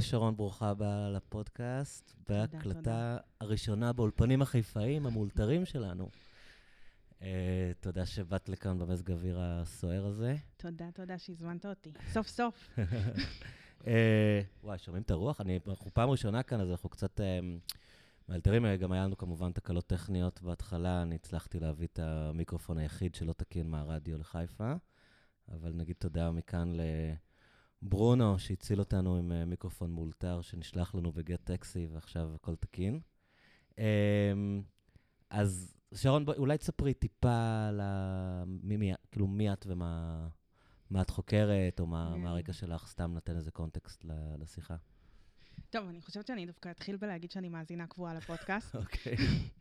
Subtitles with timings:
[0.00, 6.08] שרון, ברוכה הבאה לפודקאסט, בהקלטה הראשונה באולפנים החיפאיים המאולתרים שלנו.
[7.18, 7.24] Uh,
[7.80, 10.36] תודה שבאת לכאן במזג האוויר הסוער הזה.
[10.56, 11.92] תודה, תודה שהזמנת אותי.
[12.12, 12.78] סוף סוף.
[13.80, 13.82] uh,
[14.64, 15.40] וואי, שומעים את הרוח?
[15.40, 17.22] אני, אנחנו פעם ראשונה כאן, אז אנחנו קצת uh,
[18.28, 18.66] מאלתרים.
[18.80, 21.02] גם היה לנו כמובן תקלות טכניות בהתחלה.
[21.02, 24.72] אני הצלחתי להביא את המיקרופון היחיד שלא תקין מהרדיו לחיפה,
[25.48, 26.72] אבל נגיד תודה מכאן
[27.82, 33.00] לברונו, שהציל אותנו עם uh, מיקרופון מאולתר שנשלח לנו בגט טקסי, ועכשיו הכל תקין.
[33.70, 33.78] Uh,
[35.30, 37.80] אז שרון, בוא, אולי תספרי טיפה על
[38.46, 40.28] מי, מי, כאילו, מי את ומה
[40.92, 44.04] מה את חוקרת, או מה, מה הרקע שלך, סתם נותן איזה קונטקסט
[44.38, 44.76] לשיחה.
[45.70, 48.76] טוב, אני חושבת שאני דווקא אתחיל בלהגיד שאני מאזינה קבועה לפודקאסט.
[48.82, 49.16] אוקיי.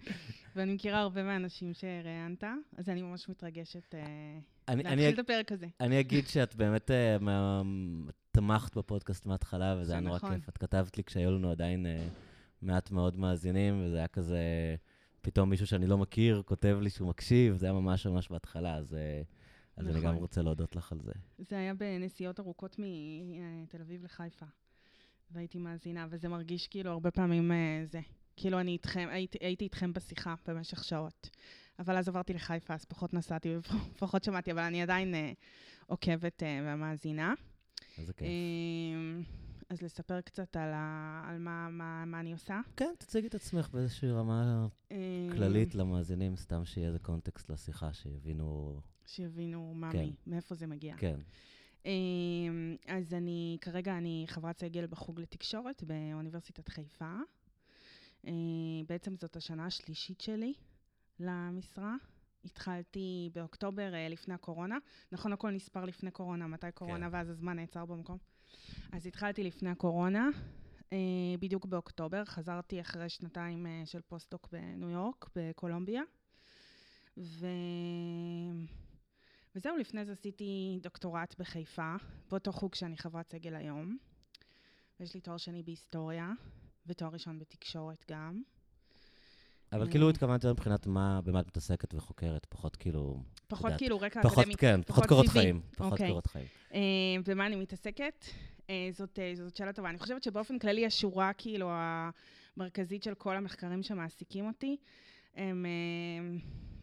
[0.55, 2.43] ואני מכירה הרבה מהאנשים שראיינת,
[2.77, 3.99] אז אני ממש מתרגשת אה,
[4.67, 5.67] אני, להתחיל אני, את הפרק הזה.
[5.79, 7.61] אני אגיד שאת באמת uh, מה,
[8.31, 10.35] תמכת בפודקאסט מההתחלה, וזה היה נורא נכון.
[10.35, 10.49] כיף.
[10.49, 11.89] את כתבת לי כשהיו לנו עדיין uh,
[12.61, 14.39] מעט מאוד מאזינים, וזה היה כזה...
[15.21, 18.93] פתאום מישהו שאני לא מכיר כותב לי שהוא מקשיב, זה היה ממש ממש בהתחלה, אז,
[18.93, 19.21] אה,
[19.77, 19.97] אז נכון.
[19.97, 21.11] אני גם רוצה להודות לך על זה.
[21.37, 24.45] זה היה בנסיעות ארוכות מתל אביב לחיפה,
[25.31, 27.99] והייתי מאזינה, וזה מרגיש כאילו הרבה פעמים אה, זה.
[28.35, 31.29] כאילו אני איתכם, הייתי, הייתי איתכם בשיחה במשך שעות.
[31.79, 35.31] אבל אז עברתי לחיפה, אז פחות נסעתי ופחות שמעתי, אבל אני עדיין אה,
[35.85, 37.33] עוקבת אה, ומאזינה.
[37.97, 38.27] איזה כיף.
[38.27, 39.21] אה,
[39.69, 42.61] אז לספר קצת על, ה, על מה, מה, מה אני עושה?
[42.75, 44.97] כן, תציגי את עצמך באיזושהי רמה אה,
[45.31, 48.79] כללית למאזינים, סתם שיהיה איזה קונטקסט לשיחה, שיבינו...
[49.05, 49.99] שיבינו מה כן.
[49.99, 50.95] מי, מאיפה זה מגיע.
[50.97, 51.19] כן.
[51.85, 51.91] אה,
[52.87, 57.15] אז אני, כרגע אני חברת סגל בחוג לתקשורת באוניברסיטת חיפה.
[58.87, 60.53] בעצם זאת השנה השלישית שלי
[61.19, 61.95] למשרה.
[62.45, 64.77] התחלתי באוקטובר לפני הקורונה.
[65.11, 67.15] נכון, הכל נספר לפני קורונה, מתי קורונה, כן.
[67.15, 68.17] ואז הזמן נעצר במקום.
[68.91, 70.29] אז התחלתי לפני הקורונה,
[70.93, 70.97] אה,
[71.39, 72.25] בדיוק באוקטובר.
[72.25, 76.01] חזרתי אחרי שנתיים אה, של פוסט-דוק בניו יורק, בקולומביה.
[77.17, 77.47] ו...
[79.55, 81.95] וזהו, לפני זה עשיתי דוקטורט בחיפה,
[82.29, 83.97] באותו חוג שאני חברת סגל היום.
[84.99, 86.31] ויש לי תואר שני בהיסטוריה,
[86.85, 88.41] ותואר ראשון בתקשורת גם.
[89.73, 93.23] אבל כאילו התכוונת מבחינת מה, במה את מתעסקת וחוקרת, פחות כאילו...
[93.47, 94.55] פחות כאילו רקע אקדמי.
[94.55, 95.61] כן, פחות קורות חיים.
[95.75, 96.07] פחות אוקיי.
[96.07, 96.45] קורות חיים.
[96.73, 96.79] אה,
[97.25, 98.25] במה אני מתעסקת?
[98.69, 99.89] אה, זאת, אה, זאת שאלה טובה.
[99.89, 101.71] אני חושבת שבאופן כללי השורה, כאילו,
[102.57, 104.77] המרכזית של כל המחקרים שמעסיקים אותי,
[105.35, 105.65] הם,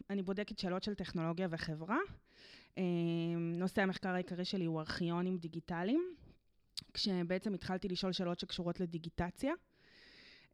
[0.09, 1.97] אני בודקת שאלות של טכנולוגיה וחברה.
[3.39, 6.15] נושא המחקר העיקרי שלי הוא ארכיונים דיגיטליים,
[6.93, 9.53] כשבעצם התחלתי לשאול שאלות שקשורות לדיגיטציה.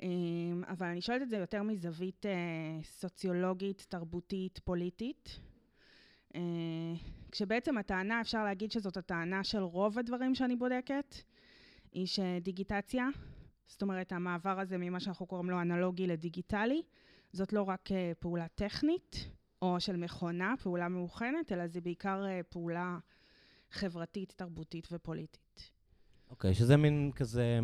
[0.02, 2.32] אמ, אבל אני שואלת את זה יותר מזווית אה,
[2.84, 5.40] סוציולוגית, תרבותית, פוליטית.
[6.36, 6.42] אה,
[7.32, 11.16] כשבעצם הטענה, אפשר להגיד שזאת הטענה של רוב הדברים שאני בודקת,
[11.92, 13.08] היא שדיגיטציה,
[13.68, 16.82] זאת אומרת, המעבר הזה ממה שאנחנו קוראים לו אנלוגי לדיגיטלי,
[17.32, 19.30] זאת לא רק אה, פעולה טכנית
[19.62, 22.98] או של מכונה, פעולה מאוחנת, אלא זה בעיקר פעולה
[23.72, 25.72] חברתית, תרבותית ופוליטית.
[26.30, 27.60] אוקיי, okay, שזה מין כזה...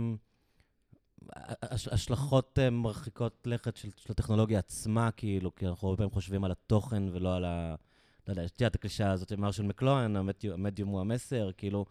[1.71, 6.51] השלכות אה, מרחיקות לכת של, של הטכנולוגיה עצמה, כאילו, כי אנחנו הרבה פעמים חושבים על
[6.51, 7.75] התוכן ולא על ה...
[8.27, 10.15] לא יודע, יש את הקלישה הזאת עם מרשל מקלוהן,
[10.53, 11.85] המדיום הוא המסר, כאילו,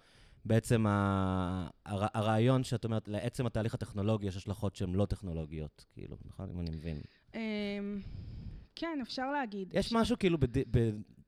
[0.45, 6.17] בעצם ה, הר, הרעיון שאת אומרת, לעצם התהליך הטכנולוגי יש השלכות שהן לא טכנולוגיות, כאילו,
[6.25, 6.51] נכון?
[6.51, 7.01] אם אני מבין.
[7.35, 8.01] אמ,
[8.77, 9.69] כן, אפשר להגיד.
[9.73, 10.59] יש משהו כאילו בד,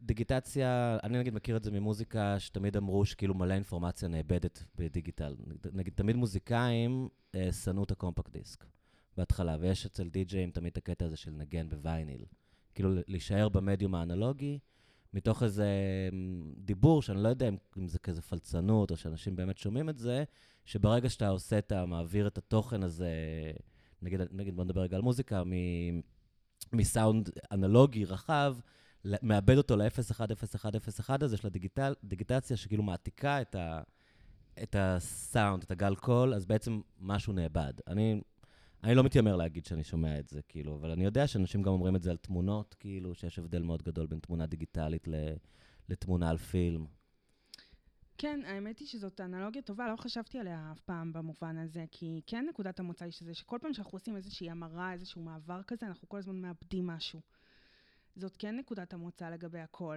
[0.03, 5.37] בדיגיטציה, אני נגיד מכיר את זה ממוזיקה, שתמיד אמרו שכאילו מלא אינפורמציה נאבדת בדיגיטל.
[5.73, 8.65] נגיד, תמיד מוזיקאים אה, שנאו את הקומפקט דיסק
[9.17, 12.25] בהתחלה, ויש אצל די-ג'אים תמיד את הקטע הזה של נגן בווייניל.
[12.75, 14.59] כאילו, להישאר במדיום האנלוגי,
[15.15, 15.69] מתוך איזה
[16.13, 20.25] אמ, דיבור, שאני לא יודע אם, זה כזה פלצנות, או שאנשים באמת שומעים את זה,
[20.65, 21.87] שברגע שאתה עושה את ה...
[21.87, 23.11] מעביר את התוכן הזה,
[24.03, 25.43] נגיד, נגיד בוא נדבר רגע על מוזיקה.
[26.73, 28.57] מסאונד אנלוגי רחב,
[29.05, 31.49] מאבד אותו ל-0-1-0-1-0-1 הזה של
[32.03, 33.83] הדיגיטציה, שכאילו מעתיקה את, ה,
[34.63, 37.73] את הסאונד, את הגל קול, אז בעצם משהו נאבד.
[37.87, 38.21] אני,
[38.85, 41.97] אני לא מתיימר להגיד שאני שומע את זה, כאילו, אבל אני יודע שאנשים גם אומרים
[41.97, 45.09] את זה על תמונות, כאילו, שיש הבדל מאוד גדול בין תמונה דיגיטלית
[45.89, 46.87] לתמונה על פילם.
[48.19, 52.47] כן, האמת היא שזאת אנלוגיה טובה, לא חשבתי עליה אף פעם במובן הזה, כי כן
[52.49, 56.19] נקודת המוצא היא שזה שכל פעם שאנחנו עושים איזושהי המרה, איזשהו מעבר כזה, אנחנו כל
[56.19, 57.21] הזמן מאבדים משהו.
[58.17, 59.97] זאת כן נקודת המוצא לגבי הכל.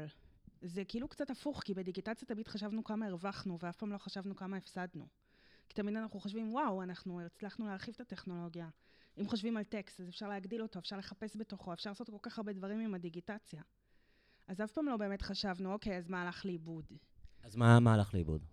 [0.61, 4.57] זה כאילו קצת הפוך, כי בדיגיטציה תמיד חשבנו כמה הרווחנו, ואף פעם לא חשבנו כמה
[4.57, 5.07] הפסדנו.
[5.69, 8.69] כי תמיד אנחנו חושבים, וואו, אנחנו הצלחנו להרחיב את הטכנולוגיה.
[9.17, 12.37] אם חושבים על טקסט, אז אפשר להגדיל אותו, אפשר לחפש בתוכו, אפשר לעשות כל כך
[12.37, 13.61] הרבה דברים עם הדיגיטציה.
[14.47, 16.85] אז אף פעם לא באמת חשבנו, אוקיי, אז מה הלך לאיבוד?
[17.43, 18.45] אז מה, מה הלך לאיבוד?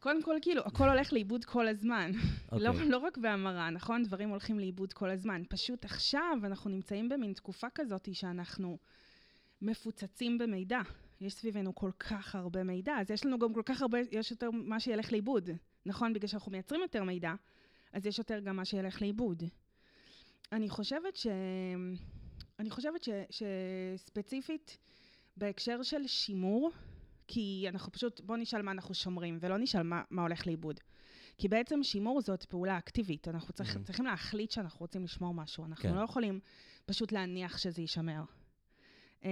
[0.00, 2.10] קודם כל, כאילו, הכל הולך לאיבוד כל הזמן.
[2.52, 2.66] אוקיי.
[2.66, 4.02] לא, לא רק בהמרה, נכון?
[4.02, 5.42] דברים הולכים לאיבוד כל הזמן.
[5.48, 8.78] פשוט עכשיו אנחנו נמצאים במין תקופה כזאת שאנחנו
[9.62, 10.80] מפוצצים במידע.
[11.20, 14.50] יש סביבנו כל כך הרבה מידע, אז יש לנו גם כל כך הרבה, יש יותר
[14.50, 15.50] מה שילך לאיבוד,
[15.86, 16.12] נכון?
[16.12, 17.34] בגלל שאנחנו מייצרים יותר מידע,
[17.92, 19.42] אז יש יותר גם מה שילך לאיבוד.
[20.52, 21.26] אני חושבת ש...
[22.58, 23.08] אני חושבת ש...
[23.30, 24.78] שספציפית,
[25.36, 26.70] בהקשר של שימור,
[27.28, 30.80] כי אנחנו פשוט, בואו נשאל מה אנחנו שומרים, ולא נשאל מה, מה הולך לאיבוד.
[31.38, 33.28] כי בעצם שימור זאת פעולה אקטיבית.
[33.28, 33.82] אנחנו צריך, Mhm.
[33.82, 35.64] צריכים להחליט שאנחנו רוצים לשמור משהו.
[35.64, 35.94] אנחנו כן.
[35.96, 36.40] לא יכולים
[36.86, 38.22] פשוט להניח שזה יישמר.
[39.22, 39.26] Um,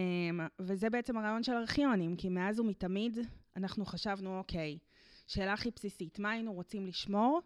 [0.59, 3.19] וזה בעצם הרעיון של ארכיונים, כי מאז ומתמיד
[3.57, 4.79] אנחנו חשבנו, אוקיי,
[5.27, 7.41] שאלה הכי בסיסית, מה היינו רוצים לשמור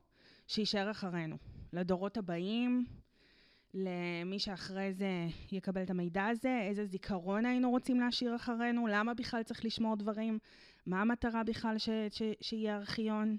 [0.46, 1.36] שיישאר אחרינו?
[1.72, 2.86] לדורות הבאים,
[3.74, 9.42] למי שאחרי זה יקבל את המידע הזה, איזה זיכרון היינו רוצים להשאיר אחרינו, למה בכלל
[9.42, 10.38] צריך לשמור דברים,
[10.86, 13.36] מה המטרה בכלל ש, ש, שיהיה ארכיון,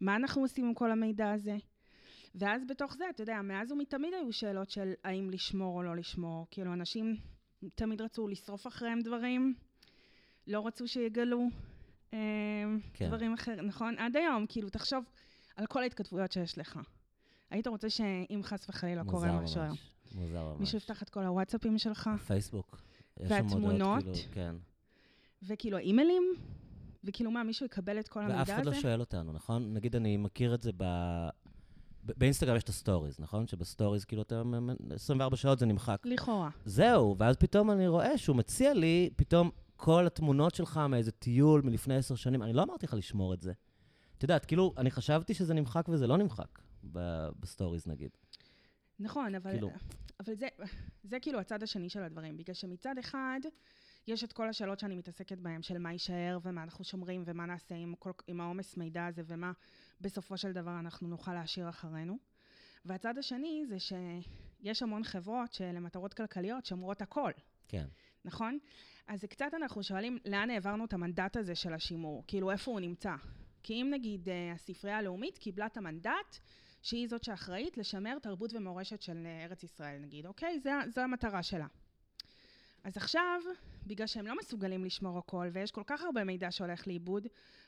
[0.00, 1.56] מה אנחנו עושים עם כל המידע הזה.
[2.34, 6.46] ואז בתוך זה, אתה יודע, מאז ומתמיד היו שאלות של האם לשמור או לא לשמור.
[6.50, 7.16] כאילו, אנשים
[7.74, 9.54] תמיד רצו לשרוף אחריהם דברים,
[10.46, 11.48] לא רצו שיגלו
[12.14, 12.18] אה,
[12.94, 13.06] כן.
[13.06, 13.98] דברים אחרים, נכון?
[13.98, 15.04] עד היום, כאילו, תחשוב
[15.56, 16.80] על כל ההתכתבויות שיש לך.
[17.50, 19.76] היית רוצה שאם חס וחלילה קורה משהו היום.
[20.14, 20.60] מוזר ממש.
[20.60, 22.80] מישהו יפתח את כל הוואטסאפים שלך, פייסבוק.
[23.16, 24.02] והתמונות?
[24.04, 24.54] כאילו, כן.
[25.42, 26.22] וכאילו האימיילים,
[27.04, 28.54] וכאילו מה, מישהו יקבל את כל המידע ואף הזה?
[28.54, 29.74] אחד לא שואל אותנו, נכון?
[29.74, 30.84] נגיד, אני מכיר את זה ב...
[32.04, 33.46] באינסטגרם יש את ה stories, נכון?
[33.46, 34.42] שב stories, כאילו, אתה...
[34.90, 36.02] 24 שעות זה נמחק.
[36.04, 36.50] לכאורה.
[36.64, 41.96] זהו, ואז פתאום אני רואה שהוא מציע לי, פתאום כל התמונות שלך מאיזה טיול מלפני
[41.96, 43.52] עשר שנים, אני לא אמרתי לך לשמור את זה.
[44.18, 46.58] את יודעת, כאילו, אני חשבתי שזה נמחק וזה לא נמחק,
[47.40, 48.10] ב stories נגיד.
[48.98, 49.70] נכון, אבל, כאילו-
[50.20, 50.48] אבל זה,
[51.02, 53.40] זה כאילו הצד השני של הדברים, בגלל שמצד אחד,
[54.06, 57.74] יש את כל השאלות שאני מתעסקת בהן, של מה יישאר ומה אנחנו שומרים ומה נעשה
[57.74, 59.52] עם, כל, עם העומס מידע הזה ומה
[60.00, 62.18] בסופו של דבר אנחנו נוכל להשאיר אחרינו.
[62.84, 67.32] והצד השני זה שיש המון חברות שלמטרות כלכליות שומרות הכל,
[67.68, 67.86] כן.
[68.24, 68.58] נכון?
[69.06, 72.80] אז זה קצת אנחנו שואלים לאן העברנו את המנדט הזה של השימור, כאילו איפה הוא
[72.80, 73.14] נמצא.
[73.62, 76.38] כי אם נגיד אה, הספרייה הלאומית קיבלה את המנדט
[76.82, 80.60] שהיא זאת שאחראית לשמר תרבות ומורשת של אה, ארץ ישראל, נגיד, אוקיי?
[80.60, 81.66] זה, זו המטרה שלה.
[82.84, 83.40] אז עכשיו,
[83.86, 87.26] בגלל שהם לא מסוגלים לשמור הכל, ויש כל כך הרבה מידע שהולך לאיבוד,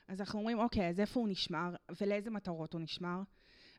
[0.09, 3.23] אז אנחנו אומרים, אוקיי, אז איפה הוא נשמר, ולאיזה מטרות הוא נשמר?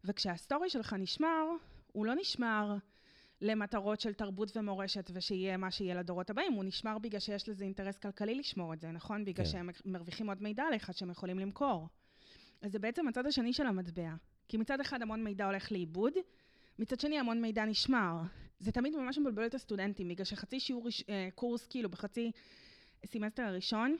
[0.04, 1.46] וכשהסטורי שלך נשמר,
[1.92, 2.76] הוא לא נשמר
[3.42, 7.98] למטרות של תרבות ומורשת, ושיהיה מה שיהיה לדורות הבאים, הוא נשמר בגלל שיש לזה אינטרס
[7.98, 9.26] כלכלי לשמור את זה, נכון?
[9.26, 9.52] בגלל כן.
[9.52, 11.88] שהם מרוויחים עוד מידע עליך שהם יכולים למכור.
[12.62, 14.14] אז זה בעצם הצד השני של המטבע.
[14.52, 16.14] כי מצד אחד המון מידע הולך לאיבוד,
[16.80, 18.22] מצד שני המון מידע נשמר.
[18.60, 22.32] זה תמיד ממש מבלבל את הסטודנטים, בגלל שחצי שיעור, אה, קורס, כאילו בחצי
[23.06, 23.96] סמסטר הראשון,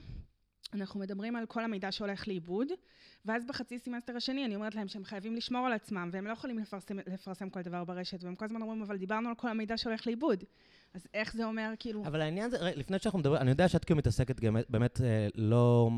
[0.74, 2.68] אנחנו מדברים על כל המידע שהולך לאיבוד,
[3.24, 6.58] ואז בחצי סמסטר השני אני אומרת להם שהם חייבים לשמור על עצמם, והם לא יכולים
[6.58, 10.06] לפרסם, לפרסם כל דבר ברשת, והם כל הזמן אומרים, אבל דיברנו על כל המידע שהולך
[10.06, 10.44] לאיבוד.
[10.94, 12.04] אז איך זה אומר, כאילו...
[12.06, 15.28] אבל העניין זה, רגע, לפני שאנחנו מדברים, אני יודע שאת כאילו מתעסקת גם באמת אה,
[15.34, 15.90] לא...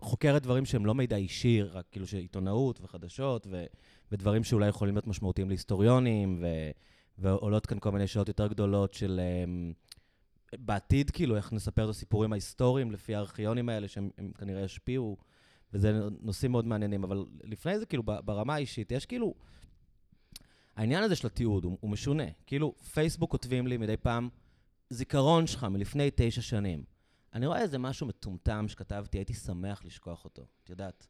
[0.00, 3.64] חוקרת דברים שהם לא מידע אישי, רק כאילו שעיתונאות וחדשות ו,
[4.12, 6.46] ודברים שאולי יכולים להיות משמעותיים להיסטוריונים, ו,
[7.18, 9.72] ועולות כאן כל מיני שאלות יותר גדולות של אמ,
[10.58, 15.16] בעתיד, כאילו, איך נספר את הסיפורים ההיסטוריים לפי הארכיונים האלה, שהם הם כנראה ישפיעו,
[15.72, 17.04] וזה נושאים מאוד מעניינים.
[17.04, 19.34] אבל לפני זה, כאילו, ברמה האישית, יש כאילו...
[20.76, 22.24] העניין הזה של התיעוד הוא, הוא משונה.
[22.46, 24.28] כאילו, פייסבוק כותבים לי מדי פעם,
[24.90, 26.84] זיכרון שלך מלפני תשע שנים.
[27.34, 31.06] אני רואה איזה משהו מטומטם שכתבתי, הייתי שמח לשכוח אותו, את יודעת.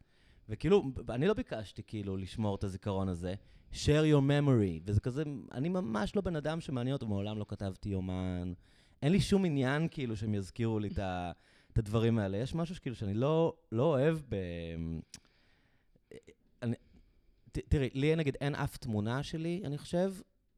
[0.49, 3.35] וכאילו, אני לא ביקשתי כאילו לשמור את הזיכרון הזה,
[3.73, 7.89] share your memory, וזה כזה, אני ממש לא בן אדם שמעניין אותו, מעולם לא כתבתי
[7.89, 8.53] יומן.
[9.03, 11.33] אין לי שום עניין כאילו שהם יזכירו לי את, ה,
[11.73, 12.37] את הדברים האלה.
[12.37, 14.37] יש משהו שכאילו שאני לא, לא אוהב ב...
[16.63, 16.77] אני,
[17.53, 20.13] ת, תראי, לי נגיד אין אף תמונה שלי, אני חושב,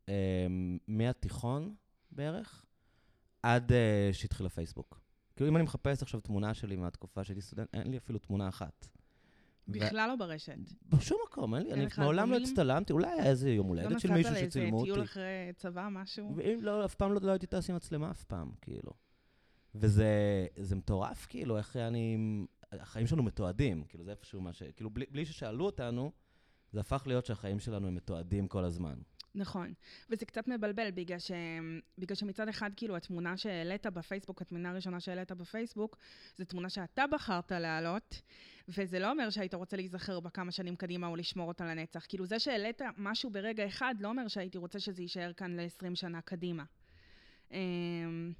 [0.08, 0.46] אה,
[0.88, 1.74] מהתיכון
[2.10, 2.64] בערך,
[3.42, 5.00] עד אה, שהתחיל הפייסבוק.
[5.38, 8.88] כאילו, אם אני מחפש עכשיו תמונה שלי מהתקופה שהייתי סטודנט, אין לי אפילו תמונה אחת.
[9.68, 10.56] בכלל לא ברשת.
[10.88, 12.36] בשום מקום, אין לי, אני מעולם לא?
[12.36, 14.90] הצטלמתי, אולי היה איזה יום לא הולדת של נסעת מישהו לאיזה שצילמו אותי.
[14.90, 16.32] טיול אחרי צבא, משהו?
[16.36, 18.90] ואם לא, אף פעם לא, לא הייתי טס עם מצלמה אף פעם, כאילו.
[19.74, 20.06] וזה
[20.56, 22.18] זה מטורף, כאילו, איך אני...
[22.72, 24.62] החיים שלנו מתועדים, כאילו, זה איפשהו מה ש...
[24.62, 26.12] כאילו, בלי, בלי ששאלו אותנו,
[26.72, 28.98] זה הפך להיות שהחיים שלנו הם מתועדים כל הזמן.
[29.34, 29.74] נכון.
[30.10, 31.30] וזה קצת מבלבל, בגלל, ש...
[31.98, 35.96] בגלל שמצד אחד, כאילו, התמונה שהעלית בפייסבוק, התמונה הראשונה שהעלית בפייסבוק,
[36.36, 38.22] זו תמונה שאתה בחרת להעלות,
[38.68, 42.06] וזה לא אומר שהיית רוצה להיזכר בה כמה שנים קדימה או לשמור אותה לנצח.
[42.08, 46.20] כאילו, זה שהעלית משהו ברגע אחד, לא אומר שהייתי רוצה שזה יישאר כאן ל-20 שנה
[46.20, 46.64] קדימה.
[47.50, 48.32] אמ,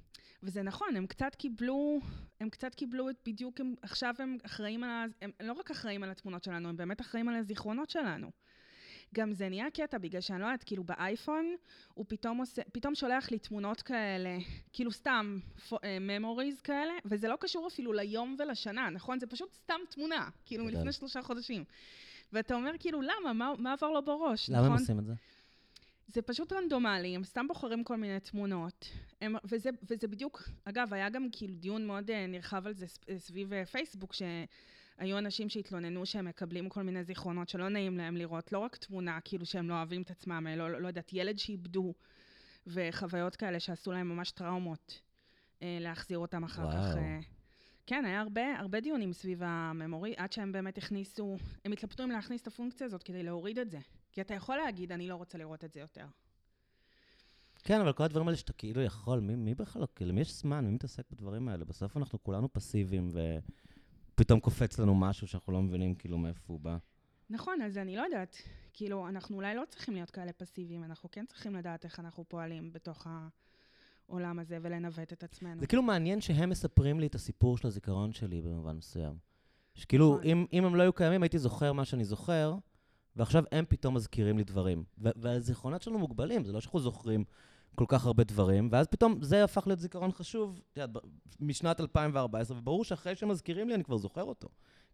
[0.43, 1.99] וזה נכון, הם קצת קיבלו,
[2.39, 5.09] הם קצת קיבלו את בדיוק, הם, עכשיו הם אחראים על.
[5.21, 8.31] הם לא רק אחראים על התמונות שלנו, הם באמת אחראים על הזיכרונות שלנו.
[9.15, 11.55] גם זה נהיה קטע, בגלל שאני לא יודעת, כאילו באייפון,
[11.93, 14.37] הוא פתאום עושה, פתאום שולח לי תמונות כאלה,
[14.73, 15.39] כאילו סתם
[15.71, 19.19] memories uh, כאלה, וזה לא קשור אפילו ליום ולשנה, נכון?
[19.19, 21.63] זה פשוט סתם תמונה, כאילו מלפני שלושה חודשים.
[22.33, 23.33] ואתה אומר, כאילו, למה?
[23.33, 24.71] מה, מה עבר לו בראש, למה נכון?
[24.71, 25.13] הם עושים את זה?
[26.07, 28.89] זה פשוט רנדומלי, הם סתם בוחרים כל מיני תמונות.
[29.21, 32.85] הם, וזה, וזה בדיוק, אגב, היה גם כאילו דיון מאוד uh, נרחב על זה
[33.17, 34.13] סביב uh, פייסבוק,
[34.99, 39.19] שהיו אנשים שהתלוננו שהם מקבלים כל מיני זיכרונות שלא נעים להם לראות, לא רק תמונה,
[39.23, 41.93] כאילו שהם לא אוהבים את עצמם, לא, לא, לא יודעת, ילד שאיבדו,
[42.67, 45.01] וחוויות כאלה שעשו להם ממש טראומות,
[45.59, 46.71] uh, להחזיר אותם אחר וואו.
[46.71, 46.95] כך.
[46.95, 47.25] Uh,
[47.85, 52.41] כן, היה הרבה, הרבה דיונים סביב הממורי, עד שהם באמת הכניסו, הם התלבטו אם להכניס
[52.41, 53.79] את הפונקציה הזאת כדי להוריד את זה.
[54.11, 56.05] כי אתה יכול להגיד, אני לא רוצה לראות את זה יותר.
[57.63, 60.65] כן, אבל כל הדברים האלה שאתה כאילו יכול, מי, מי בכלל, כאילו, למי יש זמן,
[60.65, 61.65] מי מתעסק בדברים האלה?
[61.65, 63.09] בסוף אנחנו כולנו פסיביים,
[64.19, 66.77] ופתאום קופץ לנו משהו שאנחנו לא מבינים כאילו מאיפה הוא בא.
[67.29, 68.35] נכון, אז אני לא יודעת.
[68.73, 72.73] כאילו, אנחנו אולי לא צריכים להיות כאלה פסיביים, אנחנו כן צריכים לדעת איך אנחנו פועלים
[72.73, 73.07] בתוך
[74.07, 75.59] העולם הזה ולנווט את עצמנו.
[75.59, 79.17] זה כאילו מעניין שהם מספרים לי את הסיפור של הזיכרון שלי במובן מסוים.
[79.75, 80.23] שכאילו, נכון.
[80.23, 82.55] אם, אם הם לא היו קיימים, הייתי זוכר מה שאני זוכר,
[83.15, 84.83] ועכשיו הם פתאום מזכירים לי דברים.
[84.97, 87.23] והזיכרונות שלנו מוגבלים, זה לא שאנחנו זוכרים
[87.75, 91.03] כל כך הרבה דברים, ואז פתאום זה הפך להיות זיכרון חשוב, את יודעת,
[91.39, 94.47] משנת 2014, וברור שאחרי שמזכירים לי, אני כבר זוכר אותו.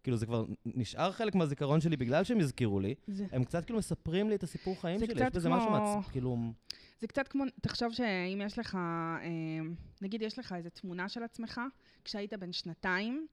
[0.03, 2.95] כאילו, זה כבר נשאר חלק מהזיכרון שלי בגלל שהם הזכירו לי.
[3.07, 3.25] זה...
[3.31, 5.13] הם קצת כאילו מספרים לי את הסיפור חיים שלי.
[5.13, 5.57] יש בזה כמו...
[5.57, 6.05] משהו מעצ...
[6.11, 6.37] כאילו...
[6.99, 9.29] זה קצת כמו, תחשוב שאם יש לך, אה,
[10.01, 11.61] נגיד יש לך איזו תמונה של עצמך,
[12.03, 13.27] כשהיית בן שנתיים,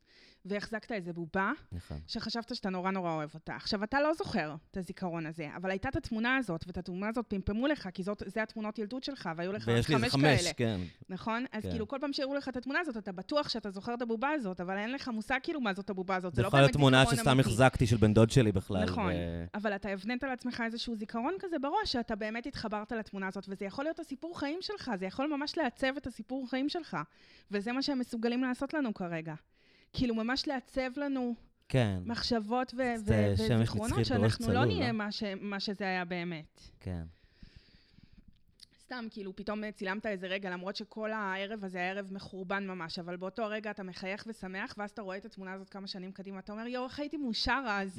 [0.45, 1.99] והחזקת איזה בובה, נכון.
[2.07, 3.57] שחשבת שאתה נורא נורא אוהב אותה.
[3.57, 7.25] עכשיו, אתה לא זוכר את הזיכרון הזה, אבל הייתה את התמונה הזאת, ואת התמונה הזאת
[7.29, 9.99] פמפמו לך, כי זאת, זה התמונות ילדות שלך, והיו לך חמש כאלה.
[9.99, 10.81] ויש לי איזה חמש, כן.
[11.09, 11.45] נכון?
[11.53, 11.71] אז כן.
[11.71, 14.61] כאילו, כל פעם שהראו לך את התמונה הזאת, אתה בטוח שאתה זוכר את הבובה הזאת,
[14.61, 16.35] אבל אין לך מושג כאילו מה זאת הבובה הזאת.
[16.35, 17.09] זה לא באמת זיכרון אמיתי.
[17.09, 18.85] להיות תמונה שסתם החזקתי של בן דוד שלי בכלל.
[18.85, 19.45] נכון, ו...
[19.55, 23.85] אבל אתה הבנית לעצמך איזשהו זיכרון כזה בראש, שאתה באמת התחברת לתמונה הזאת, וזה יכול
[23.85, 26.97] להיות הסיפור חיים שלך, זה יכול ממש לעצב את הסיפור חיים שלך,
[27.51, 29.35] וזה מה שהם מסוגלים לעשות לנו כרגע.
[29.93, 31.35] כאילו ממש לעצב לנו
[31.69, 32.03] כן.
[32.07, 34.93] מחשבות ו- ו- וזיכרונות, שאנחנו לא נהיה לא?
[34.93, 36.61] מה, ש- מה שזה היה באמת.
[36.81, 37.03] כן.
[38.81, 43.17] סתם, כאילו, פתאום צילמת איזה רגע, למרות שכל הערב הזה היה ערב מחורבן ממש, אבל
[43.17, 46.53] באותו רגע אתה מחייך ושמח, ואז אתה רואה את התמונה הזאת כמה שנים קדימה, אתה
[46.53, 47.99] אומר, יואו, איך הייתי מאושר אז,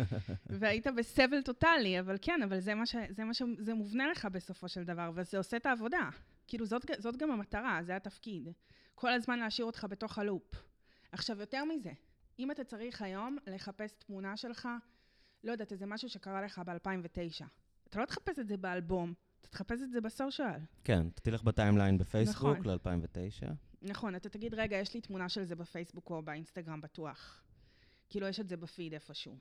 [0.60, 4.68] והיית בסבל טוטאלי, אבל כן, אבל זה מה, ש, זה מה שזה מובנה לך בסופו
[4.68, 6.08] של דבר, וזה עושה את העבודה.
[6.46, 8.48] כאילו, זאת, זאת גם המטרה, זה התפקיד.
[8.94, 10.73] כל הזמן להשאיר אותך בתוך הלופ.
[11.14, 11.92] עכשיו, יותר מזה,
[12.38, 14.68] אם אתה צריך היום לחפש תמונה שלך,
[15.44, 17.44] לא יודעת, איזה משהו שקרה לך ב-2009,
[17.88, 20.60] אתה לא תחפש את זה באלבום, אתה תחפש את זה בסושיאל.
[20.84, 22.66] כן, אתה תלך בטיימליין בפייסבוק נכון.
[22.66, 23.52] ל-2009.
[23.82, 27.42] נכון, אתה תגיד, רגע, יש לי תמונה של זה בפייסבוק או באינסטגרם בטוח.
[28.10, 29.38] כאילו, יש את זה בפיד איפשהו.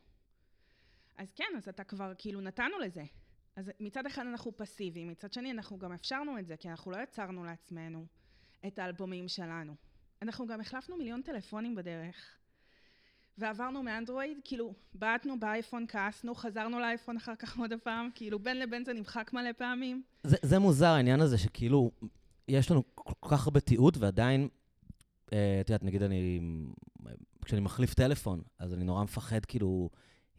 [1.17, 3.03] אז כן, אז אתה כבר, כאילו, נתנו לזה.
[3.55, 6.97] אז מצד אחד אנחנו פסיביים, מצד שני אנחנו גם אפשרנו את זה, כי אנחנו לא
[6.97, 8.05] יצרנו לעצמנו
[8.67, 9.75] את האלבומים שלנו.
[10.23, 12.15] אנחנו גם החלפנו מיליון טלפונים בדרך.
[13.37, 18.85] ועברנו מאנדרואיד, כאילו, בעטנו באייפון, כעסנו, חזרנו לאייפון אחר כך עוד פעם, כאילו, בין לבין
[18.85, 20.03] זה נמחק מלא פעמים.
[20.23, 21.91] זה, זה מוזר, העניין הזה שכאילו,
[22.47, 24.47] יש לנו כל כך הרבה תיעוד, ועדיין,
[25.33, 26.39] אה, את יודעת, נגיד אני,
[27.45, 29.89] כשאני מחליף טלפון, אז אני נורא מפחד, כאילו,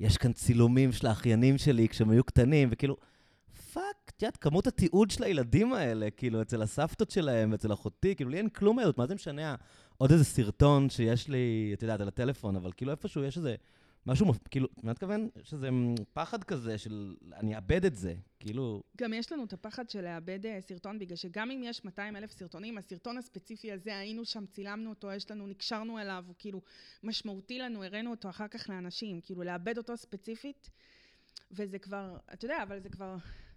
[0.01, 2.97] יש כאן צילומים של האחיינים שלי כשהם היו קטנים, וכאילו,
[3.55, 8.31] fuck, את יודעת, כמות התיעוד של הילדים האלה, כאילו, אצל הסבתות שלהם, אצל אחותי, כאילו,
[8.31, 9.55] לי אין כלום מהות, מה זה משנה?
[9.99, 13.55] עוד איזה סרטון שיש לי, את יודעת, על הטלפון, אבל כאילו איפשהו יש איזה
[14.07, 15.29] משהו, כאילו, מה אתה מתכוון?
[15.43, 15.69] יש איזה
[16.13, 18.83] פחד כזה של אני אאבד את זה, כאילו...
[18.97, 22.33] גם יש לנו את הפחד של לאבד אה, סרטון, בגלל שגם אם יש 200 אלף
[22.33, 26.61] סרטונים, הסרטון הספציפי הזה, היינו שם, צילמנו אותו, יש לנו, נקשרנו אליו, הוא כאילו
[27.03, 30.71] משמעותי לנו, הראינו אותו אחר כך לאנשים, כאילו לאבד אותו ספציפית,
[31.51, 33.17] וזה כבר, אתה יודע, אבל זה כבר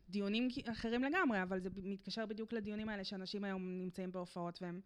[0.09, 4.81] דיונים אחרים לגמרי, אבל זה מתקשר בדיוק לדיונים האלה שאנשים היום נמצאים בהופעות והם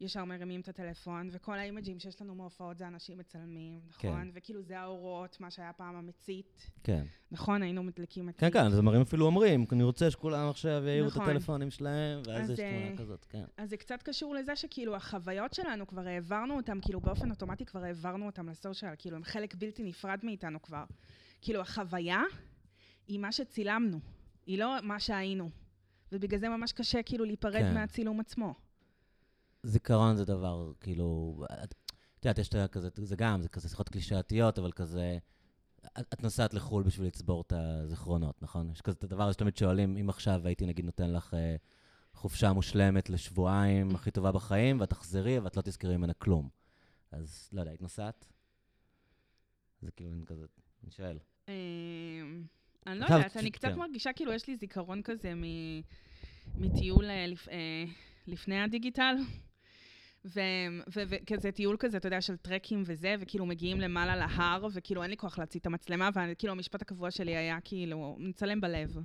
[0.00, 4.22] ישר מרימים את הטלפון, וכל האימג'ים שיש לנו מהופעות זה אנשים מצלמים, נכון?
[4.22, 4.28] כן.
[4.34, 6.70] וכאילו זה האורות, מה שהיה פעם המצית.
[6.84, 7.04] כן.
[7.30, 8.40] נכון, היינו מדליקים מצית.
[8.40, 11.22] כן, כן, אז המראים אפילו אומרים, אני רוצה שכולם עכשיו יעירו נכון.
[11.22, 13.44] את הטלפונים שלהם, ואז יש תמונה כזאת, כן.
[13.56, 17.84] אז זה קצת קשור לזה שכאילו החוויות שלנו, כבר העברנו אותן, כאילו באופן אוטומטי כבר
[17.84, 20.84] העברנו אותן לסושיאל, כאילו הם חלק בלתי נפרד מאיתנו כבר.
[21.40, 22.22] כאילו החוויה
[23.08, 24.00] היא מה שצילמנו.
[24.46, 25.50] היא לא מה שהיינו.
[26.12, 27.74] ובגלל זה ממש קשה כאילו להיפרד כן.
[27.74, 28.54] מהצילום עצמו.
[29.62, 34.58] זיכרון זה דבר, כאילו, את יודעת, יש את כזה, זה גם, זה כזה שיחות קלישאתיות,
[34.58, 35.18] אבל כזה,
[35.86, 38.70] את, את נוסעת לחו"ל בשביל לצבור את הזיכרונות, נכון?
[38.70, 41.56] יש כזה את הדבר שתמיד שואלים, אם עכשיו הייתי נגיד נותן לך אה,
[42.14, 46.48] חופשה מושלמת לשבועיים, הכי טובה בחיים, ואת תחזרי ואת לא תזכרי ממנה כלום.
[47.12, 48.26] אז לא יודע, היית נוסעת?
[49.82, 50.46] זה כאילו, אני כזה,
[50.84, 51.18] אני שואל.
[52.86, 53.78] אני לא יודעת, אני קצת כן.
[53.78, 55.80] מרגישה כאילו יש לי זיכרון כזה מ-
[56.54, 57.84] מטיול אה, אה,
[58.26, 59.14] לפני הדיגיטל.
[60.24, 60.40] ו-
[60.94, 65.10] ו- וכזה טיול כזה, אתה יודע, של טרקים וזה, וכאילו מגיעים למעלה להר, וכאילו אין
[65.10, 68.96] לי כוח להוציא את המצלמה, וכאילו המשפט הקבוע שלי היה כאילו, מצלם בלב.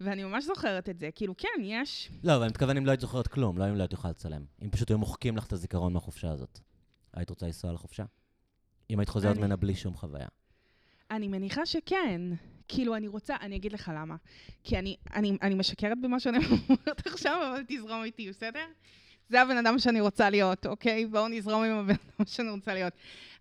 [0.00, 2.10] ואני ממש זוכרת את זה, כאילו, כן, יש.
[2.24, 4.44] לא, אבל אני מתכוון אם לא היית זוכרת כלום, לא אם לא היית יכולה לצלם.
[4.62, 6.58] אם פשוט היו מוחקים לך את הזיכרון מהחופשה הזאת.
[7.12, 8.04] היית רוצה לנסוע לחופשה?
[8.90, 10.28] אם היית חוזרת ממנה בלי שום חוויה.
[11.10, 12.20] אני מניחה שכן.
[12.68, 14.16] כאילו, אני רוצה, אני אגיד לך למה.
[14.64, 18.64] כי אני, אני, אני משקרת במה שאני אומרת עכשיו, אבל תזרום איתי, בסדר?
[19.28, 21.06] זה הבן אדם שאני רוצה להיות, אוקיי?
[21.06, 22.92] בואו נזרום עם הבן אדם שאני רוצה להיות.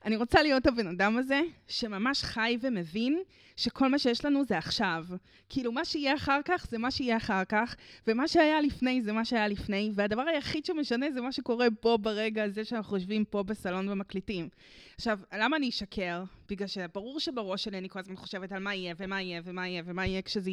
[0.06, 3.22] אני רוצה להיות הבן אדם הזה, שממש חי ומבין
[3.58, 5.06] שכל מה שיש לנו זה עכשיו.
[5.50, 7.76] כאילו, מה שיהיה אחר כך זה מה שיהיה אחר כך,
[8.08, 12.44] ומה שהיה לפני זה מה שהיה לפני, והדבר היחיד שמשנה זה מה שקורה פה ברגע
[12.44, 14.50] הזה שאנחנו יושבים פה בסלון ומקליטים.
[14.96, 16.24] עכשיו, למה אני אשקר?
[16.50, 19.84] בגלל שברור שבראש שלי אני כל הזמן חושבת על מה יהיה, ומה יהיה, ומה יהיה,
[19.86, 20.52] ומה יהיה כשזה.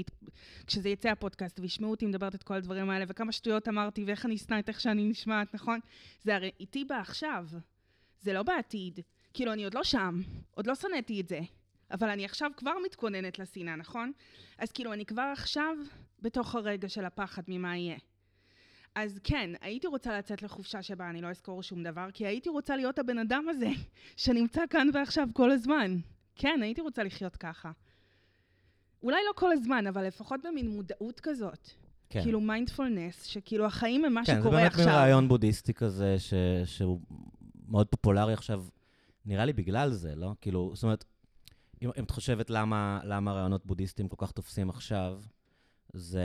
[0.66, 4.34] כשזה יצא הפודקאסט, וישמעו אותי מדברת את כל הדברים האלה, וכמה שטויות אמרתי, ואיך אני
[4.34, 5.80] אשנא את איך שאני נשמעת, נכון?
[6.22, 7.46] זה הרי איתי בעכשיו,
[8.20, 9.00] זה לא בעתיד.
[9.34, 10.20] כאילו, אני עוד לא שם,
[10.50, 11.40] עוד לא שנאתי את זה,
[11.90, 14.12] אבל אני עכשיו כבר מתכוננת לשנאה, נכון?
[14.58, 15.76] אז כאילו, אני כבר עכשיו
[16.22, 17.98] בתוך הרגע של הפחד ממה יהיה.
[18.94, 22.76] אז כן, הייתי רוצה לצאת לחופשה שבה אני לא אזכור שום דבר, כי הייתי רוצה
[22.76, 23.68] להיות הבן אדם הזה
[24.16, 25.98] שנמצא כאן ועכשיו כל הזמן.
[26.36, 27.70] כן, הייתי רוצה לחיות ככה.
[29.02, 31.68] אולי לא כל הזמן, אבל לפחות במין מודעות כזאת.
[32.10, 32.22] כן.
[32.22, 34.86] כאילו מיינדפולנס, שכאילו החיים הם מה כן, זה שקורה באמת עכשיו.
[34.86, 36.34] מין רעיון בודהיסטי כזה, ש...
[36.64, 37.00] שהוא
[37.68, 38.64] מאוד פופולרי עכשיו,
[39.24, 40.34] נראה לי בגלל זה, לא?
[40.40, 41.04] כאילו, זאת אומרת,
[41.82, 45.20] אם, אם את חושבת למה, למה רעיונות בודהיסטיים כל כך תופסים עכשיו,
[45.92, 46.24] זה,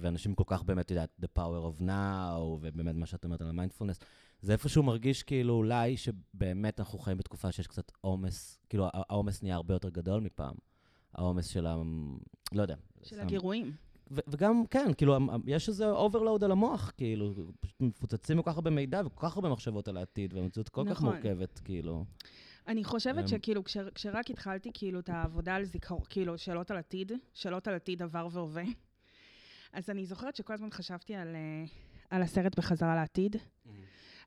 [0.00, 3.48] ואנשים כל כך באמת, את יודעת, the power of now, ובאמת מה שאת אומרת על
[3.48, 3.98] המיינדפולנס,
[4.40, 9.42] זה איפשהו מרגיש כאילו אולי שבאמת אנחנו חיים בתקופה שיש קצת עומס, כאילו הע- העומס
[9.42, 10.54] נהיה הרבה יותר גדול מפעם.
[11.14, 11.76] העומס של ה...
[12.52, 12.76] לא יודע.
[13.02, 13.20] של.
[13.20, 13.72] הגירויים.
[14.10, 15.16] ו- וגם, כן, כאילו,
[15.46, 19.48] יש איזה overload על המוח, כאילו, פשוט מפוצצים כל כך הרבה מידע וכל כך הרבה
[19.48, 21.08] מחשבות על העתיד, והמציאות כל כך נכון.
[21.08, 22.04] מורכבת, כאילו.
[22.68, 26.76] אני חושבת אמ, שכאילו, כש, כשרק התחלתי כאילו את העבודה על זיכרון, כאילו, שאלות על
[26.76, 28.62] עתיד, שאלות על עתיד עבר והווה,
[29.76, 31.64] אז אני זוכרת שכל הזמן חשבתי על, אה,
[32.10, 33.36] על הסרט בחזרה לעתיד.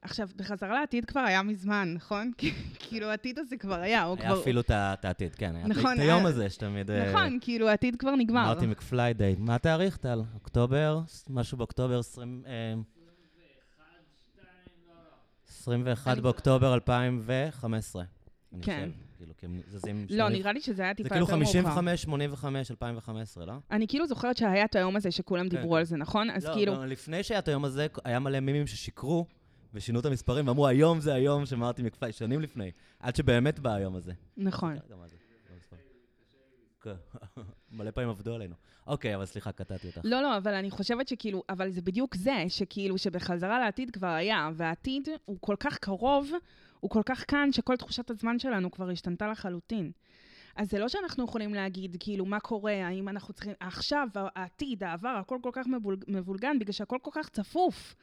[0.02, 2.32] עכשיו, בחזרה לעתיד כבר היה מזמן, נכון?
[2.80, 4.42] כאילו, העתיד הזה כבר היה, הוא היה כבר...
[4.42, 4.72] אפילו את
[5.06, 6.92] העתיד, כן, היה נכון, את היום אה, הזה שתמיד...
[6.92, 8.46] אה, נכון, כאילו, העתיד כבר נגמר.
[8.46, 9.36] מרטי מקפליידיי.
[9.38, 10.22] מה התאריך, טל?
[10.34, 11.00] אוקטובר?
[11.30, 12.44] משהו באוקטובר 20...
[12.48, 12.74] אה,
[15.48, 18.04] 21 אני- באוקטובר 2015.
[18.54, 18.90] אני כן.
[18.92, 20.06] חושב, כאילו, כי הם זזים...
[20.10, 21.52] לא, 80 נראה לי שזה היה זה טיפה כאילו יותר מאוחר.
[21.52, 23.54] 55, 85, 2015, לא?
[23.72, 25.78] אני כאילו זוכרת שהיה את היום הזה שכולם כן, דיברו.
[25.78, 26.30] על זה, נכון?
[26.30, 26.76] אז לא, כאילו...
[26.76, 29.26] גם לפני שהיה את היום הזה, היה מלא מימים ששיקרו
[29.74, 33.96] ושינו את המספרים ואמרו, היום זה היום שמרתי מקפאי, שנים לפני, עד שבאמת בא היום
[33.96, 34.14] הזה.
[34.38, 34.76] נכון.
[34.76, 34.82] זה?
[34.90, 34.98] לא
[35.58, 35.76] מספר.
[36.82, 36.94] כן.
[37.78, 38.56] מלא פעמים עבדו עלינו.
[38.88, 40.00] אוקיי, אבל סליחה, קטעתי אותך.
[40.04, 44.50] לא, לא, אבל אני חושבת שכאילו, אבל זה בדיוק זה, שכאילו שבחזרה לעתיד כבר היה,
[44.54, 46.32] והעתיד הוא כל כך קרוב,
[46.80, 49.92] הוא כל כך כאן, שכל תחושת הזמן שלנו כבר השתנתה לחלוטין.
[50.56, 55.10] אז זה לא שאנחנו יכולים להגיד, כאילו, מה קורה, האם אנחנו צריכים, עכשיו, העתיד, העבר,
[55.10, 57.96] הכל כל כך מבול, מבולגן, בגלל שהכל כל כך צפוף.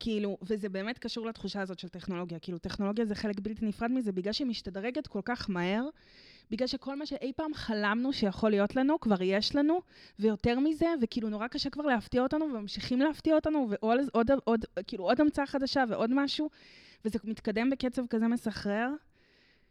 [0.00, 2.38] כאילו, וזה באמת קשור לתחושה הזאת של טכנולוגיה.
[2.38, 5.88] כאילו, טכנולוגיה זה חלק בלתי נפרד מזה, בגלל שהיא משתדרגת כל כך מהר,
[6.50, 9.80] בגלל שכל מה שאי פעם חלמנו שיכול להיות לנו, כבר יש לנו,
[10.18, 15.04] ויותר מזה, וכאילו נורא קשה כבר להפתיע אותנו, וממשיכים להפתיע אותנו, ועוד עוד, עוד, כאילו
[15.04, 16.50] עוד המצאה חדשה ועוד משהו,
[17.04, 18.88] וזה מתקדם בקצב כזה מסחרר,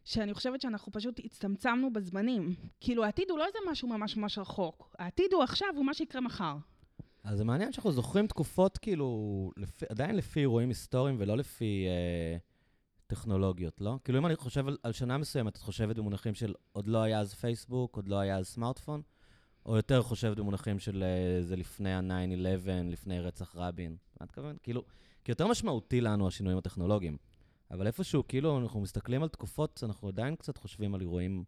[0.03, 2.55] שאני חושבת שאנחנו פשוט הצטמצמנו בזמנים.
[2.79, 4.95] כאילו, העתיד הוא לא איזה משהו ממש ממש רחוק.
[4.99, 6.57] העתיד הוא עכשיו, הוא מה שיקרה מחר.
[7.23, 12.37] אז זה מעניין שאנחנו זוכרים תקופות, כאילו, לפי, עדיין לפי אירועים היסטוריים ולא לפי אה,
[13.07, 13.97] טכנולוגיות, לא?
[14.03, 17.19] כאילו, אם אני חושב על, על שנה מסוימת, את חושבת במונחים של עוד לא היה
[17.19, 19.01] אז פייסבוק, עוד לא היה אז סמארטפון,
[19.65, 23.91] או יותר חושבת במונחים של אה, זה לפני ה-9-11, לפני רצח רבין?
[23.91, 24.61] מה את מתכוונת?
[24.61, 24.83] כאילו,
[25.27, 27.17] כי יותר משמעותי לנו השינויים הטכנולוגיים.
[27.71, 31.43] אבל איפשהו, כאילו, אנחנו מסתכלים על תקופות, אנחנו עדיין קצת חושבים על אירועים,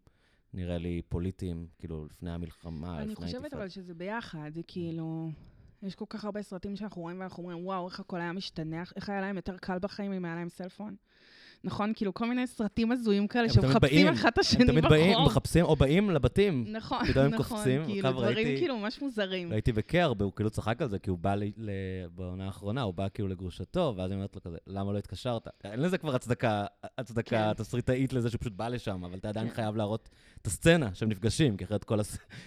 [0.54, 3.62] נראה לי, פוליטיים, כאילו, לפני המלחמה, אני לפני חושבת האינתיפאדה.
[3.62, 5.30] אבל שזה ביחד, זה כאילו...
[5.82, 9.08] יש כל כך הרבה סרטים שאנחנו רואים ואנחנו אומרים, וואו, איך הכל היה משתנה, איך
[9.08, 10.96] היה להם יותר קל בחיים אם היה להם סלפון.
[11.64, 11.92] נכון?
[11.96, 15.26] כאילו, כל מיני סרטים הזויים כאלה שמחפשים אחד את השני הם תמיד באים, ברחוב.
[15.26, 16.64] מחפשים, או באים לבתים.
[16.68, 19.52] נכון, פתאום הם נכון, קופצים, כאילו, דברים כאילו ממש מוזרים.
[19.52, 21.34] ראיתי בקרב, הוא כאילו צחק על זה, כי הוא בא
[22.14, 25.48] בעונה האחרונה, הוא בא כאילו לגרושתו, ואז היא אומרת לו כזה, למה לא התקשרת?
[25.64, 26.64] אין לזה כבר הצדקה,
[26.98, 27.52] הצדקה כן.
[27.62, 29.54] תסריטאית לזה שהוא פשוט בא לשם, אבל אתה עדיין כן.
[29.54, 30.08] חייב להראות
[30.42, 31.84] את הסצנה שהם נפגשים, כי אחרת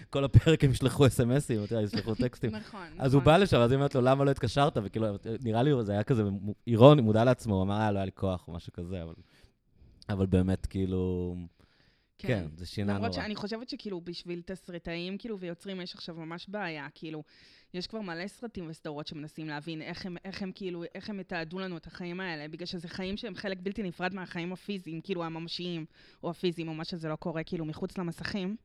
[0.09, 2.51] כל הפרק הם ישלחו אס.אם.אסים, אתה יודע, ישלחו טקסטים.
[2.55, 3.33] נכון, אז הוא נכון.
[3.33, 4.77] בא לשם, אז היא אומרת לו, למה לא התקשרת?
[4.83, 5.07] וכאילו,
[5.43, 8.53] נראה לי זה היה כזה מו- אירוני, מודע לעצמו, הוא אמר, היה לי כוח, או
[8.53, 9.13] משהו כזה, אבל...
[10.09, 11.35] אבל באמת, כאילו...
[12.17, 12.97] כן, זה שינה נורא.
[12.97, 17.23] למרות שאני חושבת שכאילו בשביל תסריטאים כאילו ויוצרים יש עכשיו ממש בעיה, כאילו,
[17.73, 21.59] יש כבר מלא סרטים וסדרות שמנסים להבין איך הם, איך הם כאילו, איך הם יתעדו
[21.59, 25.85] לנו את החיים האלה, בגלל שזה חיים שהם חלק בלתי נפרד מהחיים הפיזיים, כאילו הממשיים,
[26.23, 28.55] או הפיזיים, או מה שזה לא קורה, כאילו מחוץ למסכים.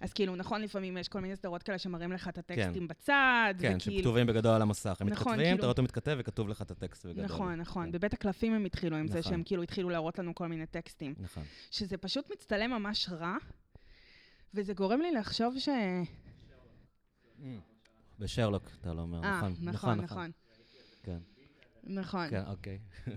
[0.00, 3.76] אז כאילו, נכון, לפעמים יש כל מיני סדרות כאלה שמראים לך את הטקסטים בצד, כן,
[3.76, 3.98] וכאילו...
[3.98, 4.96] שכתובים בגדול על המסך.
[5.00, 7.24] הם נכון, מתכתבים, כאילו- אתה רואה אותו מתכתב וכתוב לך את הטקסט בגדול.
[7.24, 7.86] נכון, נכון.
[7.86, 7.92] כן.
[7.92, 9.32] בבית הקלפים הם התחילו עם זה, נכון.
[9.32, 11.14] שהם כאילו התחילו להראות לנו כל מיני טקסטים.
[11.18, 11.42] נכון.
[11.70, 13.36] שזה פשוט מצטלם ממש רע,
[14.54, 15.68] וזה גורם לי לחשוב ש...
[18.18, 19.54] בשרלוק, אתה לא אומר, אה, נכון.
[19.60, 20.30] נכון, נכון.
[21.02, 21.18] כן,
[21.86, 22.30] נכון.
[22.30, 22.78] כן, אוקיי.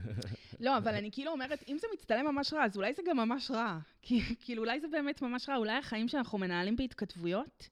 [0.60, 3.51] לא, אבל אני כאילו אומרת, אם זה מצטלם ממש רע, אז אולי זה גם ממש
[3.51, 3.80] רע.
[4.43, 7.69] כאילו, אולי זה באמת ממש רע, אולי החיים שאנחנו מנהלים בהתכתבויות,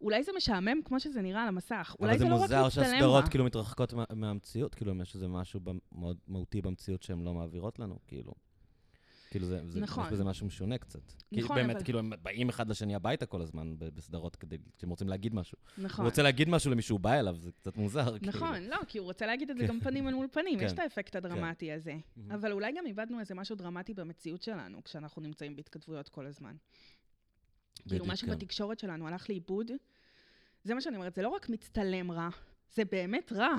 [0.00, 1.96] אולי זה משעמם כמו שזה נראה על המסך.
[2.00, 2.90] אולי אבל זה זה לא רק מוזר מצטלם רע.
[2.90, 5.60] שהסדרות כאילו מתרחקות מה- מהמציאות, כאילו אם יש איזה משהו
[5.92, 8.32] מאוד מהותי במציאות שהן לא מעבירות לנו, כאילו.
[9.36, 10.06] כאילו זה, זה, נכון.
[10.06, 11.00] יש בזה משהו משונה קצת.
[11.32, 15.08] נכון, באמת, אבל- כאילו הם באים אחד לשני הביתה כל הזמן בסדרות כדי, כשהם רוצים
[15.08, 15.58] להגיד משהו.
[15.78, 16.04] נכון.
[16.04, 18.18] הוא רוצה להגיד משהו למישהו, הוא בא אליו, זה קצת מוזר.
[18.18, 18.32] כאילו.
[18.32, 19.68] נכון, לא, כי הוא רוצה להגיד את זה כן.
[19.68, 20.74] גם פנים אל מול פנים, יש כן.
[20.74, 21.94] את האפקט הדרמטי הזה.
[22.30, 26.56] אבל אולי גם איבדנו איזה משהו דרמטי במציאות שלנו, כשאנחנו נמצאים בהתכתבויות כל הזמן.
[27.88, 28.34] כאילו, משהו כן.
[28.34, 29.70] בתקשורת שלנו הלך לאיבוד.
[30.64, 32.28] זה מה שאני אומרת, זה לא רק מצטלם רע,
[32.74, 33.56] זה באמת רע.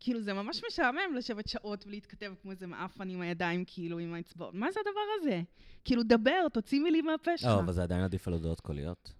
[0.00, 4.54] כאילו, זה ממש משעמם לשבת שעות ולהתכתב כמו איזה מעפן עם הידיים, כאילו, עם האצבעות.
[4.54, 5.42] מה זה הדבר הזה?
[5.84, 7.48] כאילו, דבר, תוציא מילים מהפה שלך.
[7.50, 9.12] לא, אבל זה עדיין עדיף על הודעות קוליות.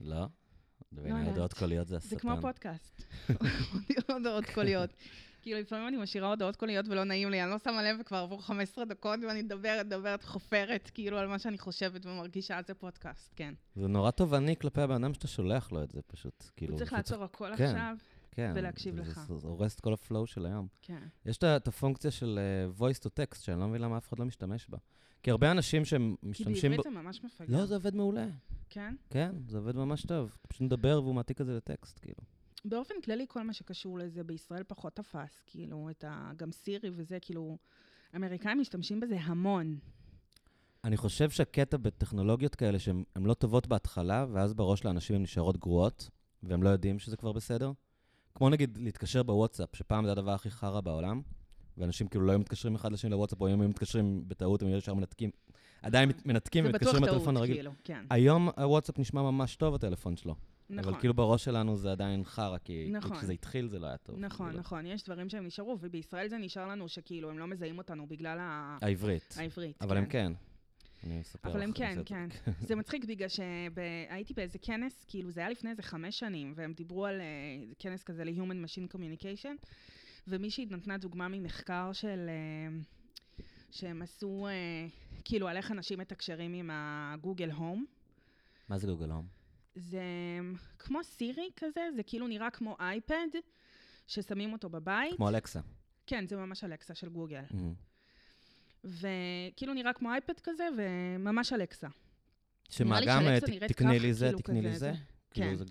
[0.00, 0.26] לא?
[0.92, 1.28] בעיניי יודעת.
[1.28, 2.08] הודעות קוליות זה השטן.
[2.08, 3.02] זה כמו פודקאסט.
[4.14, 4.90] הודעות קוליות.
[5.42, 8.42] כאילו, לפעמים אני משאירה הודעות קוליות ולא נעים לי, אני לא שמה לב וכבר עברו
[8.42, 13.54] 15 דקות ואני מדברת, מדברת, חופרת, כאילו, על מה שאני חושבת ומרגישה, זה פודקאסט, כן.
[13.74, 16.44] זה נורא תובעני כלפי הבן אדם שאתה שולח לו את זה פשוט.
[16.56, 17.64] כאילו, הוא צריך לעצור הכל כן.
[17.64, 17.96] עכשיו,
[18.34, 19.20] כן, ולהקשיב זה- לך.
[19.28, 20.66] זה זה הורס את כל ה flow של היום.
[20.82, 21.02] כן.
[21.26, 22.38] יש את הפונקציה של
[22.76, 24.78] uh, voice to text, שאני לא מבין למה אף אחד לא משתמש בה.
[25.22, 26.44] כי הרבה אנשים שהם כי.
[26.44, 27.56] בעברית ב- זה ממש מפגר.
[27.58, 28.26] לא, זה עובד מעולה.
[28.70, 28.94] כן?
[29.10, 30.36] כן, זה עובד ממש טוב.
[30.48, 32.20] פשוט מדבר והוא מעתיק את זה לטקסט, כאילו.
[32.64, 36.30] באופן כללי, כל מה שקשור לזה בישראל פחות תפס, כאילו, את ה...
[36.36, 37.58] גם סירי וזה, כאילו,
[38.16, 39.78] אמריקאים משתמשים בזה המון.
[40.84, 45.56] אני חושב שהקטע בטכנולוגיות כאלה שהן הן לא טובות בהתחלה, ואז בראש לאנשים הן נשארות
[45.56, 46.10] גרועות,
[46.42, 47.72] והם לא יודעים שזה כבר בסדר.
[48.34, 51.20] כמו נגיד להתקשר בוואטסאפ, שפעם זה הדבר הכי חרא בעולם,
[51.78, 54.94] ואנשים כאילו לא היו מתקשרים אחד לשני לוואטסאפ, או אם היו מתקשרים בטעות, הם ישר
[54.94, 55.30] מנתקים.
[55.82, 57.54] עדיין מנתקים זה בטוח ומתקשרים טעות, בטלפון הרגיל.
[57.56, 58.04] כאילו, כן.
[58.10, 60.34] היום הוואטסאפ נשמע ממש טוב, הטלפון שלו.
[60.70, 60.92] נכון.
[60.92, 63.10] אבל כאילו בראש שלנו זה עדיין חרא, כי נכון.
[63.12, 64.18] כי כשזה התחיל זה לא היה טוב.
[64.18, 64.60] נכון, כאילו.
[64.60, 68.38] נכון, יש דברים שהם נשארו, ובישראל זה נשאר לנו שכאילו הם לא מזהים אותנו בגלל
[68.40, 69.34] ה- העברית.
[69.38, 69.82] העברית.
[69.82, 70.32] אבל הם כן.
[71.06, 71.98] אני אספר אבל לך הם כן.
[72.04, 72.28] כן.
[72.60, 77.06] זה מצחיק בגלל שהייתי באיזה כנס, כאילו זה היה לפני איזה חמש שנים, והם דיברו
[77.06, 77.26] על אה,
[77.78, 79.66] כנס כזה ל-Human Machine Communication,
[80.28, 82.26] ומישהי נתנה דוגמה ממחקר של...
[82.28, 82.78] אה,
[83.70, 84.52] שהם עשו, אה,
[85.24, 87.84] כאילו, על איך אנשים מתקשרים עם הגוגל הום.
[88.68, 89.26] מה זה גוגל הום?
[89.74, 90.02] זה
[90.78, 93.28] כמו סירי כזה, זה כאילו נראה כמו אייפד,
[94.06, 95.16] ששמים אותו בבית.
[95.16, 95.60] כמו אלכסה.
[96.06, 97.42] כן, זה ממש אלקסה של גוגל.
[97.50, 97.54] Mhm.
[98.84, 101.88] וכאילו נראה כמו אייפד כזה, וממש אלקסה.
[102.70, 104.78] שמה, גם אה, נראית תקני לי זה, כאילו תקני לי זה?
[104.78, 104.92] זה.
[105.30, 105.64] כאילו כן.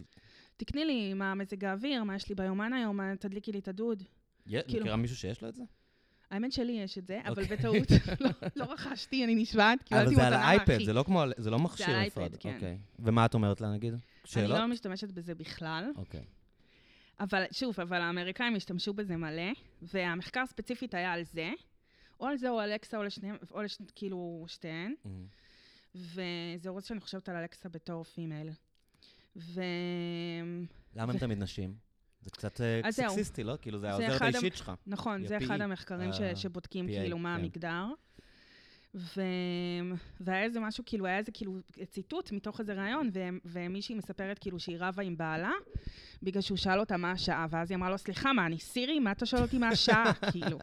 [0.57, 4.03] תקני לי מה מזג האוויר, מה יש לי ביומן היום, תדליקי לי את הדוד.
[4.45, 5.63] כאילו- מכירה מישהו שיש לו את זה?
[6.31, 7.57] האמת שלי יש את זה, אבל אוקיי.
[7.57, 7.87] בטעות
[8.21, 10.83] לא- לא רכשתי, אני נשבעת, אבל קיבלתי זה על מתנה האייפד.
[10.85, 11.03] זה לא
[11.37, 12.21] זה לא מכשיר על נפרד.
[12.23, 12.53] האייפד, כן.
[12.55, 12.77] אוקיי.
[12.99, 13.93] ומה את אומרת לה, נגיד?
[13.93, 14.59] אני שאלות?
[14.59, 16.23] לא משתמשת בזה בכלל, אוקיי.
[17.19, 21.51] אבל שוב, אבל האמריקאים השתמשו בזה מלא, והמחקר ספציפית היה על זה,
[22.19, 23.77] או על זה או על אלקסה, או לשניהם, או לש...
[23.95, 25.07] כאילו שתיהן, Mhm.
[25.95, 28.49] וזה הורס שאני חושבת על אלקסה בתור פימייל.
[29.35, 29.61] ו...
[30.95, 31.75] למה הם תמיד נשים?
[32.23, 32.91] זה קצת אה.
[32.91, 33.55] סקסיסטי, לא?
[33.61, 34.71] כאילו, זה העוזרת האישית שלך.
[34.87, 36.19] נכון, זה אחד המחקרים ש...
[36.21, 37.41] ה- שבודקים כאילו מה כן.
[37.43, 37.85] המגדר.
[38.95, 39.21] ו...
[40.19, 41.57] והיה איזה משהו, כאילו, היה איזה כאילו
[41.89, 43.19] ציטוט מתוך איזה ראיון, ו...
[43.45, 45.51] ומישהי מספרת כאילו שהיא רבה עם בעלה,
[46.23, 48.99] בגלל שהוא שאל אותה מה השעה, ואז היא אמרה לו, סליחה, מה, אני סירי?
[48.99, 50.13] מה אתה שואל אותי מה השעה?
[50.31, 50.59] כאילו.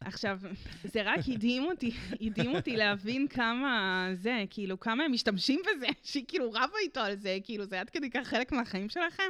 [0.00, 0.38] עכשיו,
[0.84, 6.24] זה רק הדהים אותי, הדהים אותי להבין כמה זה, כאילו, כמה הם משתמשים בזה, שהיא
[6.28, 9.22] כאילו רבה איתו על זה, כאילו, זה עד כדי כך חלק מהחיים שלכם?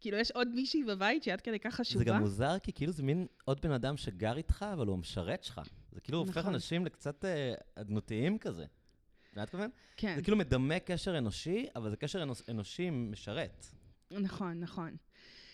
[0.00, 2.04] כאילו, יש עוד מישהי בבית שהיא עד כדי כך חשובה?
[2.04, 5.44] זה גם מוזר, כי כאילו זה מין עוד בן אדם שגר איתך, אבל הוא המשרת
[5.44, 5.60] שלך.
[5.92, 6.54] זה כאילו הופך נכון.
[6.54, 8.62] אנשים לקצת אה, אדנותיים כזה.
[8.64, 8.68] את
[9.36, 9.70] יודעת מה מתכוון?
[9.96, 13.66] כן, זה כאילו מדמה קשר אנושי, אבל זה קשר אנוש- אנושי משרת.
[14.10, 14.96] נכון, נכון.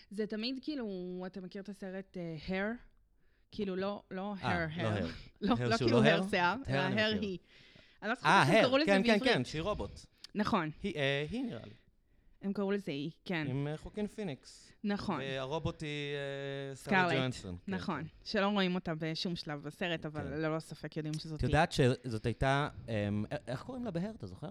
[0.09, 0.87] זה תמיד כאילו,
[1.27, 2.75] אתה מכיר את הסרט אה, Hair?
[3.51, 5.01] כאילו לא, לא אה, hair, לא hair.
[5.01, 5.05] hair.
[5.41, 6.29] לא, hair לא כאילו לא hair hair?
[6.29, 7.21] שיער, hair אלא hair.
[7.21, 7.37] היא.
[8.01, 9.33] אני לא זוכרת אה, איך קראו לזה כן, כן, בעברית.
[9.33, 9.99] כן, שהיא רובוט.
[10.35, 11.73] נכון, היא, אה, היא נראה לי,
[12.41, 13.47] הם קראו לזה היא, כן.
[13.49, 14.71] עם אה, חוקין פיניקס.
[14.83, 15.89] נכון, והרובוט היא
[16.69, 17.57] אה, סקארלט ג'ואנסון.
[17.65, 18.01] כן, נכון.
[18.03, 18.07] כן.
[18.23, 20.27] שלא רואים אותה בשום שלב בסרט, אבל כן.
[20.41, 21.47] ללא ספק יודעים שזאת את היא.
[21.47, 24.49] יודעת שזאת הייתה, אמ, א- איך קוראים לה בהר, אתה זוכר?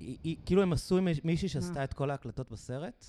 [0.00, 1.84] היא- היא- כאילו הם עשו עם מישהי שעשתה?
[1.84, 3.04] את כל ההקלטות בסרט.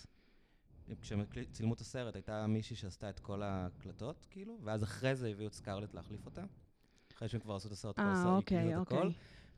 [1.02, 5.48] כשהם צילמו את הסרט, הייתה מישהי שעשתה את כל ההקלטות, כאילו, ואז אחרי זה הביאו
[5.48, 6.44] את סקארלט להחליף אותה.
[7.18, 9.10] אחרי שהם כבר עשו את הסרט, כל אה, הסרט, אוקיי, את הכל.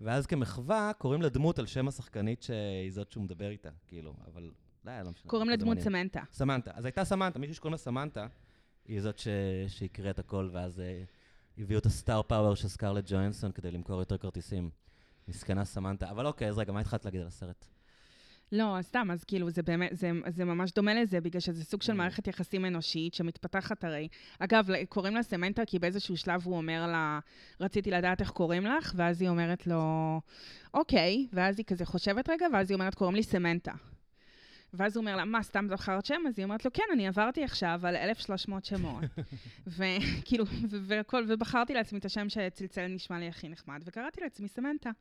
[0.01, 4.51] ואז כמחווה, קוראים לדמות על שם השחקנית שהיא זאת שהוא מדבר איתה, כאילו, אבל
[4.85, 5.29] די, לא משנה.
[5.29, 5.79] קוראים לדמות.
[5.79, 6.21] סמנטה.
[6.31, 6.71] סמנטה.
[6.73, 8.27] אז הייתה סמנטה, מישהו שקוראים לה סמנטה,
[8.85, 9.21] היא זאת.
[9.67, 11.03] שהקריאה את הכל, ואז אה,
[11.57, 14.69] הביאו את ה star power של סקארלט ג'ואנסון כדי למכור יותר כרטיסים.
[15.27, 16.09] מסכנה סמנטה.
[16.09, 17.65] אבל אוקיי, אז רגע, מה התחלת להגיד על הסרט?
[18.51, 21.93] לא, סתם, אז כאילו, זה באמת, זה, זה ממש דומה לזה, בגלל שזה סוג של
[21.93, 21.95] Mm.
[21.95, 24.07] מערכת יחסים אנושית שמתפתחת הרי.
[24.39, 27.19] אגב, קוראים לה סמנטה כי באיזשהו שלב הוא אומר לה,
[27.59, 29.81] רציתי לדעת איך קוראים לך, ואז היא אומרת לו,
[30.73, 33.73] אוקיי, ואז היא כזה חושבת רגע, ואז היא אומרת, קוראים לי סמנטה.
[34.73, 36.21] ואז הוא אומר לה, מה, סתם זכרת שם?
[36.27, 39.03] אז היא אומרת לו, כן, אני עברתי עכשיו על 1,300 שמות.
[39.77, 44.91] וכאילו, והכל, ובחרתי לעצמי את השם שצלצל נשמע לי הכי נחמד, וקראתי לעצמי סמנטה.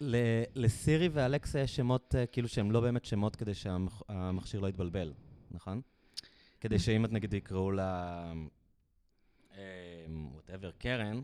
[0.00, 5.12] לסירי ואלכסה יש שמות אה, כאילו שהם לא באמת שמות כדי שהמכשיר לא יתבלבל,
[5.50, 5.80] נכון?
[6.60, 8.32] כדי שאם את נגיד יקראו לה,
[10.08, 11.20] whatever, קרן,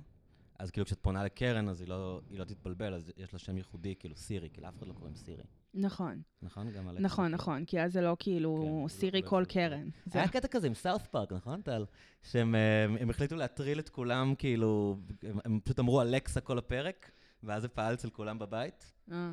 [0.58, 3.56] אז כאילו כשאת פונה לקרן אז היא לא, היא לא תתבלבל, אז יש לה שם
[3.56, 5.42] ייחודי, כאילו סירי, כאילו אף אחד לא קוראים סירי,
[5.74, 6.70] נכון, נכון?
[6.70, 7.02] גם אלכסה.
[7.02, 9.88] נכון, נכון, כי אז זה לא כאילו כן, סירי לא- כל לא- קרן.
[10.06, 11.84] זה היה קטע כזה עם סאות' פארק, נכון, טל?
[12.22, 14.96] שהם אה, החליטו להטריל את כולם, כאילו,
[15.44, 17.10] הם, פשוט אמרו אלכסה כל הפרק,
[17.42, 18.92] ואז זה פעל אצל כולם בבית.
[19.12, 19.32] אה,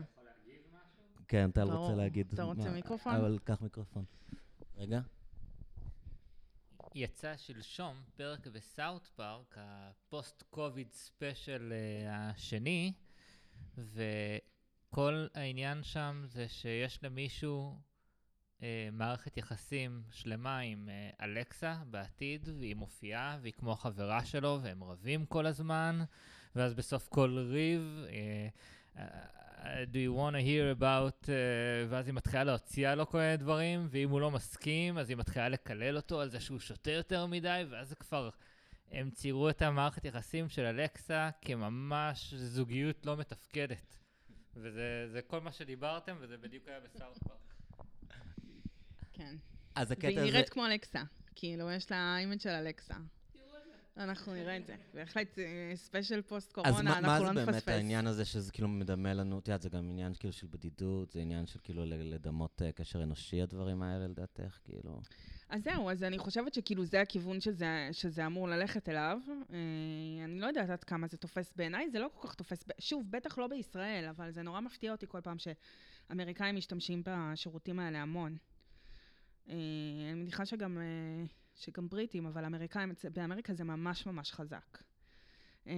[1.28, 1.64] כן, טל.
[1.64, 2.34] רוצה להגיד.
[2.34, 3.16] אתה רוצה מיקרופון?
[3.16, 4.06] אבל קח מיקרופון.
[4.78, 5.00] רגע.
[6.96, 12.94] יצא שלשום פרק בסאוט פארק, ה post covid special אה, השני,
[13.78, 17.80] וכל העניין שם זה שיש למישהו
[18.64, 24.84] אה, מערכת יחסים שלמה עם אה, אלכסה בעתיד, והיא מופיעה, והיא כמו חברה שלו, והם
[24.84, 26.04] רבים כל הזמן,
[26.58, 28.48] ואז בסוף כל ריב, אה,
[29.86, 31.30] do you want to hear about, uh,
[31.90, 35.50] ואז היא מתחילה להוציא לו כל מיני דברים, ואם הוא לא מסכים, אז היא מתחילה
[35.50, 38.30] לקלל אותו על זה שהוא שותה יותר מדי, ואז זה כבר,
[38.92, 43.98] הם ציירו את המערכת יחסים של אלכסה כממש זוגיות לא מתפקדת.
[44.56, 47.18] וזה זה כל מה שדיברתם, וזה בדיוק היה פארק.
[49.14, 49.36] כן.
[49.76, 50.32] אז הקטע והיא הזה...
[50.32, 51.04] נראית כמו אלכסה.
[51.36, 52.96] כאילו, יש לה image של אלכסה.
[53.98, 54.76] אנחנו נראה את זה.
[54.94, 55.40] בהחלט
[55.76, 57.70] special post אז קורונה, מה, מה אנחנו זה לא באמת נפספס.
[57.70, 61.20] העניין הזה שזה כאילו מדמה לנו, את יודעת, זה גם עניין כאילו של בדידות, זה
[61.20, 65.02] עניין של כאילו לדמות אה, קשר אנושי, הדברים האלה, לדעתך, כאילו.
[65.50, 69.18] אז זהו, אז אני חושבת שכאילו זה הכיוון שזה, שזה אמור ללכת אליו.
[69.30, 69.58] אה,
[70.26, 72.64] אני לא יודעת עד כמה זה תופס בעיניי, זה לא כל כך תופס.
[72.80, 78.02] שוב, בטח לא בישראל, אבל זה נורא מפתיע אותי כל פעם שאמריקאים משתמשים בשירותים האלה
[78.02, 78.38] המון.
[79.50, 79.56] אה,
[80.12, 81.26] אני מניחה שגם, אה,
[81.58, 84.78] שגם בריטים, אבל אמריקאים, באמריקה זה ממש ממש חזק.
[85.68, 85.74] אה,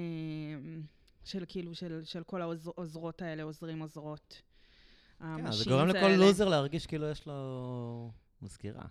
[1.23, 4.41] של כאילו, של, של כל העוזרות האלה, עוזרים, עוזרות.
[5.19, 8.11] כן, זה גורם לכל לוזר להרגיש כאילו יש לו
[8.41, 8.85] מזכירה.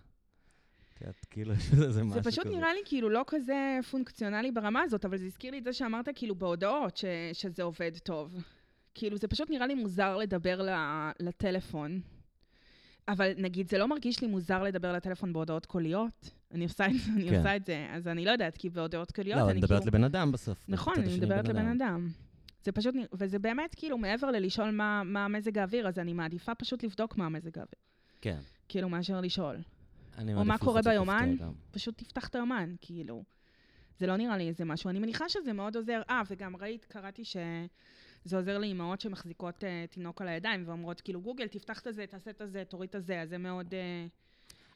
[1.09, 1.53] את כאילו
[1.87, 2.31] איזה משהו זה כזה.
[2.31, 5.73] פשוט נראה לי כאילו לא כזה פונקציונלי ברמה הזאת, אבל זה הזכיר לי את זה
[5.73, 8.35] שאמרת כאילו בהודעות ש, שזה עובד טוב.
[8.93, 12.01] כאילו זה פשוט נראה לי מוזר לדבר ל- לטלפון.
[13.09, 16.31] אבל נגיד, זה לא מרגיש לי מוזר לדבר לטלפון בהודעות קוליות.
[16.51, 17.35] אני עושה את זה, אני כן.
[17.35, 19.67] עושה את זה, אז אני לא יודעת, כי בהודעות קוליות לא, אני את כאילו...
[19.67, 20.65] מדברת לבן אדם בסוף.
[20.67, 22.09] נכון, אני מדברת לבן אדם.
[22.63, 26.83] זה פשוט, וזה באמת כאילו מעבר ללשאול מה, מה מזג האוויר, אז אני מעדיפה פשוט
[26.83, 27.79] לבדוק מה מזג האוויר.
[28.21, 28.37] כן.
[28.67, 29.57] כאילו, מאשר לשאול.
[30.17, 31.35] אני או מה קורה ביומן?
[31.71, 33.23] פשוט תפתח את היומן, כאילו.
[33.97, 34.89] זה לא נראה לי איזה משהו.
[34.89, 36.01] אני מניחה שזה מאוד עוזר.
[36.09, 37.23] אה, וגם ראית, קראתי
[38.25, 42.31] שזה עוזר לאימהות שמחזיקות uh, תינוק על הידיים, ואומרות, כאילו, גוגל, תפתח את הזה, תעשה
[42.31, 43.67] את הזה, תוריד את הזה, אז זה מאוד...
[43.73, 44.09] Uh,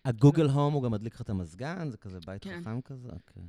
[0.06, 1.89] הגוגל הום הוא גם מדליק לך את המזגן?
[1.89, 2.60] זה כזה בית כן.
[2.62, 3.10] חכם כזה?
[3.10, 3.43] אוקיי.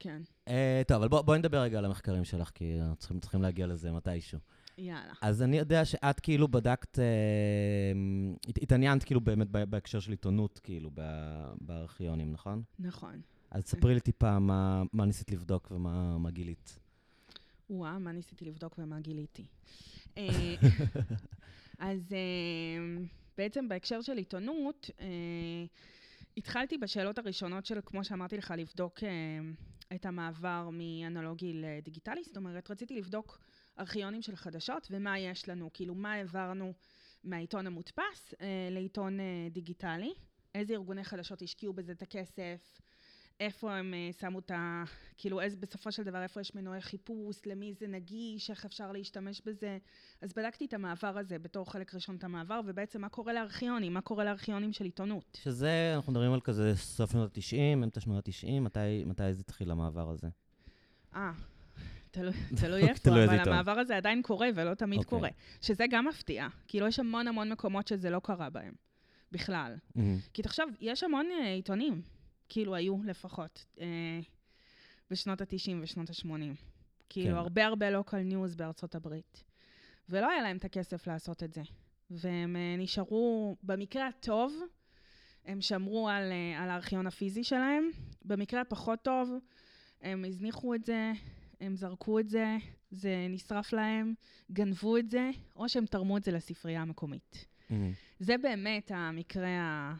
[0.00, 3.42] כן, אה, טוב, אבל בוא- בואי נדבר רגע על המחקרים שלך, כי אנחנו צריכים- צריכים
[3.42, 4.38] להגיע לזה מתישהו.
[4.78, 5.12] יאללה.
[5.22, 7.04] אז אני יודע שאת כאילו בדקת, אה,
[8.48, 10.90] הת- התעניינת כאילו באמת בהקשר של עיתונות, כאילו,
[11.60, 12.62] בארכיונים, נכון?
[12.78, 13.20] נכון.
[13.50, 16.78] אז ספרי לי טיפה מה מה ניסית לבדוק ומה מה גילית.
[17.70, 19.46] וואה, מה ניסיתי לבדוק ומה גיליתי.
[20.18, 20.54] אה,
[21.78, 23.04] אז אה,
[23.38, 25.06] בעצם בהקשר של עיתונות, אה,
[26.36, 28.98] התחלתי בשאלות הראשונות של, כמו שאמרתי לך, לבדוק
[29.94, 32.24] את המעבר מאנלוגי לדיגיטלי.
[32.24, 33.38] זאת אומרת, רציתי לבדוק
[33.78, 36.72] ארכיונים של חדשות ומה יש לנו, כאילו, מה העברנו
[37.24, 38.34] מהעיתון המודפס
[38.70, 39.18] לעיתון
[39.50, 40.14] דיגיטלי,
[40.54, 42.80] איזה ארגוני חדשות השקיעו בזה את הכסף,
[43.40, 44.84] איפה הם אה, שמו את ה...
[45.16, 49.42] כאילו, איזה, בסופו של דבר, איפה יש מנועי חיפוש, למי זה נגיש, איך אפשר להשתמש
[49.44, 49.78] בזה.
[50.22, 54.00] אז בדקתי את המעבר הזה בתור חלק ראשון את המעבר, ובעצם מה קורה לארכיונים, מה
[54.00, 55.38] קורה לארכיונים של עיתונות.
[55.42, 59.70] שזה, אנחנו מדברים על כזה סוף שנות ה-90, אמצע שנות ה-90, מתי, מתי זה התחיל
[59.70, 60.28] המעבר הזה?
[61.14, 61.32] אה,
[62.10, 63.38] תלוי, תלוי איפה, אבל.
[63.38, 65.10] המעבר הזה עדיין קורה ולא תמיד אוקיי.
[65.10, 65.28] קורה.
[65.60, 66.46] שזה גם מפתיע.
[66.68, 68.72] כאילו, יש המון המון מקומות שזה לא קרה בהם,
[69.32, 69.76] בכלל.
[69.94, 70.18] מהמם.
[70.34, 72.02] כי תחשוב, יש המון אה, עיתונים,
[72.48, 74.20] כאילו היו לפחות, אה,
[75.10, 76.28] בשנות ה-90 ושנות ה-80.
[77.08, 77.36] כאילו, כן.
[77.36, 79.44] הרבה הרבה לוקל ניוז בארצות הברית.
[80.08, 81.62] ולא היה להם את הכסף לעשות את זה.
[82.10, 84.54] והם אה, נשארו, במקרה הטוב,
[85.44, 87.90] הם שמרו על, אה, על הארכיון הפיזי שלהם.
[88.24, 89.30] במקרה הפחות טוב,
[90.02, 91.12] הם הזניחו את זה,
[91.60, 92.56] הם זרקו את זה,
[92.90, 94.14] זה נשרף להם,
[94.52, 97.46] גנבו את זה, או שהם תרמו את זה לספרייה המקומית.
[97.70, 97.92] מהמם.
[98.18, 99.94] זה באמת המקרה ה...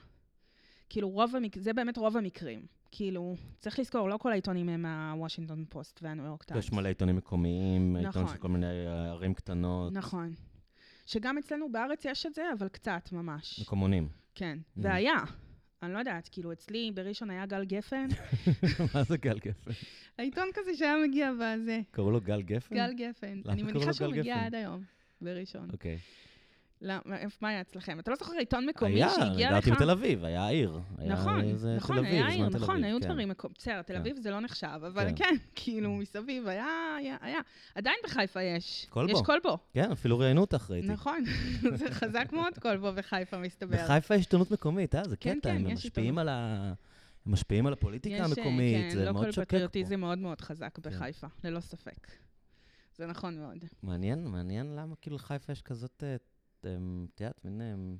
[0.89, 1.59] כאילו, רוב המק...
[1.59, 2.67] זה באמת רוב המקרים.
[2.91, 6.65] כאילו, צריך לזכור, לא כל העיתונים הם הוושינגטון פוסט והניו יורק טיימס.
[6.65, 8.35] יש מלא עיתונים מקומיים, עיתון נכון.
[8.35, 10.35] של כל מיני ערים קטנות, נכון.
[11.07, 13.61] שגם אצלנו בארץ יש את זה, אבל קצת, ממש.
[13.61, 14.09] מקומונים.
[14.35, 14.59] כן.
[14.63, 14.81] Mm.
[14.83, 15.17] והיה.
[15.83, 18.07] אני לא יודעת, כאילו, אצלי בראשון היה גל גפן,
[18.95, 19.71] מה זה גל גפן?
[20.19, 21.81] העיתון כזה שהיה מגיע בזה.
[21.91, 22.75] קראו לו גל גפן?
[22.75, 23.41] גל גפן.
[23.49, 24.45] אני מניחה שהוא מגיע?
[24.45, 24.83] עד היום,
[25.21, 25.71] בראשון.
[25.73, 25.99] אוקיי.
[26.83, 28.01] למה- איפה- מה היה אצלכם?
[28.01, 29.55] אתה לא זוכר עיתון מקומי היה, שהגיע לך?
[29.55, 30.81] גרתי בתל אביב, היה עיר.
[30.99, 33.07] היה נכון, איזה נכון, תל אביב, היה עיר, נכון, אביב, היו כן.
[33.09, 33.99] דברים, מקום- בסדר, תל כן.
[34.01, 35.15] אביב זה לא נחשב, אבל כן.
[35.17, 36.67] כן, כאילו מסביב, היה,
[36.99, 37.39] היה, היה.
[37.75, 38.87] עדיין בחיפה יש.
[38.91, 39.13] כלבו.
[39.13, 39.59] יש כלבו.
[39.75, 40.89] כן, אפילו ראיינו אותך, ראיתי.
[40.89, 41.25] נכון,
[41.75, 43.77] זה חזק מאוד כלבו בחיפה, מסתבר.
[43.85, 45.03] בחיפה יש עיתונות מקומית, אה?
[45.09, 46.73] זה כן, קטע, כן, הם יש משפיעים על ה...
[47.27, 49.97] הם משפיעים על הפוליטיקה יש, אה, המקומית, זה כן, מאוד לוקל שוקק פטריוטיזם פה.
[49.97, 52.07] מאוד מאוד חזק בחיפה, ללא ספק.
[52.97, 53.59] זה נכון מאוד.
[53.83, 56.03] מעניין, מעניין למה כאילו לחיפה יש כזאת,
[56.65, 56.77] אה,
[57.15, 57.97] את יודעת, מין,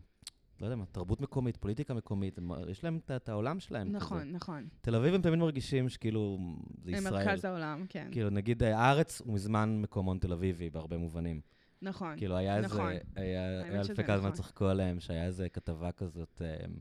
[0.61, 3.89] לא יודע מה, תרבות מקומית, פוליטיקה מקומית, הם- יש להם את- העולם שלהם.
[3.89, 3.97] כזה.
[3.97, 4.69] נכון, נכון.
[4.81, 6.39] תל אביב הם תמיד מרגישים שכאילו,
[6.85, 7.27] זה הם ישראל.
[7.27, 8.09] מרכז העולם, כן.
[8.13, 11.41] כאילו, נגיד, אה, הארץ הוא מזמן מקומון תל אביבי בהרבה מובנים.
[11.83, 12.17] נכון.
[12.17, 12.93] כאילו, היה איזה, נכון.
[13.17, 14.43] היה האמת היה לפני כמה זמן נכון.
[14.43, 16.73] צחקו עליהם, שהיה איזה כתבה כזאת, אמ,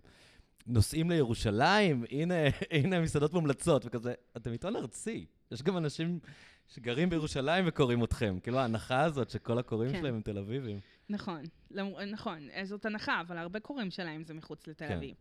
[0.68, 2.34] נוסעים לירושלים, הנה,
[2.72, 5.26] הנה מסעדות מומלצות, וכזה, אתם עיתון ארצי.
[5.52, 6.20] יש גם אנשים
[6.68, 8.38] שגרים בירושלים וקוראים אתכם.
[8.44, 10.00] כאילו, ההנחה הזאת שכל הקוראים כן.
[10.00, 10.80] שלהם הם תל אביבים.
[11.10, 14.96] נכון, למ- נכון, אה, זאת הנחה, אבל הרבה קוראים שלהם זה מחוץ לתל כן.
[14.98, 15.16] אביב.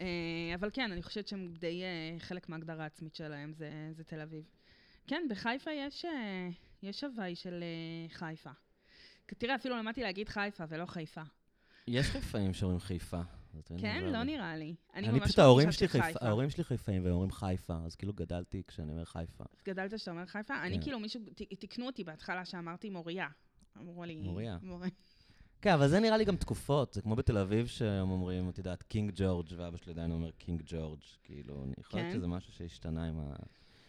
[0.00, 0.06] אה,
[0.54, 4.44] אבל כן, אני חושבת שהם די, אה, חלק מההגדרה העצמית שלהם זה, זה תל אביב.
[5.06, 6.48] כן, בחיפה יש, אה,
[6.82, 8.50] יש הוואי של אה, חיפה.
[9.26, 11.22] תראה, אפילו למדתי להגיד חיפה ולא חיפה.
[11.88, 13.20] יש חיפאים שאומרים חיפה.
[13.78, 14.04] כן?
[14.04, 14.22] לא.
[14.22, 14.74] נראה לי.
[14.94, 15.88] אני ממש פשוט, ההורים שלי.
[15.88, 19.44] חיפה, ההורים שלי חיפאים והם אומרים חיפה, אז כאילו גדלתי כשאני אומר חיפה.
[19.66, 20.62] גדלת שאתה אומר חיפה?
[20.62, 20.82] אני כן.
[20.82, 21.20] כאילו, מישהו,
[21.58, 23.28] תיקנו אותי בהתחלה שאמרתי מוריה.
[23.78, 24.16] אמרו לי...
[24.16, 24.58] מוריה.
[25.62, 28.82] כן, אבל זה נראה לי גם תקופות, זה כמו בתל אביב שהם אומרים, את יודעת,
[28.82, 32.18] קינג ג'ורג', ואבא שלי עדיין אומר קינג ג'ורג', כאילו, יכול להיות כן?
[32.18, 33.36] שזה משהו שהשתנה עם ה...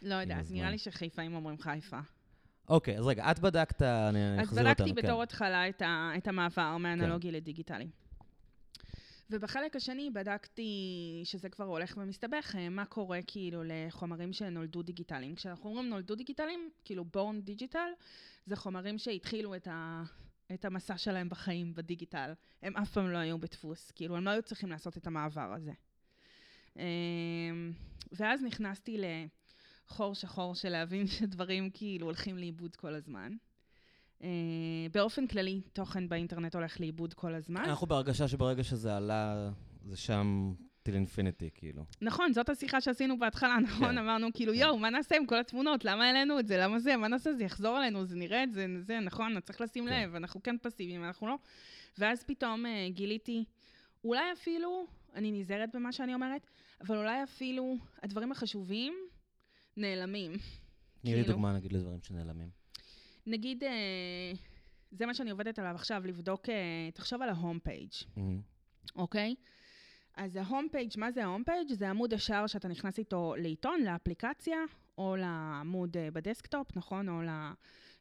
[0.01, 0.45] לא יודעת.
[0.51, 1.99] נראה לי שחיפאים אומרים חיפה.
[2.69, 5.07] אוקיי, אז רגע, את בדקת, אני אז אחזיר אותנו, בדקתי כן.
[5.07, 7.87] בתור התחלה את, ה, את המעבר מאנלוגי לדיגיטלי.
[9.29, 15.35] ובחלק השני בדקתי, שזה כבר הולך ומסתבך, אה, מה קורה כאילו לחומרים שנולדו דיגיטליים.
[15.35, 17.89] כשאנחנו אומרים נולדו דיגיטליים, כאילו בורן דיגיטל,
[18.45, 20.03] זה חומרים שהתחילו את, ה,
[20.53, 22.33] את המסע שלהם בחיים בדיגיטל.
[22.61, 25.71] הם אף פעם לא היו בדפוס, כאילו הם לא היו צריכים לעשות את המעבר הזה.
[26.77, 26.83] אה,
[28.11, 29.01] ואז נכנסתי
[29.87, 33.35] לחור שחור של להבין שדברים כאילו הולכים לאיבוד כל הזמן.
[34.19, 34.23] Uh,
[34.91, 37.63] באופן כללי, תוכן באינטרנט הולך לאיבוד כל הזמן.
[37.65, 39.49] אנחנו בהרגשה שברגע שזה עלה,
[39.85, 41.85] זה שם טיל אינפיניטי, כאילו.
[42.01, 43.91] נכון, זאת השיחה שעשינו בהתחלה, נכון?
[43.91, 43.97] כן.
[43.97, 44.59] אמרנו, כאילו, כן.
[44.59, 45.85] יואו, מה נעשה עם כל התמונות?
[45.85, 46.57] למה העלינו את זה?
[46.57, 46.97] למה זה?
[46.97, 47.33] מה נעשה?
[47.33, 49.39] זה יחזור אלינו, זה נראה את זה, זה, נכון?
[49.39, 50.03] צריך לשים כן.
[50.03, 51.35] לב, אנחנו כן פסיביים, אנחנו לא.
[51.97, 53.45] ואז פתאום uh, גיליתי,
[54.03, 56.47] אולי אפילו, אני נזהרת במה שאני אומרת,
[56.81, 58.93] אבל אולי אפילו הדברים החשובים
[59.77, 60.31] נעלמים.
[61.01, 61.27] תני לי כאילו.
[61.27, 62.49] דוגמה, נגיד, לדברים שנעלמים.
[63.27, 63.69] נגיד, אה,
[64.91, 67.91] זה מה שאני עובדת עליו עכשיו, לבדוק, אה, תחשוב על ה home page.
[68.95, 69.35] אוקיי?
[70.19, 71.73] אז ה home page, מה זה ה home page?
[71.73, 74.57] זה עמוד השער שאתה נכנס איתו לעיתון, לאפליקציה,
[74.97, 77.09] או לעמוד אה, ב desktop, נכון?
[77.09, 77.21] או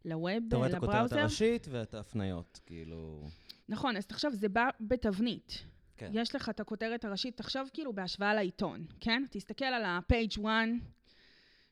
[0.04, 1.18] ל web, אתה רואה אה, את הכותרת ל browser.
[1.18, 3.28] הראשית ואת ההפניות, כאילו...
[3.68, 5.64] נכון, אז תחשוב, זה בא בתבנית.
[5.96, 6.10] כן.
[6.14, 9.24] יש לך את הכותרת הראשית, תחשוב כאילו בהשוואה לעיתון, כן?
[9.30, 10.48] תסתכל על ה-page 1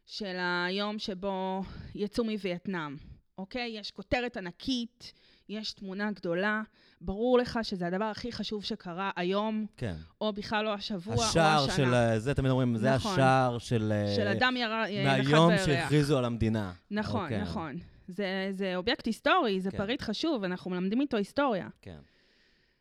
[0.06, 1.62] של היום שבו
[1.94, 2.96] יצאו מווייטנאם,
[3.38, 3.70] אוקיי?
[3.78, 5.12] יש כותרת ענקית,
[5.48, 6.62] יש תמונה גדולה,
[7.00, 9.94] ברור לך שזה הדבר הכי חשוב שקרה היום, כן.
[10.20, 11.76] או בכלל לא השבוע, או השער השנה.
[11.76, 13.12] של, אה, זה תמיד אומרים, זה נכון.
[13.12, 13.92] השער של...
[13.92, 15.66] אה, של אדם ירה, אה, נחת מהיום בירח.
[15.66, 16.72] שהכריזו על המדינה.
[16.90, 17.42] נכון, אוקיי.
[17.42, 17.76] נכון.
[18.08, 19.78] זה, זה אובייקט היסטורי, זה כן.
[19.78, 21.68] פריט חשוב, אנחנו מלמדים איתו היסטוריה.
[21.82, 21.98] כן.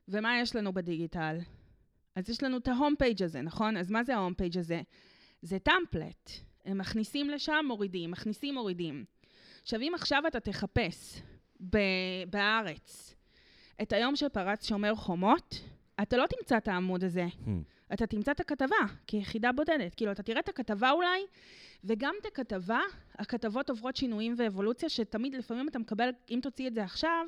[0.07, 1.38] ומה יש לנו בדיגיטל?
[2.16, 3.78] אז יש לנו את ה home page הזה, נכון?
[3.78, 4.82] אז מה זה ה home page הזה?
[5.41, 6.32] זה טמפלט.
[6.66, 9.05] הם מכניסים לשם, מורידים, מכניסים, מורידים.
[9.61, 11.22] עכשיו, אם עכשיו אתה תחפש
[11.62, 13.16] ב- בארץ
[13.82, 15.62] את היום שפרץ שומר חומות,
[16.01, 17.26] אתה לא תמצא את העמוד הזה.
[17.26, 17.49] Hmm.
[17.93, 18.76] אתה תמצא את הכתבה
[19.08, 19.95] כיחידה בודדת.
[19.95, 21.22] כאילו, אתה תראה את הכתבה אולי,
[21.84, 22.80] וגם את הכתבה,
[23.16, 27.26] הכתבות עוברות שינויים ואבולוציה, שתמיד, לפעמים אתה מקבל, אם תוציא את זה עכשיו,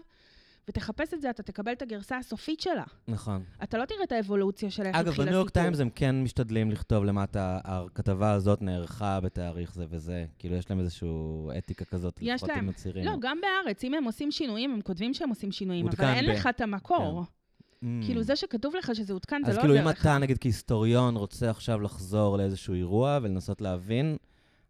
[0.69, 2.83] ותחפש את זה, אתה תקבל את הגרסה הסופית שלה.
[3.07, 3.43] נכון.
[3.63, 5.25] אתה לא תראה את האבולוציה של איך התחיל אגב, הסיפור.
[5.25, 10.25] בניו יורק טיימס הם כן משתדלים לכתוב למטה, הכתבה הזאת נערכה בתאריך זה וזה.
[10.39, 11.09] כאילו, יש להם איזושהי
[11.57, 12.57] אתיקה כזאת, יש להם.
[12.59, 13.05] עם הצעירים.
[13.05, 16.29] לא, גם בארץ, אם הם עושים שינויים, הם כותבים שהם עושים שינויים, אבל אין ב-
[16.29, 17.23] לך את המקור.
[17.23, 17.85] Mm.
[18.05, 20.01] כאילו, זה שכתוב לך שזה עודכן, זה אז לא כאילו, עוזר אם לך.
[20.01, 24.17] אתה, נגיד, כהיסטוריון, רוצה עכשיו לחזור לאיזשהו אירוע ולנסות להבין,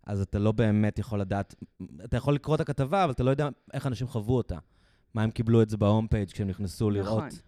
[0.06, 1.56] אז אתה לא באמת יכול לדעת,
[2.04, 4.58] אתה יכול לקרוא את הכתבה, אבל אתה לא יודע איך אנשים חוו אותה.
[5.18, 7.40] מה הם קיבלו את זה בהום פייג' כשהם נכנסו לראות נכון.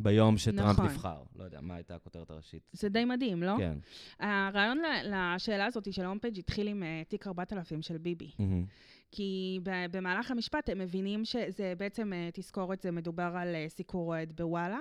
[0.00, 0.86] ביום שטראמפ נכון.
[0.86, 1.22] נבחר.
[1.36, 2.62] לא יודע, מה הייתה הכותרת הראשית?
[2.72, 3.54] זה די מדהים, לא?
[3.58, 3.78] כן.
[4.20, 8.30] הרעיון לשאלה הזאת של ההום פייג' התחיל עם אה, תיק 4000 של ביבי.
[8.38, 8.64] מהמם.
[9.12, 9.60] כי
[9.90, 14.80] במהלך המשפט הם מבינים שזה בעצם, אה, תזכורת, זה מדובר על אה, סיקור אוהד בוואלה,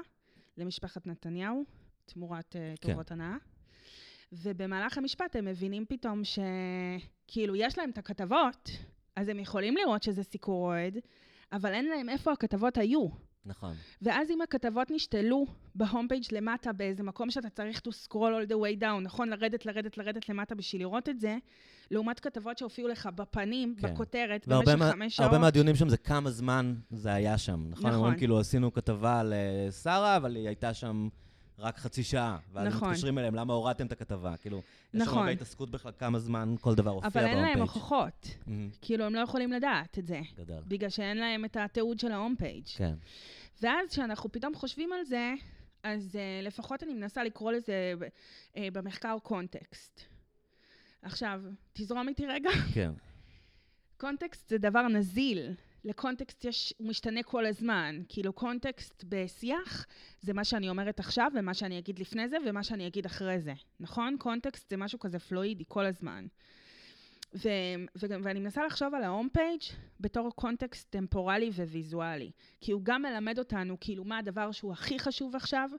[0.58, 1.64] למשפחת נתניהו,
[2.06, 2.92] תמורת כן.
[2.92, 3.36] טובות הנאה.
[4.32, 8.70] ובמהלך המשפט הם מבינים פתאום שכאילו יש להם את הכתבות,
[9.16, 10.98] אז הם יכולים לראות שזה סיקור אוהד,
[11.52, 13.08] אבל אין להם איפה הכתבות היו.
[13.46, 13.74] נכון.
[14.02, 15.46] ואז אם הכתבות נשתלו
[15.76, 19.30] ב home page למטה באיזה מקום שאתה צריך to scroll all the way down, נכון?
[19.30, 21.38] לרדת, לרדת, לרדת למטה בשביל לראות את זה,
[21.92, 23.94] לעומת כתבות שהופיעו לך בפנים, כן.
[23.94, 25.26] בכותרת, והרבה במשך מה- חמש שעות.
[25.26, 27.86] הרבה מהדיונים שם זה כמה זמן זה היה שם, נכון?
[27.86, 27.94] נכון.
[28.00, 29.34] אומרים כאילו, עשינו כתבה על
[29.84, 31.08] שרה, אבל היא הייתה שם
[31.60, 32.38] רק חצי שעה.
[32.54, 32.90] ואז נכון.
[32.90, 34.38] מתקשרים אליהם, למה הורדתם את הכתבה?
[34.38, 35.18] כאילו, יש שם נכון.
[35.18, 37.62] הרבה התעסקות בכלל כמה זמן כל דבר הופיע אבל אין ב home להם page.
[37.70, 38.28] הוכחות.
[38.48, 38.70] מהמם.
[38.82, 40.62] כאילו, הם לא יכולים לדעת את זה, גדל.
[40.68, 42.66] בגלל שאין להם את התיעוד של ה home page.
[42.76, 42.96] כן.
[43.62, 45.34] ואז כשאנחנו פתאום חושבים על זה,
[45.84, 50.02] אז uh, לפחות אני מנסה לקרוא לזה uh, במחקר context.
[51.02, 51.42] עכשיו,
[51.74, 52.50] תזרום איתי רגע.
[52.74, 52.92] כן.
[53.98, 55.54] context זה דבר נזיל.
[55.88, 58.02] ל context יש, הוא משתנה כל הזמן.
[58.10, 59.86] כאילו context בשיח
[60.22, 63.54] זה מה שאני אומרת עכשיו, ומה שאני אגיד לפני זה, ומה שאני אגיד אחרי זה.
[63.80, 64.16] נכון?
[64.20, 66.28] context זה משהו כזה פלואידי כל הזמן.
[67.36, 67.50] ו-
[67.98, 69.62] ו- ואני מנסה לחשוב על ה home page
[70.00, 72.32] בתור context טמפורלי וויזואלי.
[72.62, 75.70] כי הוא גם מלמד אותנו כאילו מה הדבר שהוא הכי חשוב עכשיו,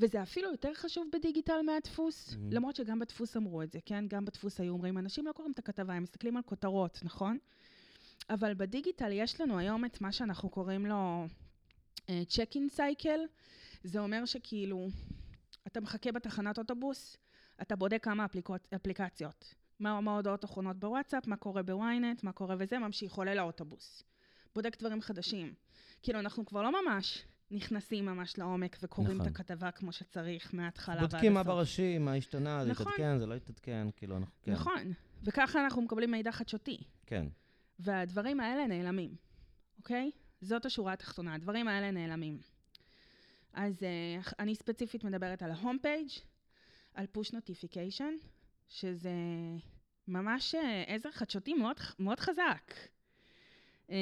[0.00, 2.36] וזה אפילו יותר חשוב בדיגיטל מהדפוס, Mhm.
[2.50, 4.04] למרות שגם בדפוס אמרו את זה, כן?
[4.08, 7.38] גם בדפוס היו אומרים, אנשים לא קוראים את הכתבה, הם מסתכלים על כותרות, נכון?
[8.30, 11.26] אבל בדיגיטל יש לנו היום את מה שאנחנו קוראים לו
[12.28, 13.20] check-in cycle.
[13.84, 14.88] זה אומר שכאילו,
[15.66, 17.16] אתה מחכה בתחנת אוטובוס,
[17.62, 19.54] אתה בודק כמה אפליקות, אפליקציות.
[19.80, 24.02] מה מה ההודעות האחרונות בוואטסאפ, מה קורה בוויינט, מה קורה וזה, ממשיך, עולה לאוטובוס.
[24.54, 25.54] בודק דברים חדשים.
[26.02, 29.26] כאילו, אנחנו כבר לא ממש נכנסים ממש לעומק וקוראים נכון.
[29.26, 31.12] את הכתבה כמו שצריך, מההתחלה ועד הסוף.
[31.12, 32.86] בודקים מה בראשי, מה השתנה, זה נכון.
[32.86, 34.34] התעדכן, זה לא התעדכן, כאילו, אנחנו...
[34.42, 34.52] כן.
[34.52, 34.92] נכון.
[35.22, 36.78] וככה אנחנו מקבלים מידע חדשותי.
[37.06, 37.26] כן.
[37.78, 39.16] והדברים האלה נעלמים,
[39.78, 40.10] אוקיי?
[40.40, 42.40] זאת השורה התחתונה, הדברים האלה נעלמים.
[43.52, 46.08] אז uh, אני ספציפית מדברת על ההום פייג',
[46.94, 48.28] על push notification,
[48.68, 49.12] שזה
[50.08, 52.72] ממש uh, עזר חדשותי מאוד, מאוד חזק
[53.86, 53.92] uh,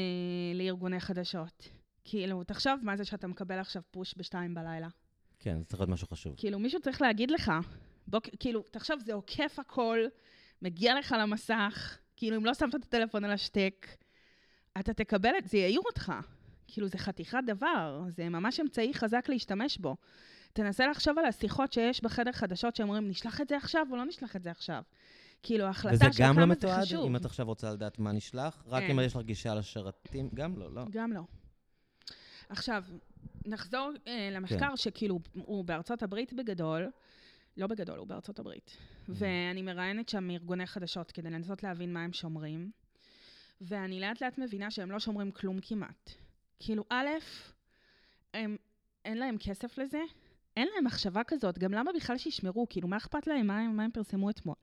[0.54, 1.68] לארגוני חדשות.
[2.04, 4.88] כאילו, תחשוב מה זה שאתה מקבל עכשיו פוש בשתיים בלילה.
[5.38, 6.34] כן, זה צריך להיות משהו חשוב.
[6.36, 7.52] כאילו, מישהו צריך להגיד לך,
[8.06, 9.98] בוא, כאילו, תחשוב, זה עוקף הכל,
[10.62, 13.86] מגיע לך למסך, כאילו, אם לא שמת את הטלפון על השתק,
[14.80, 16.12] אתה תקבל את זה, יעיר אותך.
[16.66, 19.96] כאילו, זה חתיכת דבר, זה ממש אמצעי חזק להשתמש בו.
[20.52, 24.36] תנסה לחשוב על השיחות שיש בחדר חדשות שאומרים, נשלח את זה עכשיו או לא נשלח
[24.36, 24.82] את זה עכשיו.
[25.42, 26.84] כאילו, ההחלטה וזה של גם לא כמה זה מתועד?
[26.84, 27.06] חשוב.
[27.06, 28.64] אם את עכשיו רוצה לדעת מה נשלח?
[28.66, 28.90] רק אין.
[28.90, 30.28] אם יש לך גישה לשרתים?
[30.34, 30.84] גם לא, לא.
[30.90, 31.22] גם לא.
[32.48, 32.84] עכשיו,
[33.46, 34.76] נחזור אה, למחקר כן.
[34.76, 36.90] שכאילו, הוא בארצות הברית בגדול,
[37.56, 38.76] לא בגדול, הוא בארצות הברית.
[39.08, 42.70] ואני מראיינת שם ארגוני חדשות כדי לנסות להבין מה הם שומרים.
[43.60, 46.10] ואני לאט לאט מבינה שהם לא שומרים כלום כמעט.
[46.58, 47.08] כאילו, א',
[48.34, 48.56] הם,
[49.04, 50.00] אין להם כסף לזה,
[50.56, 52.66] אין להם מחשבה כזאת, גם למה בכלל שישמרו?
[52.68, 53.46] כאילו, מה אכפת להם?
[53.46, 54.54] מה, מה הם פרסמו אתמול?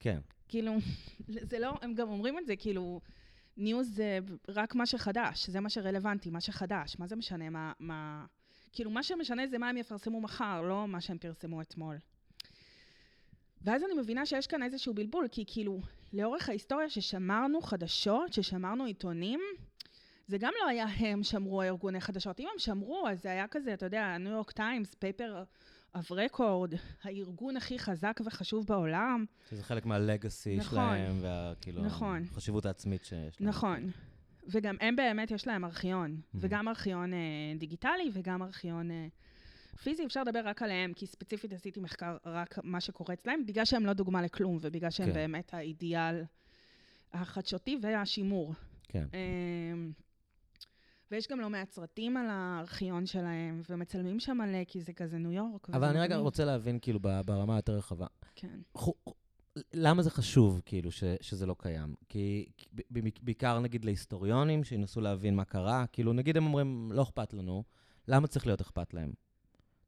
[0.00, 0.18] כן.
[0.48, 0.72] כאילו,
[1.50, 3.00] זה לא, הם גם אומרים את זה, כאילו,
[3.56, 4.18] ניוז זה
[4.48, 8.26] רק מה שחדש, זה מה שרלוונטי, מה שחדש, מה זה משנה, מה, מה...
[8.72, 11.96] כאילו, מה שמשנה זה מה הם יפרסמו מחר, לא מה שהם פרסמו אתמול.
[13.62, 15.80] ואז אני מבינה שיש כאן איזשהו בלבול, כי כאילו,
[16.12, 19.40] לאורך ההיסטוריה ששמרנו חדשות, ששמרנו עיתונים,
[20.26, 22.40] זה גם לא היה הם שמרו ארגוני חדשות.
[22.40, 25.44] אם הם שמרו, אז זה היה כזה, אתה יודע, ניו יורק טיימס, פייפר
[25.96, 29.24] of רקורד, הארגון הכי חזק וחשוב בעולם.
[29.50, 30.70] שזה חלק מה legacy נכון.
[30.70, 32.22] שלהם, והכאילו, נכון.
[32.30, 33.48] החשיבות העצמית שיש להם.
[33.48, 33.90] נכון.
[34.50, 36.20] וגם הם באמת, יש להם ארכיון.
[36.34, 37.18] וגם ארכיון אה,
[37.58, 39.06] דיגיטלי וגם ארכיון אה,
[39.82, 40.06] פיזי.
[40.06, 43.92] אפשר לדבר רק עליהם, כי ספציפית עשיתי מחקר רק מה שקורה אצלהם, בגלל שהם לא
[43.92, 45.14] דוגמה לכלום, ובגלל שהם כן.
[45.14, 46.24] באמת האידיאל
[47.12, 48.54] החדשותי והשימור.
[48.88, 49.06] כן.
[49.14, 49.92] אמ,
[51.10, 55.32] ויש גם לא מעט סרטים על הארכיון שלהם, ומצלמים שם מלא, כי זה כזה ניו
[55.32, 55.70] יורק.
[55.70, 56.16] אבל אני רגע.
[56.16, 58.06] רוצה להבין, כאילו, ברמה היותר רחבה.
[58.34, 58.58] כן.
[59.72, 61.94] למה זה חשוב, כאילו, ש, שזה לא קיים?
[62.08, 67.02] כי ב- ב- בעיקר, נגיד, להיסטוריונים שינסו להבין מה קרה, כאילו, נגיד הם אומרים, לא
[67.02, 67.64] אכפת לנו,
[68.08, 69.10] למה צריך להיות אכפת להם?
[69.10, 69.18] אתה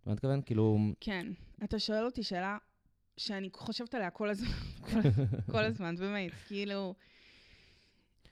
[0.06, 0.42] מה אני מתכוון?
[0.42, 0.78] כאילו...
[1.00, 1.26] כן.
[1.64, 2.58] אתה שואל אותי שאלה
[3.16, 4.48] שאני חושבת עליה כל הזמן,
[4.80, 5.00] כל,
[5.52, 6.32] כל הזמן, באמת.
[6.46, 6.94] כאילו,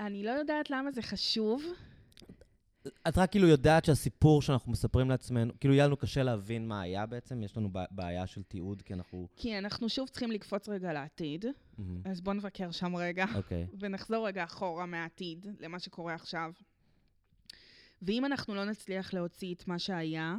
[0.01, 1.63] אני לא יודעת למה זה חשוב.
[3.09, 7.07] את רק כאילו יודעת שהסיפור שאנחנו מספרים לעצמנו, כאילו יהיה לנו קשה להבין מה היה
[7.07, 9.29] בעצם, יש לנו בעיה של תיעוד, כי אנחנו...
[9.37, 11.45] כי אנחנו שוב צריכים לקפוץ רגע לעתיד,
[11.79, 12.03] מהמם.
[12.05, 13.67] אז בואו נבקר שם רגע, אוקיי.
[13.81, 16.53] ונחזור רגע אחורה מהעתיד, למה שקורה עכשיו.
[18.03, 20.37] ואם אנחנו לא נצליח להוציא את מה שהיה,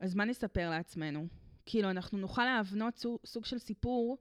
[0.00, 1.26] אז מה נספר לעצמנו?
[1.66, 4.18] כאילו, אנחנו נוכל להבנות סוג של סיפור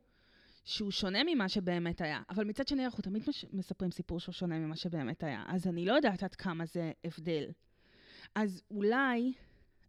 [0.67, 4.59] שהוא שונה ממה שבאמת היה, אבל מצד שני, אנחנו תמיד מש, מספרים סיפור שהוא שונה
[4.59, 7.43] ממה שבאמת היה, אז אני לא יודעת עד כמה זה הבדל.
[8.35, 9.33] אז אולי,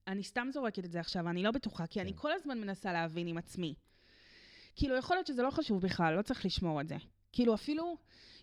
[0.07, 2.19] אני סתם זורקת את זה עכשיו, אני לא בטוחה, כי אני כן.
[2.19, 3.75] כל הזמן מנסה להבין עם עצמי.
[4.77, 6.97] כאילו, יכול להיות שזה לא חשוב בכלל, לא צריך לשמור את זה.
[7.33, 7.97] כאילו, אפילו,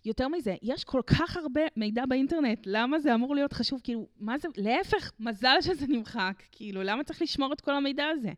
[0.05, 3.81] יותר מזה, יש כל כך הרבה מידע באינטרנט, למה זה אמור להיות חשוב?
[3.83, 6.43] כאילו, מה זה, להפך, מזל שזה נמחק.
[6.51, 8.31] כאילו, למה צריך לשמור את כל המידע הזה?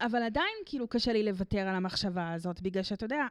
[0.00, 3.26] אבל עדיין, כאילו, קשה לי לוותר על המחשבה הזאת, בגלל שאתה יודע,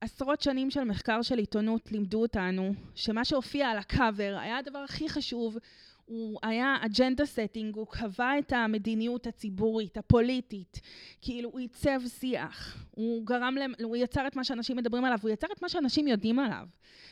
[0.00, 5.08] עשרות שנים של מחקר של עיתונות לימדו אותנו שמה שהופיע על הקאבר היה הדבר הכי
[5.08, 5.58] חשוב.
[6.04, 10.80] הוא היה agenda setting, הוא קבע את המדיניות הציבורית, הפוליטית.
[11.20, 12.86] כאילו, הוא עיצב שיח.
[12.90, 16.08] הוא גרם להם, הוא יצר את מה שאנשים מדברים עליו, הוא יצר את מה שאנשים
[16.08, 16.66] יודעים עליו.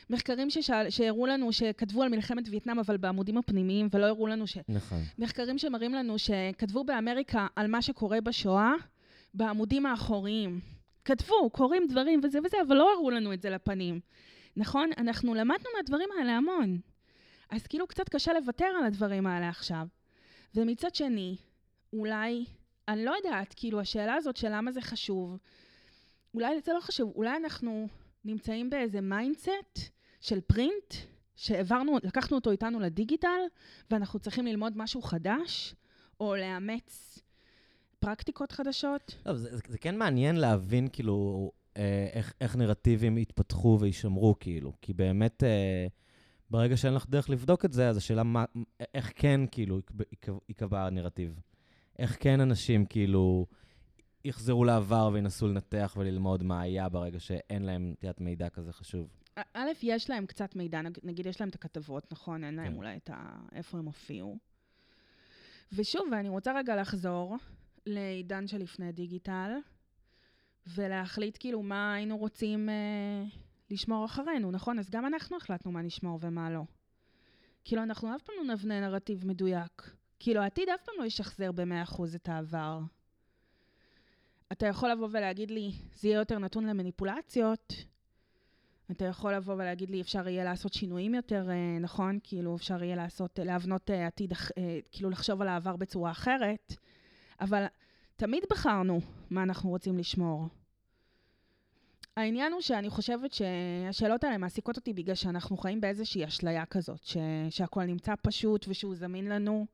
[0.09, 4.57] מחקרים ששאל, שהראו לנו, שכתבו על מלחמת וייטנאם, אבל בעמודים הפנימיים, ולא הראו לנו ש...
[4.69, 4.99] נכון.
[5.19, 8.73] מחקרים שמראים לנו שכתבו באמריקה על מה שקורה בשואה,
[9.33, 10.59] בעמודים האחוריים.
[11.05, 13.99] כתבו, קוראים דברים וזה וזה, אבל לא הראו לנו את זה לפנים.
[14.57, 14.89] נכון?
[14.97, 16.79] אנחנו למדנו מהדברים האלה המון.
[17.51, 19.87] אז כאילו קצת קשה לוותר על הדברים האלה עכשיו.
[20.55, 21.35] ומצד שני,
[21.93, 22.45] אולי,
[22.87, 25.37] אני לא יודעת, כאילו השאלה הזאת של למה זה חשוב,
[26.33, 27.87] אולי זה לא חשוב, אולי אנחנו
[28.25, 29.79] נמצאים באיזה mindset
[30.21, 30.93] של print,
[31.35, 33.41] שהעברנו, לקחנו אותו איתנו לדיגיטל,
[33.91, 35.75] ואנחנו צריכים ללמוד משהו חדש,
[36.19, 37.19] או לאמץ
[37.99, 39.15] פרקטיקות חדשות.
[39.25, 44.73] זה, זה, זה כן מעניין להבין, כאילו, אה, איך, איך נרטיבים יתפתחו ויישמרו, כאילו.
[44.81, 45.87] כי באמת, אה,
[46.51, 48.45] ברגע שאין לך דרך לבדוק את זה, אז השאלה מה,
[48.93, 51.39] איך כן, כאילו, יקבע- יקבע- ייקבע הנרטיב.
[51.99, 53.45] איך כן אנשים, כאילו,
[54.25, 59.07] יחזרו לעבר וינסו לנתח וללמוד מה היה ברגע שאין להם, את יודעת, מידע כזה חשוב.
[59.35, 59.41] א-
[59.81, 62.43] יש להם קצת מידע, נג- נגיד יש להם את הכתבות, נכון?
[62.43, 62.77] אין להם כן.
[62.77, 63.37] אולי את ה...
[63.55, 64.37] איפה הם הופיעו.
[65.75, 67.37] ושוב, ואני רוצה רגע לחזור
[67.85, 69.51] לעידן שלפני דיגיטל,
[70.67, 73.23] ולהחליט כאילו מה היינו רוצים אה,
[73.71, 74.79] לשמור אחרינו, נכון?
[74.79, 76.63] אז גם אנחנו החלטנו מה נשמור ומה לא.
[77.63, 79.91] כאילו, אנחנו אף פעם לא נבנה נרטיב מדויק.
[80.19, 82.79] כאילו, העתיד אף פעם לא ישחזר ב-100% את העבר.
[84.51, 87.73] אתה יכול לבוא ולהגיד לי, זה יהיה יותר נתון למניפולציות,
[88.91, 92.19] אתה יכול לבוא ולהגיד לי, אפשר יהיה לעשות שינויים יותר, אה, נכון?
[92.23, 94.33] כאילו, אפשר יהיה לעשות, אה, להבנות אה, עתיד,
[94.91, 96.75] כאילו, לחשוב על העבר בצורה אחרת,
[97.41, 97.65] אבל
[98.15, 98.99] תמיד בחרנו
[99.29, 100.47] מה אנחנו רוצים לשמור.
[102.17, 107.17] העניין הוא שאני חושבת שהשאלות האלה מעסיקות אותי בגלל שאנחנו חיים באיזושהי אשליה כזאת, ש...
[107.49, 109.65] שהכל נמצא פשוט ושהוא זמין לנו,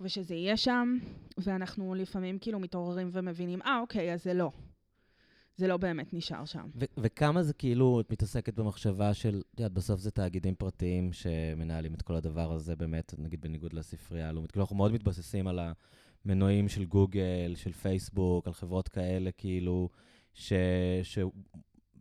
[0.00, 0.98] ושזה יהיה שם,
[1.38, 4.50] ואנחנו לפעמים כאילו מתעוררים ומבינים, אה, אוקיי, אז זה לא.
[5.56, 6.68] זה לא באמת נשאר שם.
[6.74, 11.94] ו- וכמה זה כאילו, את מתעסקת במחשבה של, את יודעת, בסוף זה תאגידים פרטיים שמנהלים
[11.94, 14.50] את כל הדבר הזה, באמת, נגיד בניגוד לספרייה הלאומית.
[14.50, 15.60] כאילו, אנחנו מאוד מתבססים על
[16.24, 19.88] המנועים של גוגל, של פייסבוק, על חברות כאלה, כאילו,
[20.36, 20.52] ש...
[21.02, 21.18] ש...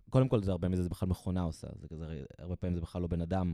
[0.09, 3.01] קודם כל, זה הרבה מזה זה בכלל מכונה עושה, זה כזה, הרבה פעמים זה בכלל
[3.01, 3.53] לא בן אדם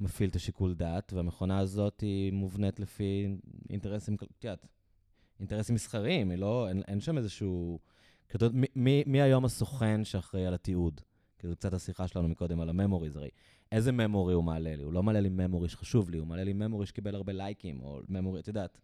[0.00, 3.36] מפעיל את השיקול דעת, והמכונה הזאת היא מובנית לפי
[3.70, 4.66] אינטרסים, את יודעת,
[5.40, 7.78] אינטרסים מסחריים, היא לא, אין, אין שם איזשהו...
[8.34, 11.00] יודעת, מי- מי, מי היום הסוכן שאחראי על התיעוד?
[11.38, 13.28] כי זו קצת השיחה שלנו מקודם על ה memories, הרי
[13.72, 14.82] איזה memory הוא מעלה לי?
[14.82, 18.00] הוא לא מעלה לי memory שחשוב לי, הוא מעלה לי memory שקיבל הרבה לייקים, או
[18.08, 18.78] memory, את יודעת.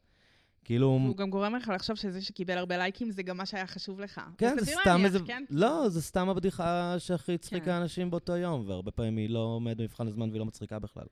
[0.64, 0.86] כאילו...
[0.86, 4.20] הוא גם גורם לך לחשוב שזה שקיבל הרבה לייקים זה גם מה שהיה חשוב לך.
[4.38, 5.18] כן, זה סתם איזה...
[5.26, 5.44] כן?
[5.50, 7.70] לא, זה סתם הבדיחה שהכי הצחיקה כן.
[7.70, 11.04] אנשים באותו יום, והרבה פעמים היא לא עומדת במבחן הזמן והיא לא מצחיקה בכלל.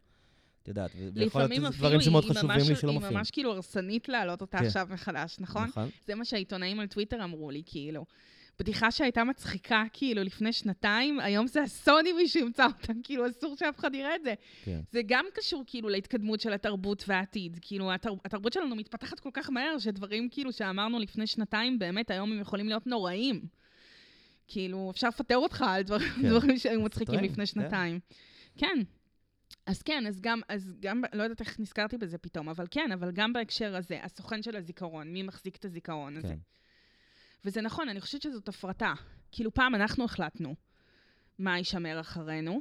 [0.63, 3.17] את יודעת, ויכול להיות דברים שמאוד היא חשובים ממש- לי שלא היא מופיעים.
[3.17, 4.65] ממש כאילו הרסנית להעלות אותה כן.
[4.67, 5.69] עכשיו מחדש, נכון?
[5.69, 5.89] נכון?
[6.07, 8.05] זה מה שהעיתונאים על טוויטר אמרו לי, כאילו.
[8.61, 13.57] בדיחה שהייתה מצחיקה, כאילו, לפני שנתיים, היום זה אסון אם מישהו ימצא אותה, כאילו, אסור
[13.57, 14.35] שאף אחד יראה את זה.
[14.65, 14.81] כן.
[14.91, 17.59] זה גם קשור, כאילו, להתקדמות של התרבות והעתיד.
[17.63, 18.15] כאילו, התר...
[18.25, 22.69] התרבות שלנו מתפתחת כל כך מהר, שדברים, כאילו, שאמרנו לפני שנתיים, באמת, היום הם יכולים
[22.69, 23.41] להיות נוראים.
[24.49, 25.99] כאילו, אפשר לפטר אותך על דבר...
[25.99, 26.29] כן.
[26.29, 27.47] דברים שהיו מצחיקים לפני כן.
[27.47, 28.01] שנתיים.
[28.57, 28.79] כן.
[29.67, 33.11] אז כן, אז גם, אז גם, לא יודעת איך נזכרתי בזה פתאום, אבל כן, אבל
[33.11, 36.35] גם בהקשר הזה, הסוכן של הזיכרון, מי מחזיק את הזיכרון הזה.
[37.43, 37.49] כן.
[37.49, 38.95] וזה נכון, אני חושבת שזאת הפרטה.
[39.33, 40.55] כאילו, פעם אנחנו החלטנו
[41.39, 42.61] מה יישמר אחרינו,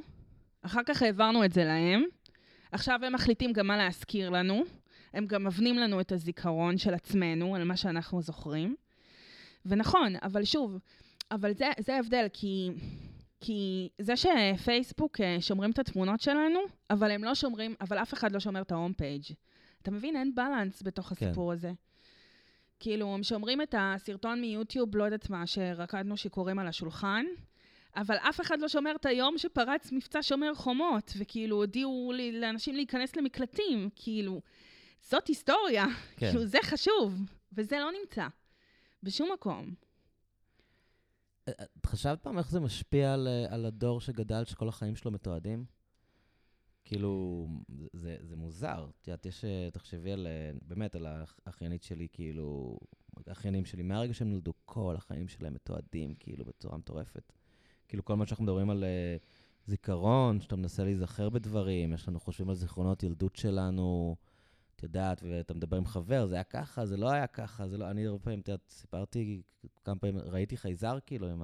[0.62, 2.02] אחר כך העברנו את זה להם,
[2.72, 4.62] עכשיו הם מחליטים גם מה להזכיר לנו,
[5.14, 8.76] הם גם מבנים לנו את הזיכרון של עצמנו, על מה שאנחנו זוכרים.
[9.66, 10.78] ונכון, אבל שוב,
[11.30, 12.70] אבל זה, זה ההבדל, כי,
[13.40, 16.60] כי זה שפייסבוק אה, שומרים את התמונות שלנו,
[16.90, 19.22] אבל הם לא שומרים, אבל אף אחד לא שומר את ההום פייג'.
[19.82, 20.16] אתה מבין?
[20.16, 21.26] אין בלנס בתוך כן.
[21.26, 21.72] הסיפור הזה.
[22.80, 27.26] כאילו, הם שומרים את הסרטון מיוטיוב, לא יודעת מה, שרקדנו שיכורים על השולחן,
[27.96, 32.74] אבל אף אחד לא שומר את היום שפרץ מבצע שומר חומות, וכאילו הודיעו לי, לאנשים
[32.74, 34.40] להיכנס למקלטים, כאילו,
[35.02, 36.30] זאת היסטוריה, כן.
[36.30, 37.14] כאילו, זה חשוב,
[37.52, 38.26] וזה לא נמצא
[39.02, 39.74] בשום מקום.
[41.50, 45.64] את חשבת פעם איך זה משפיע על, אה, על הדור שגדל, שכל החיים שלו מתועדים?
[46.90, 47.46] כאילו,
[47.92, 48.86] זה, זה מוזר.
[49.02, 51.06] את יודעת, יש, אה, תחשבי על, אה, באמת, על
[51.46, 52.78] האחיינית שלי, כאילו,
[53.26, 57.32] האחיינים שלי, מהרגע שהם נולדו, כל החיים שלהם מתועדים, כאילו, בצורה מטורפת.
[57.88, 59.16] כאילו, כל מה שאנחנו מדברים על אה,
[59.66, 64.16] זיכרון, שאתה מנסה להיזכר בדברים, יש לנו, חושבים על זיכרונות ילדות שלנו,
[64.76, 67.90] את יודעת, ואתה מדבר עם חבר, זה היה ככה, זה לא היה ככה, זה לא...
[67.90, 69.42] אני הרבה פעמים, את יודעת, סיפרתי
[69.84, 71.42] כמה פעמים, ראיתי חייזר, כאילו, עם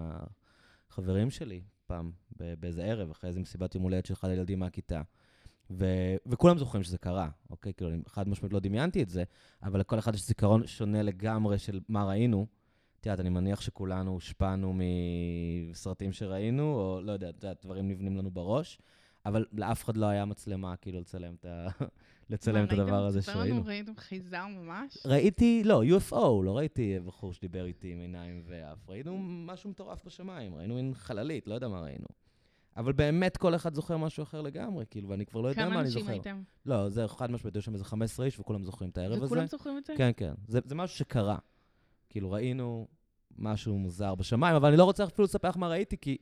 [0.91, 5.03] החברים שלי, פעם, באיזה ערב, אחרי איזה מסיבת יום הולדת של אחד הילדים מהכיתה.
[5.71, 7.73] ו- וכולם זוכרים שזה קרה, אוקיי?
[7.75, 9.25] כאילו, אני חד משמעית לא דמיינתי את זה,
[9.63, 12.47] אבל לכל אחד יש זיכרון שונה לגמרי של מה ראינו.
[13.01, 14.75] את יודעת, אני מניח שכולנו הושפענו
[15.71, 18.79] מסרטים שראינו, או לא יודע, את יודעת, דברים נבנים לנו בראש,
[19.27, 21.69] אבל לאף אחד לא היה מצלמה, כאילו, לצלם את, ה...
[22.31, 23.65] לצלם את הדבר הזה שראינו.
[23.65, 24.99] ראיתם חייזר ממש?
[25.07, 28.89] ראיתי, לא, UFO, לא ראיתי בחור שדיבר איתי עם עיניים ואף.
[28.89, 32.07] ראינו משהו מטורף בשמיים, ראינו מין חללית, לא יודע מה ראינו.
[32.77, 35.81] אבל באמת כל אחד זוכר משהו אחר לגמרי, כאילו, ואני כבר לא יודע כמה מה
[35.81, 36.13] אני אנשים זוכר.
[36.13, 36.43] הייתם?
[36.67, 39.27] לא, זה חד משמעית, יש שם איזה 15 איש וכולם זוכרים את הערב הזה.
[39.27, 39.95] וכולם זוכרים את זה?
[39.97, 40.33] כן, כן.
[40.49, 41.39] זה, זה משהו שקרה.
[42.09, 42.87] כאילו, ראינו
[43.39, 46.17] משהו מוזר בשמיים, אבל אני לא רוצה אפילו לספר לך מה ראיתי, כי,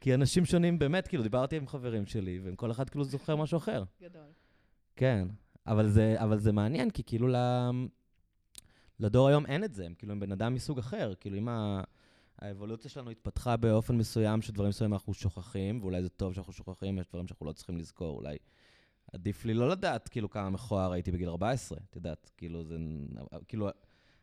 [0.00, 3.58] כי אנשים שונים באמת, כאילו, דיברתי עם חברים שלי, והם כל אחד כאילו זוכר משהו
[3.58, 3.84] אחר.
[4.02, 4.22] גדול.
[4.96, 5.28] כן,
[5.66, 7.36] אבל זה, אבל זה מעניין, כי כאילו ל...
[9.00, 11.12] לדור היום אין את זה, הם כאילו הם בן אדם מסוג אחר.
[11.20, 11.82] כאילו אם ה...
[12.44, 17.06] האבולוציה שלנו התפתחה באופן מסוים, שדברים מסוימים אנחנו שוכחים, ואולי זה טוב שאנחנו שוכחים, יש
[17.08, 18.36] דברים שאנחנו לא צריכים לזכור, אולי
[19.12, 22.76] עדיף לי לא לדעת כאילו כמה מכוער הייתי בגיל 14, את יודעת, כאילו זה...
[23.48, 23.68] כאילו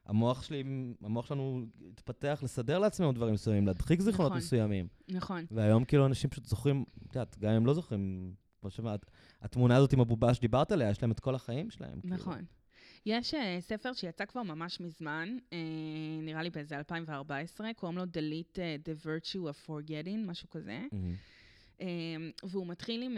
[0.05, 0.63] המוח שלי,
[1.03, 4.37] המוח שלנו התפתח לסדר לעצמנו דברים מסוימים, להדחיק זיכרונות נכון.
[4.37, 4.87] מסוימים.
[5.09, 5.45] נכון.
[5.51, 9.11] והיום כאילו אנשים פשוט זוכרים, את יודעת, גם אם לא זוכרים, כמו שאמרת,
[9.41, 12.01] התמונה הזאת עם הבובה שדיברת עליה, יש להם את כל החיים שלהם.
[12.01, 12.15] כאילו.
[13.05, 15.53] יש uh, ספר שיצא כבר ממש מזמן, uh,
[16.21, 20.81] נראה לי באיזה 2014, קוראים לו Delete uh, the Virtue of Forgetting, משהו כזה.
[21.79, 21.83] Um,
[22.43, 23.17] והוא מתחיל עם,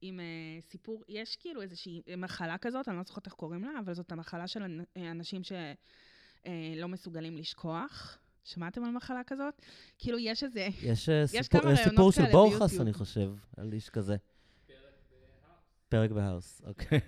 [0.00, 0.20] עם
[0.60, 4.46] סיפור, יש כאילו איזושהי מחלה כזאת, אני לא זוכרת איך קוראים לה, אבל זאת המחלה
[4.48, 8.18] של אנ- אה, אנשים שלא מסוגלים לשכוח.
[8.44, 9.54] שמעתם על מחלה כזאת?
[9.98, 10.68] כאילו, יש איזה...
[10.82, 12.80] יש, אה, יש סיפור, יש סיפור של בורחס.
[12.80, 14.16] אני חושב, על איש כזה.
[15.88, 17.00] פרק בהאוס, אוקיי.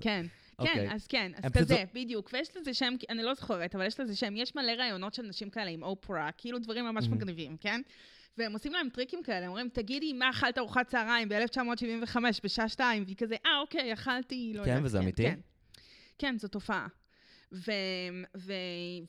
[0.00, 0.26] כן,
[0.58, 0.74] אוקיי.
[0.74, 2.30] כן, אז כן, אז פשוט כזה, בדיוק.
[2.32, 5.50] ויש לזה שם, אני לא זוכרת, אבל יש לזה שם, יש מלא רעיונות של נשים
[5.50, 7.08] כאלה עם אופרה, כאילו דברים ממש.
[7.08, 7.80] מגניבים, כן?
[8.38, 13.04] והם עושים להם טריקים כאלה, אומרים, תגידי, מה אכלת ארוחת צהריים ב-1975 בשעה שתיים?
[13.04, 14.84] והיא כזה, אה, אוקיי, אכלתי, לא כן, יודעת.
[14.84, 15.22] וזה אמיתי?
[15.22, 15.38] כן,
[16.18, 16.86] כן, זו תופעה.
[17.52, 17.72] ו-
[18.36, 18.52] ו-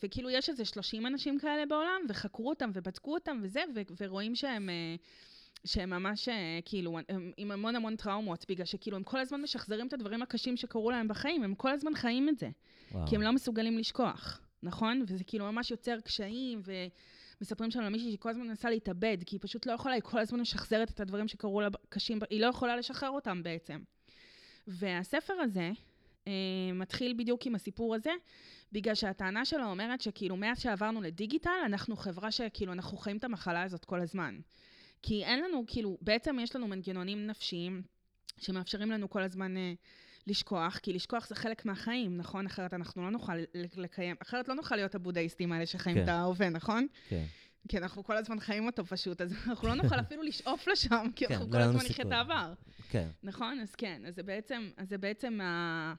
[0.03, 4.69] וכאילו יש איזה 30 אנשים כאלה בעולם, וחקרו אותם ובדקו אותם וזה, ו- ורואים שהם...
[4.69, 4.95] אה,
[5.65, 9.87] שהם ממש אה, כאילו, הם עם המון המון טראומות, בגלל שכאילו הם כל הזמן משחזרים
[9.87, 12.49] את הדברים הקשים שקרו להם בחיים, הם כל הזמן חיים את זה.
[12.91, 13.07] וואו.
[13.07, 15.03] כי הם לא מסוגלים לשכוח, נכון?
[15.07, 16.61] וזה כאילו ממש יוצר קשיים,
[17.41, 20.19] ומספרים שם על מישהי שכל הזמן מנסה להתאבד, כי היא פשוט לא יכולה, היא כל
[20.19, 23.79] הזמן משחזרת את הדברים שקרו לה קשים, היא לא יכולה לשחרר אותם בעצם.
[24.67, 25.71] והספר הזה
[26.27, 26.33] אה,
[26.73, 28.11] מתחיל בדיוק עם הסיפור הזה,
[28.71, 33.63] בגלל שהטענה שלו אומרת שכאילו מאז שעברנו לדיגיטל, אנחנו חברה שכאילו אנחנו חיים את המחלה
[33.63, 34.39] הזאת כל הזמן.
[35.01, 37.81] כי אין לנו, כאילו, בעצם יש לנו מנגנונים נפשיים
[38.37, 39.73] שמאפשרים לנו כל הזמן אה,
[40.27, 42.45] לשכוח, כי לשכוח זה חלק מהחיים, נכון?
[42.45, 43.33] אחרת אנחנו לא נוכל
[43.75, 46.03] לקיים, אחרת לא נוכל להיות הבודהיסטים האלה שחיים כן.
[46.03, 46.87] את ההווה, נכון?
[47.09, 47.25] כן.
[47.67, 51.25] כי אנחנו כל הזמן חיים אותו פשוט, אז אנחנו לא נוכל אפילו לשאוף לשם, כי
[51.27, 52.11] כן, אנחנו לא כל הזמן נחיה את.
[52.11, 52.53] העבר.
[52.89, 53.07] כן.
[53.23, 53.59] נכון?
[53.59, 55.39] אז כן, אז זה בעצם, אז זה בעצם.
[55.41, 55.93] ה-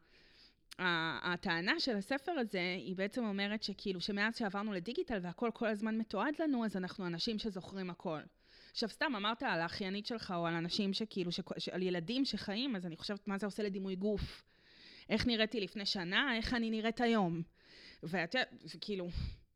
[1.32, 6.34] הטענה של הספר הזה, היא בעצם אומרת שכאילו, שמאז שעברנו לדיגיטל והכל כל הזמן מתועד
[6.38, 8.20] לנו, אז אנחנו אנשים שזוכרים הכל.
[8.72, 11.68] עכשיו, סתם אמרת על האחיינית שלך, או על אנשים שכאילו, ש...
[11.72, 14.42] על ילדים שחיים, אז אני חושבת מה זה עושה לדימוי גוף.
[15.08, 17.42] איך נראיתי לפני שנה, איך אני נראית היום.
[18.02, 18.48] ואת יודעת,
[18.80, 19.08] כאילו,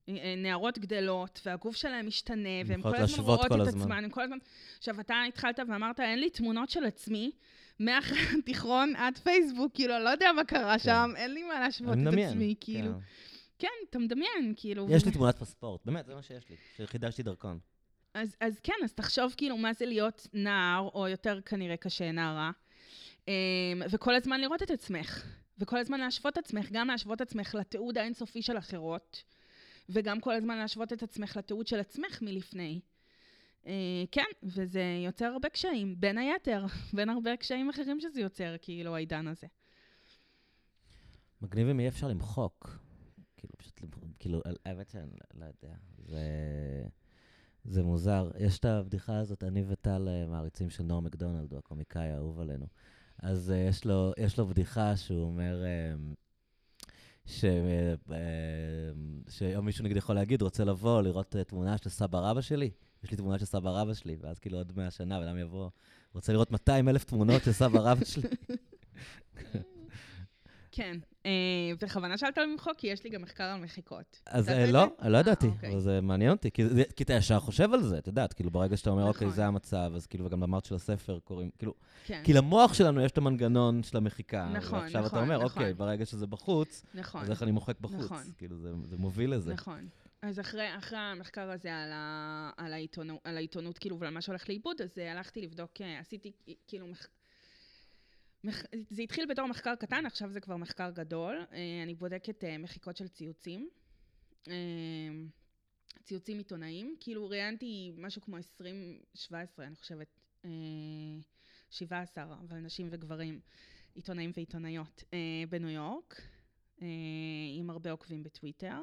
[0.08, 3.80] אה, נערות גדלות, והגוף שלהם משתנה, והן כל הזמן רואות כל את הזמן.
[3.80, 4.38] עצמן, הן כל הזמן...
[4.78, 7.30] עכשיו, אתה התחלת ואמרת, אין לי תמונות של עצמי,
[7.80, 11.98] מאחרי התיכון עד פייסבוק, כאילו, לא יודע מה קרה שם, אין לי מה להשוות את
[11.98, 12.28] מדמיין.
[12.28, 12.92] עצמי, כאילו.
[12.92, 12.98] כן.
[13.58, 14.86] כן, אתה מדמיין, כאילו.
[14.90, 17.58] יש לי תמונת פספורט, באמת, זה מה שיש לי, שחידשתי דרכון.
[18.14, 22.50] אז, אז כן, אז תחשוב כאילו מה זה להיות נער, או יותר כנראה קשה, נערה,
[23.28, 23.32] אמ,
[23.90, 25.26] וכל הזמן לראות את עצמך,
[25.58, 29.22] וכל הזמן להשוות את עצמך, גם להשוות את עצמך לתיעוד האינסופי של אחרות,
[29.88, 32.80] וגם כל הזמן להשוות את עצמך לתיעוד של עצמך מלפני.
[33.66, 33.72] אה,
[34.10, 39.26] כן, וזה יוצר הרבה קשיים, בין היתר, בין הרבה קשיים אחרים שזה יוצר, כאילו, העידן
[39.26, 39.46] הזה.
[41.42, 42.78] מגניב אם יהיה אפשר למחוק.
[43.36, 45.76] כאילו, פשוט, למחוק, כאילו, האמת שאני לא יודע.
[45.98, 46.18] זה,
[47.64, 48.30] זה מוזר.
[48.38, 52.66] יש את הבדיחה הזאת, אני וטל אה, מעריצים של נור מקדונלד, הוא הקומיקאי האהוב עלינו.
[53.22, 56.14] אז uh, יש, לו, יש לו בדיחה שהוא אומר, um,
[57.26, 57.44] ש,
[58.08, 58.12] uh,
[59.28, 62.70] שיום מישהו נגיד יכול להגיד, רוצה לבוא, לראות תמונה של סבא רבא שלי.
[63.04, 65.70] יש לי תמונה של סבא רבא שלי, ואז כאילו עוד 100 שנה, ואדם יבוא,
[66.14, 68.28] רוצה לראות 200 אלף תמונות של סבא רבא שלי.
[70.72, 70.96] כן,
[71.26, 71.30] אה,
[71.82, 74.20] בכוונה שאלת על למחוק, כי יש לי גם מחקר על מחיקות.
[74.26, 74.86] אז אה, לא?
[75.02, 75.70] לא אה, ידעתי, אוקיי.
[75.72, 76.50] אבל זה מעניין אותי,
[76.96, 79.36] כי אתה ישר חושב על זה, את יודעת, כאילו ברגע שאתה אומר, אוקיי, נכון.
[79.36, 83.12] זה המצב, אז כאילו, וגם אמרת של הספר קוראים, כאילו, כן, כי למוח שלנו יש
[83.12, 84.48] את המנגנון של המחיקה.
[84.52, 85.62] נכון, ועכשיו אתה נכון, אומר, נכון.
[85.62, 87.22] אוקיי, ברגע שזה בחוץ, נכון.
[87.22, 88.04] אז איך אני מוחק בחוץ?
[88.04, 88.22] נכון.
[88.38, 89.54] כאילו, זה מוביל לזה.
[89.54, 89.88] נכון.
[90.22, 94.48] אז אחרי, אחרי המחקר הזה על, ה, על, העיתונות, על העיתונות, כאילו, ועל מה שהולך
[94.48, 97.06] לאיבוד, אז אה, הלכתי לבדוק, אה, עשיתי, אה, כאילו, מח...
[98.90, 101.46] זה התחיל בתור מחקר קטן, עכשיו זה כבר מחקר גדול.
[101.52, 103.68] אה, אני בודקת אה, מחיקות של ציוצים.
[104.48, 104.54] אה,
[106.02, 106.96] ציוצים עיתונאיים.
[107.00, 110.50] כאילו, ראיינתי משהו כמו 20, 17, אני חושבת, אה,
[111.70, 113.40] 17, אבל נשים וגברים,
[113.94, 115.04] עיתונאים ועיתונאיות,
[115.48, 116.22] בניו יורק,
[117.58, 118.80] עם הרבה עוקבים בטוויטר.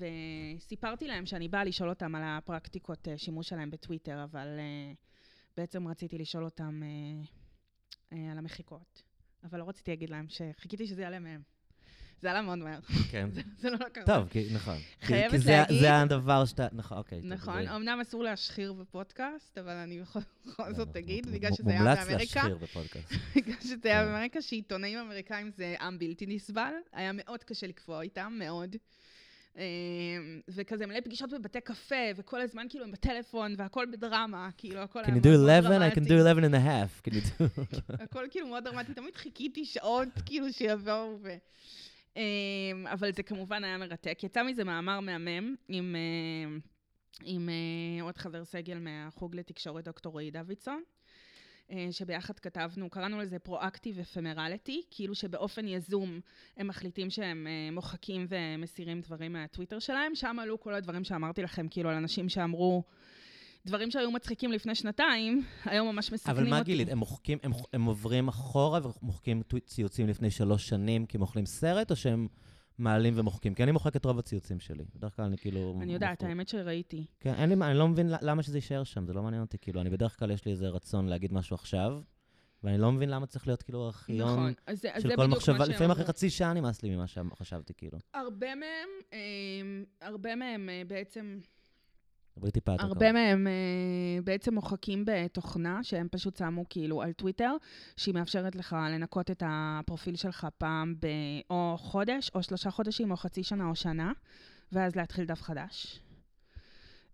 [0.00, 4.48] וסיפרתי להם שאני באה לשאול אותם על הפרקטיקות שימוש שלהם בטוויטר, אבל
[5.56, 6.82] בעצם רציתי לשאול אותם
[8.32, 9.02] על המחיקות.
[9.44, 11.40] אבל לא רציתי להגיד להם שחיכיתי שזה יעלה מהם.
[12.22, 13.28] זה עלה מאוד מהר, כן.
[13.34, 14.02] זה- זה לא לקח.
[14.06, 14.76] טוב, כי, נכון.
[15.00, 17.20] כי- חייבת כי זה- להגיד- זה הדבר שאתה, נכון, אוקיי.
[17.22, 21.52] נכון, זה- אמנם אסור להשחיר בפודקאסט, אבל אני בכל בכל זאת לא, אגיד, מ- בגלל
[21.52, 23.12] שזה היה מומלץ באמריקה, להשחיר בפודקאסט.
[23.36, 24.04] בגלל שזה היה.
[24.04, 28.76] באמריקה, שעיתונאים אמריקאים זה עם בלתי נסבל, היה מאוד קשה לקבוע איתם, מאוד.
[29.58, 29.62] אה,
[30.48, 35.06] וכזה מלא פגישות בבתי קפה, וכל הזמן כאילו הם בטלפון, והכל בדרמה, כאילו הכל Can
[35.06, 35.88] היה you do מאוד 11?
[35.88, 36.10] I can דרמטי.
[36.10, 37.08] do 11 and a half.
[37.08, 37.62] Can you do...
[38.04, 41.34] הכל כאילו מאוד דרמטי, תמיד חיכיתי שעות כאילו שיבואו ו...
[42.16, 42.22] אמ,
[42.86, 44.18] אבל זה כמובן היה מרתק.
[44.22, 46.56] יצא מזה מאמר מהמם עם, אה,
[47.24, 50.82] עם אה, עוד חבר סגל מהחוג לתקשורת, דוקטור רועי דוידסון,
[51.90, 56.20] שביחד כתבנו, קראנו לזה פרואקטיב אפמרליטי, כאילו שבאופן יזום
[56.56, 60.14] הם מחליטים שהם אה, מוחקים ומסירים דברים מהטוויטר שלהם.
[60.14, 62.82] שם עלו כל הדברים שאמרתי לכם, כאילו על אנשים שאמרו...
[63.66, 66.48] דברים שהיו מצחיקים לפני שנתיים, היום ממש מסכנים אותי.
[66.48, 66.88] אבל מה גילית?
[66.88, 71.90] הם מוחקים, הם, הם עוברים אחורה ומוחקים ציוצים לפני שלוש שנים כי הם אוכלים סרט,
[71.90, 72.28] או שהם
[72.78, 73.54] מעלים ומוחקים?
[73.54, 74.84] כי אני מוחק את רוב הציוצים שלי.
[74.94, 75.78] בדרך כלל אני כאילו...
[75.82, 76.22] אני יודעת.
[76.22, 77.06] האמת שראיתי.
[77.20, 79.58] כן, אין לי מה, אני לא מבין למה שזה יישאר שם, זה לא מעניין אותי.
[79.58, 82.00] כאילו, אני בדרך כלל יש לי איזה רצון להגיד משהו עכשיו,
[82.64, 85.26] ואני לא מבין למה צריך להיות כאילו ארכיון נכון, אז זה, אז של זה כל
[85.26, 85.66] מחשבה.
[85.66, 86.04] לפעמים אחרי.
[86.04, 87.98] חצי שעה נמאס לי ממה שחשבתי, כאילו.
[88.14, 89.18] הרבה מהם, אה,
[90.00, 91.38] הרבה מהם אה, בעצם,
[92.36, 97.56] דברי טיפה יותר הרבה מהם אה, בעצם מוחקים בתוכנה, שהם פשוט שמו כאילו על טוויטר,
[97.96, 101.06] שהיא מאפשרת לך לנקות את הפרופיל שלך פעם ב...
[101.50, 104.12] או חודש, או שלושה חודשים, או חצי שנה, או שנה,
[104.72, 106.00] ואז להתחיל דף חדש.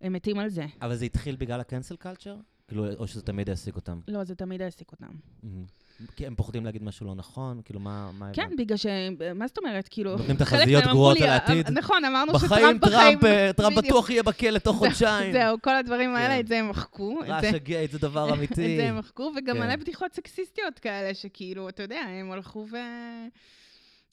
[0.01, 0.65] הם מתים על זה.
[0.81, 2.41] אבל זה התחיל בגלל ה-cancel culture?
[2.67, 3.99] כאילו, או שזה תמיד העסיק אותם?
[4.07, 5.11] לא, זה תמיד העסיק אותם.
[5.43, 5.65] מהמם.
[6.15, 7.61] כי הם פוחדים להגיד משהו לא נכון?
[7.65, 8.11] כאילו, מה...
[8.19, 8.49] מה כן?
[8.57, 8.85] בגלל ש...
[9.35, 9.87] מה זאת אומרת?
[9.87, 10.17] כאילו...
[10.17, 11.65] נותנים תחזיות גרועות על העתיד.
[11.65, 13.19] אה, נכון, אמרנו בחיים שטראמפ בחיים...
[13.19, 13.77] טראמפ, אה, טראמפ.
[13.77, 15.31] בטוח יהיה בכלא תוך חודשיים.
[15.33, 16.39] זהו, כל הדברים האלה, כן.
[16.39, 17.19] את זה הם מחקו.
[17.21, 18.77] את זה- ראשה גייט זה דבר את אמיתי.
[18.77, 19.61] זה הם מחקו, וגם כן.
[19.63, 22.75] מלא בדיחות סקסיסטיות כאלה, שכאילו, אתה יודע, הם הלכו ו...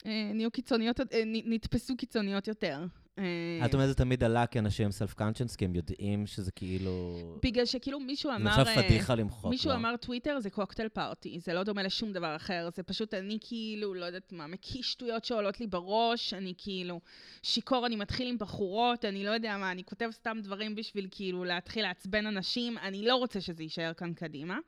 [0.07, 2.79] אה, נהיו קיצוניות, נתפסו קיצוניות יותר.
[3.19, 7.19] אה, את אומרת, זה תמיד עלה כי אנשים הם סלף-קונצ'נס, כי הם יודעים שזה כאילו...
[7.43, 8.51] בגלל שכאילו מישהו זה אמר...
[8.51, 9.51] עכשיו אה, פדיחה למחוק.
[9.51, 9.75] מישהו לא?
[9.75, 13.95] אמר טוויטר זה קוקטייל פארטי, זה לא דומה לשום דבר אחר, זה פשוט אני כאילו,
[13.95, 17.01] לא יודעת מה, מקיש שטויות שעולות לי בראש, אני כאילו
[17.43, 21.45] שיכור, אני מתחיל עם בחורות, אני לא יודע מה, אני כותב סתם דברים בשביל כאילו
[21.45, 24.59] להתחיל לעצבן אנשים, אני לא רוצה שזה יישאר כאן קדימה.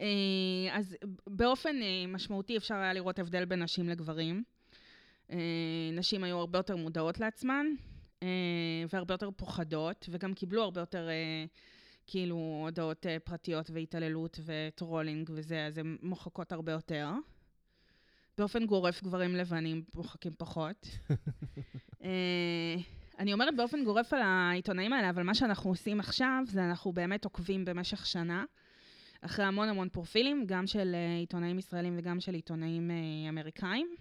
[0.00, 0.06] אה,
[0.72, 1.76] אז באופן
[2.08, 4.53] משמעותי אפשר היה לראות הבדל בין נשים לגברים.
[5.30, 5.38] אה,
[5.92, 7.66] נשים היו הרבה יותר מודעות לעצמן,
[8.22, 8.28] אה,
[8.92, 11.08] והרבה יותר פוחדות, וגם קיבלו הרבה יותר...
[11.08, 11.44] אה,
[12.06, 17.08] כאילו הודעות פרטיות והתעללות ו trolling וזה, אז הן מוחקות הרבה יותר.
[18.38, 20.88] באופן גורף גברים לבנים מוחקים פחות.
[23.18, 27.24] אני אומרת באופן גורף על העיתונאים האלה, אבל מה שאנחנו עושים עכשיו, זה אנחנו באמת
[27.24, 28.44] עוקבים במשך שנה,
[29.20, 32.90] אחרי המון המון פרופילים, גם של עיתונאים ישראלים וגם של עיתונאים
[33.28, 33.94] אמריקאים.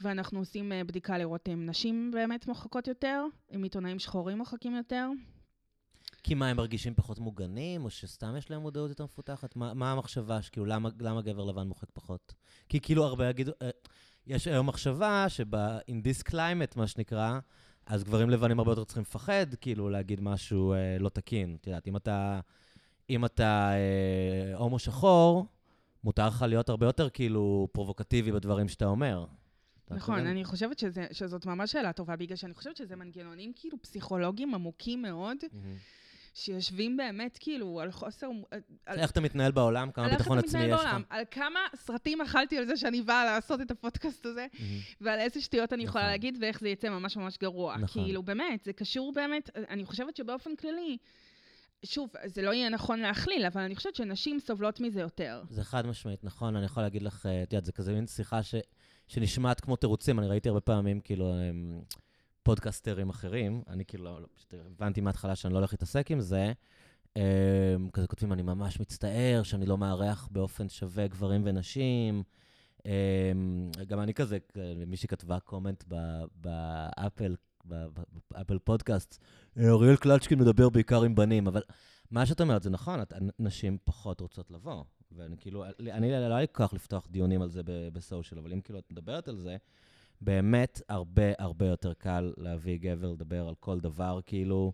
[0.00, 3.24] ואנחנו עושים אה, בדיקה לראות אם נשים באמת מוחקות יותר,
[3.54, 5.08] אם עיתונאים שחורים מוחקים יותר.
[6.22, 9.56] כי מה, הם מרגישים פחות מוגנים, או שסתם יש להם מודעות יותר מפותחת?
[9.56, 12.34] מה, מה המחשבה, שכאילו, למה, למה גבר לבן מוחק פחות?
[12.68, 13.70] כי כאילו הרבה יגידו, אה,
[14.26, 17.38] יש היום מחשבה שב- in this climate, מה שנקרא,
[17.86, 21.56] אז גברים לבנים הרבה יותר צריכים לפחד, כאילו, להגיד משהו אה, לא תקין.
[21.60, 22.40] את יודעת, אם אתה,
[23.10, 25.46] אם אתה אה, הומו שחור,
[26.04, 29.26] מותר לך להיות הרבה יותר כאילו פרובוקטיבי בדברים שאתה אומר.
[29.86, 30.26] אתה נכון?
[30.26, 35.02] אני חושבת שזה, שזאת ממש שאלה טובה, בגלל שאני חושבת שזה מנגנונים כאילו פסיכולוגיים עמוקים
[35.02, 35.76] מאוד, מהמם.
[36.34, 38.26] שיושבים באמת כאילו על חוסר...
[38.86, 39.90] על, איך אתה מתנהל בעולם?
[39.90, 40.90] כמה על איך ביטחון אתה עצמי מתנהל יש לך?
[40.90, 44.78] בעולם, על כמה סרטים אכלתי על זה שאני באה לעשות את הפודקאסט הזה, מהמם.
[45.00, 46.12] ועל איזה שטויות אני יכולה נכון.
[46.12, 47.76] להגיד, ואיך זה יצא ממש ממש גרוע.
[47.76, 48.04] נכון.
[48.04, 50.96] כאילו, באמת, זה קשור באמת, אני חושבת שבאופן כללי,
[51.84, 55.42] שוב, זה לא יהיה נכון להכליל, אבל אני חושבת שנשים סובלות מזה יותר.
[55.50, 58.42] זה חד משמעית, נכון, אני יכול להגיד לך, אה, את יודעת, זה כזה מין שיחה
[58.42, 58.54] ש,
[59.06, 61.34] שנשמעת כמו תירוצים, אני ראיתי הרבה פעמים, כאילו,
[62.42, 66.52] פודקאסטרים אחרים, אני כאילו, לא, לא, פשוט הבנתי מההתחלה שאני לא הולך להתעסק עם זה,
[67.92, 72.22] כזה כותבים, אני ממש מצטער שאני לא מארח באופן שווה גברים ונשים.
[73.86, 74.38] גם אני כזה,
[74.86, 75.84] מישהי כתבה קומנט
[76.34, 77.34] באפל,
[78.30, 79.18] באפל פודקאסט,
[79.58, 81.62] "אה, אריאל קלצ'קין מדבר בעיקר עם בנים, אבל
[82.10, 83.00] מה שאת אומרת זה נכון,
[83.38, 84.84] נשים פחות רוצות לבוא.
[85.12, 87.60] ואני כאילו, אני לא היה לי כוח לפתוח דיונים על זה
[87.92, 89.56] בסושיאל, אבל אם כאילו את מדברת על זה,
[90.20, 94.72] באמת הרבה הרבה יותר קל להביא גבר לדבר על כל דבר, כאילו,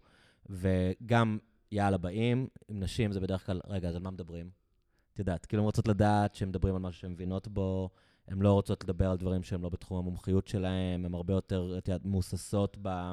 [0.50, 1.38] וגם,
[1.72, 4.50] יאללה, באים, עם נשים זה בדרך כלל, רגע, אז על מה מדברים?
[5.12, 7.90] את יודעת, כאילו, הן רוצות לדעת שהן מדברים על משהו שהן מבינות בו,
[8.28, 11.88] הן לא רוצות לדבר על דברים שהם לא בתחום המומחיות שלהן, הן הרבה יותר, את
[11.88, 13.12] יודעת, מוססות ב...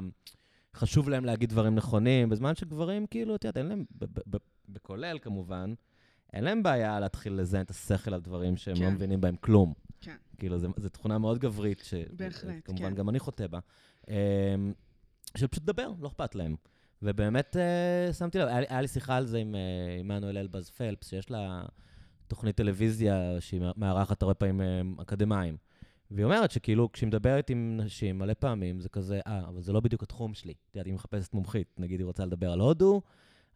[0.75, 3.85] חשוב להם להגיד דברים נכונים, בזמן שגברים, כאילו, את יודעת, אין להם,
[4.69, 5.73] בכולל כמובן,
[6.33, 8.93] אין להם בעיה להתחיל לזיין את השכל על דברים שהם לא כן.
[8.93, 9.73] מבינים בהם כלום.
[10.01, 10.15] כן.
[10.37, 11.93] כאילו, זו תכונה מאוד גברית, ש...
[12.13, 12.95] בהחלט, כמובן, כן.
[12.95, 13.59] גם אני חוטא בה.
[14.09, 14.13] אמ,
[15.37, 16.55] של פשוט לדבר, לא אכפת להם.
[17.01, 20.69] ובאמת, אה, שמתי לב, היה לי- היה לי שיחה על זה עם אה, עמנואל אלבז
[20.69, 21.63] פלפס, שיש לה
[22.29, 25.57] תוכנית טלוויזיה שהיא מארחת הרבה פעמים אה, אקדמאים.
[26.11, 29.79] והיא אומרת שכאילו, כשהיא מדברת עם נשים מלא פעמים, זה כזה, אה, אבל זה לא
[29.79, 30.53] בדיוק התחום שלי.
[30.53, 33.01] את יודעת, היא מחפשת מומחית, נגיד היא רוצה לדבר על הודו,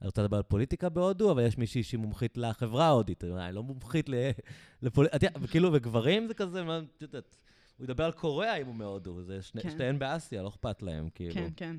[0.02, 3.56] היא רוצה לדבר על פוליטיקה בהודו, אבל יש מישהי שהיא מומחית לחברה ההודית, היא אני
[3.56, 4.10] לא מומחית
[4.82, 7.38] לפוליטיקה, וכאילו, וגברים זה כזה, מה, את יודעת,
[7.78, 9.70] הוא ידבר על קוריאה אם הוא מהודו, זה כן.
[9.70, 11.34] שתיהן באסיה, לא אכפת להם, כאילו.
[11.34, 11.76] כן, כן.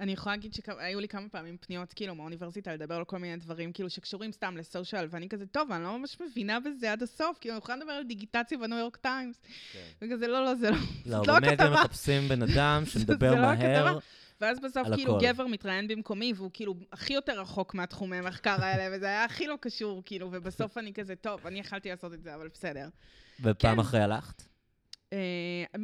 [0.00, 3.72] אני יכולה להגיד שהיו לי כמה פעמים פניות, כאילו, מהאוניברסיטה, לדבר על כל מיני דברים,
[3.72, 7.54] כאילו, שקשורים סתם לסושיאל, ואני כזה, טוב, אני לא ממש מבינה בזה עד הסוף, כאילו,
[7.54, 9.40] אני יכולה לדבר על דיגיטציה בניו יורק טיימס.
[10.02, 10.76] וכזה, לא, לא, זה לא,
[11.06, 11.70] לא, לא במדיה הכתבה.
[11.70, 13.98] מחפשים בן אדם שמדבר לא מהר.
[14.40, 15.26] ואז בסוף, כאילו, הכל.
[15.26, 19.54] גבר מתראיין במקומי, והוא כאילו הכי יותר רחוק מהתחומי מחקר האלה, וזה היה הכי לא
[19.60, 22.88] קשור, כאילו, ובסוף אני כזה, טוב, אני יכלתי לעשות את זה, אבל בסדר.
[23.40, 23.80] ופעם כן.
[23.80, 24.47] אחרי הלכת?
[25.12, 25.18] אה,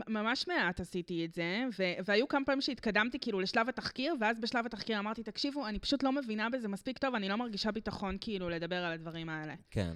[0.09, 4.67] ממש מעט עשיתי את זה, ו- והיו כמה פעמים שהתקדמתי כאילו לשלב התחקיר, ואז בשלב
[4.67, 8.49] התחקיר אמרתי, תקשיבו, אני פשוט לא מבינה בזה מספיק טוב, אני לא מרגישה ביטחון כאילו
[8.49, 9.55] לדבר על הדברים האלה.
[9.71, 9.93] כן.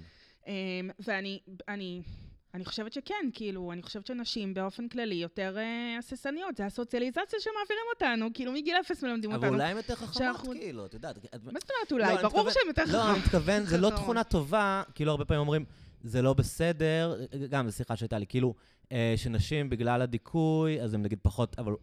[0.47, 0.53] אה,
[0.99, 2.01] ואני אני,
[2.53, 7.83] אני חושבת שכן, כאילו, אני חושבת שנשים באופן כללי יותר אה, הססניות, זה הסוציאליזציה שמעבירים
[7.93, 9.53] אותנו, כאילו מגיל אפס מלמדים אבל אותנו.
[9.53, 11.17] אולי הן יותר חכמות, שאנחנו- כאילו, את יודעת.
[11.17, 12.13] את- מה זאת אומרת לא, אולי?
[12.19, 13.25] אני ברור שהן יותר לא, אני חכמות.
[13.25, 13.99] מתכוון, זה לא חכמות.
[14.03, 15.65] תכונה טובה, כאילו הרבה פעמים אומרים,
[16.03, 17.19] זה לא בסדר,
[17.49, 18.53] גם זו שיחה שהייתה לי, כאילו,
[19.15, 21.73] שנשים בגלל הדיכוי, אז הן נגיד פחות, אבל,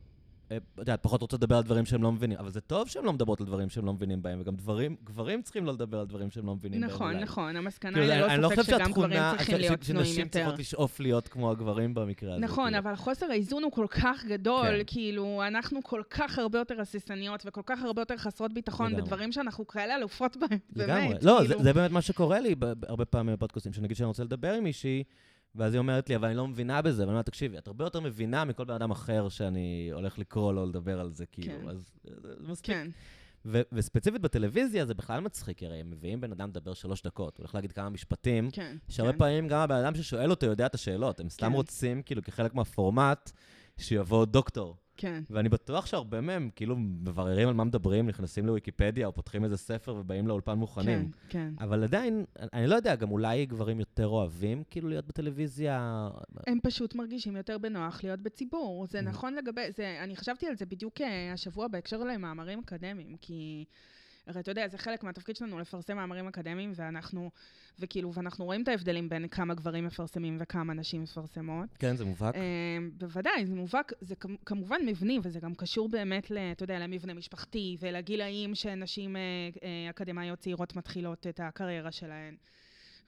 [0.50, 3.04] אה, את יודעת, פחות רוצות לדבר על דברים שהם לא מבינים, אבל זה טוב שהן
[3.04, 6.06] לא מדברות על דברים שהן לא מבינים בהם, וגם דברים, גברים צריכים לא לדבר על
[6.06, 6.90] דברים שהם לא מבינים בהם.
[6.90, 7.16] נכון.
[7.16, 10.38] נכון, המסקנה כאילו, היא ללא לא ספק שגם גברים צריכים להיות צנועים שנשים יותר.
[10.38, 12.44] צריכות לשאוף להיות כמו הגברים במקרה הזה.
[12.44, 12.78] נכון, כאילו.
[12.78, 14.82] אבל חוסר האיזון הוא כל כך גדול, כן.
[14.86, 19.02] כאילו, אנחנו כל כך הרבה יותר הססניות וכל כך הרבה יותר חסרות ביטחון לגמרי.
[19.02, 21.08] בדברים שאנחנו כאלה אלופות בהם, לגמרי.
[21.08, 21.24] באמת.
[21.24, 21.58] לא, כאילו.
[21.58, 22.54] זה, זה באמת מה שקורה לי
[22.88, 25.02] הרבה פעמים בפודקאסטים, שנגיד שאני רוצה לדבר עם מישהי,
[25.56, 27.02] ואז היא אומרת לי, אבל אני לא מבינה בזה.
[27.02, 30.66] ואני אומר, תקשיבי, את הרבה יותר מבינה מכל בן אדם אחר שאני הולך לקרוא לו
[30.66, 31.60] לדבר על זה, כאילו.
[31.62, 31.68] כן.
[31.68, 32.66] אז זה זה מספיק.
[32.66, 32.88] כן,
[33.46, 37.42] ו- וספציפית בטלוויזיה זה בכלל מצחיק, הרי הם מביאים בן אדם לדבר שלוש דקות, הוא
[37.42, 38.76] הולך להגיד כמה משפטים, כן.
[38.88, 39.18] שהרבה כן.
[39.18, 41.52] פעמים גם הבן אדם ששואל אותו יודע את השאלות, הם סתם כן.
[41.52, 43.30] רוצים, כאילו, כחלק מהפורמט,
[43.78, 44.76] שיבוא דוקטור.
[44.96, 45.22] כן.
[45.30, 49.94] ואני בטוח שהרבה מהם, כאילו, מבררים על מה מדברים, נכנסים לוויקיפדיה, או פותחים איזה ספר
[49.94, 51.10] ובאים לאולפן מוכנים.
[51.10, 51.64] כן, כן.
[51.64, 56.08] אבל עדיין, אני לא יודע, גם אולי גברים יותר אוהבים, כאילו, להיות בטלוויזיה.
[56.46, 58.86] הם פשוט מרגישים יותר בנוח להיות בציבור.
[58.86, 59.02] זה Mm.
[59.02, 63.64] נכון לגבי, זה, אני חשבתי על זה בדיוק אה, השבוע בהקשר למאמרים אקדמיים, כי
[64.26, 67.30] הרי אתה יודע, זה חלק מהתפקיד שלנו לפרסם מאמרים אקדמיים, ואנחנו,
[67.78, 71.68] וכאילו, ואנחנו רואים את ההבדלים בין כמה גברים מפרסמים וכמה נשים מפרסמות.
[71.78, 72.34] כן, זה מובהק.
[72.34, 72.40] אה,
[72.92, 77.76] בוודאי, זה מובהק, זה כמ- כמובן מבני, וזה גם קשור באמת, אתה יודע, למבנה משפחתי
[77.80, 79.20] ולגילאים שנשים אה,
[79.62, 82.36] אה, אקדמאיות צעירות מתחילות את הקריירה שלהן.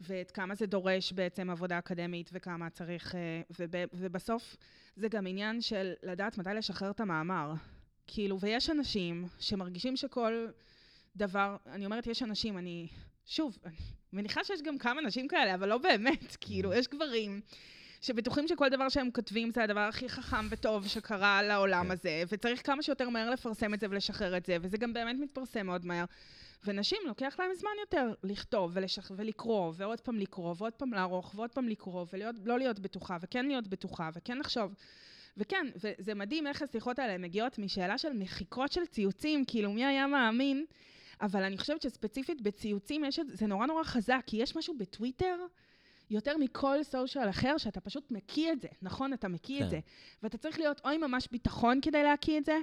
[0.01, 3.15] ואת כמה זה דורש בעצם עבודה אקדמית וכמה צריך...
[3.59, 4.57] וב, ובסוף
[4.97, 7.53] זה גם עניין של לדעת מתי לשחרר את המאמר.
[8.07, 10.47] כאילו, ויש אנשים שמרגישים שכל
[11.17, 11.57] דבר...
[11.67, 12.89] אני אומרת, יש אנשים, אני...
[13.27, 13.77] שוב, אני
[14.13, 16.37] מניחה שיש גם כמה נשים כאלה, אבל לא באמת.
[16.41, 17.41] כאילו, יש גברים
[18.01, 21.91] שבטוחים שכל דבר שהם כותבים זה הדבר הכי חכם וטוב שקרה לעולם כן.
[21.91, 25.67] הזה, וצריך כמה שיותר מהר לפרסם את זה ולשחרר את זה, וזה גם באמת מתפרסם
[25.67, 26.05] מאוד מהר.
[26.65, 29.11] ונשים, לוקח להם זמן יותר לכתוב ולשח...
[29.17, 33.69] ולקרוא, ועוד פעם לקרוא, ועוד פעם לערוך, ועוד פעם לקרוא, ולא להיות בטוחה, וכן להיות
[33.69, 34.75] בטוחה, וכן לחשוב.
[35.37, 40.07] וכן, וזה מדהים איך השיחות האלה מגיעות משאלה של מחיקות של ציוצים, כאילו מי היה
[40.07, 40.65] מאמין,
[41.21, 45.37] אבל אני חושבת שספציפית בציוצים יש את זה, נורא נורא חזק, כי יש משהו בטוויטר,
[46.11, 49.13] יותר מכל סושיאל אחר, שאתה פשוט מקיא את זה, נכון?
[49.13, 49.65] אתה מקיא כן.
[49.65, 49.81] את זה.
[50.23, 52.59] ואתה צריך להיות או עם ממש ביטחון כדי להקיא את זה,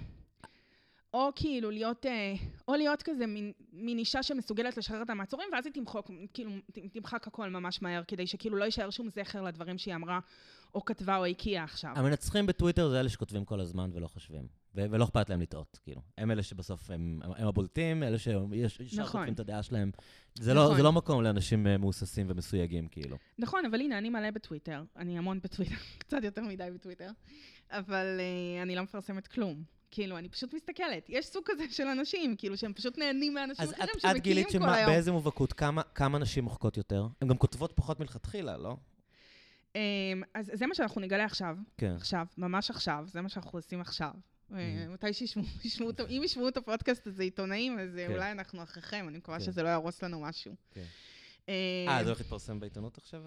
[1.13, 2.33] או כאילו להיות, אה,
[2.67, 6.51] או להיות כזה מין, מין אישה שמסוגלת לשחרר את המעצורים, ואז היא תמחוק, כאילו,
[6.93, 10.19] תמחק הכל ממש מהר, כדי שכאילו לא יישאר שום זכר לדברים שהיא אמרה,
[10.75, 11.91] או כתבה, או הקיא עכשיו.
[11.95, 14.47] המנצחים בטוויטר זה אלה שכותבים כל הזמן ולא חושבים.
[14.75, 16.01] ולא אכפת להם לטעות, כאילו.
[16.17, 18.47] הם אלה שבסוף הם, הם הבולטים, אלה שישר
[18.97, 19.05] נכון.
[19.05, 19.91] כותבים את הדעה שלהם.
[20.39, 20.77] זה, לא, נכון.
[20.77, 23.17] זה לא מקום לאנשים אה, מהוססים ומסויגים, כאילו.
[23.39, 24.83] נכון, אבל הנה, אני מלא בטוויטר.
[24.95, 27.09] אני המון בטוויטר, קצת יותר מדי בטוויטר,
[27.71, 29.63] אבל uh, אני לא מפרסמת כלום.
[29.91, 31.09] כאילו, אני פשוט מסתכלת.
[31.09, 34.21] יש סוג כזה של אנשים, כאילו, שהם פשוט נהנים מאנשים אז אחרים את, את שמכירים
[34.21, 34.91] גילית כל היום.
[34.91, 37.07] באיזה מובהקות, כמה, כמה נשים מוחקות יותר?
[37.21, 38.77] הן גם כותבות פחות מלכתחילה, לא?
[39.73, 39.77] Um,
[40.33, 41.95] אז זה מה שאנחנו נגלה עכשיו, כן.
[41.95, 44.11] עכשיו, ממש עכשיו, זה מה שאנחנו עושים עכשיו.
[44.53, 44.93] אה, Mhm.
[44.93, 48.13] מתי שישמעו, ישמעו אותו- אם ישמעו את הפודקאסט הזה עיתונאים, אז אה, כן.
[48.13, 49.43] אולי אנחנו אחריכם, אני מקווה כן.
[49.45, 50.55] שזה לא יהרוס לנו משהו.
[50.71, 50.83] כן.
[51.49, 51.53] אה,
[51.87, 53.23] אה, זה הולך להתפרסם בעיתונות עכשיו?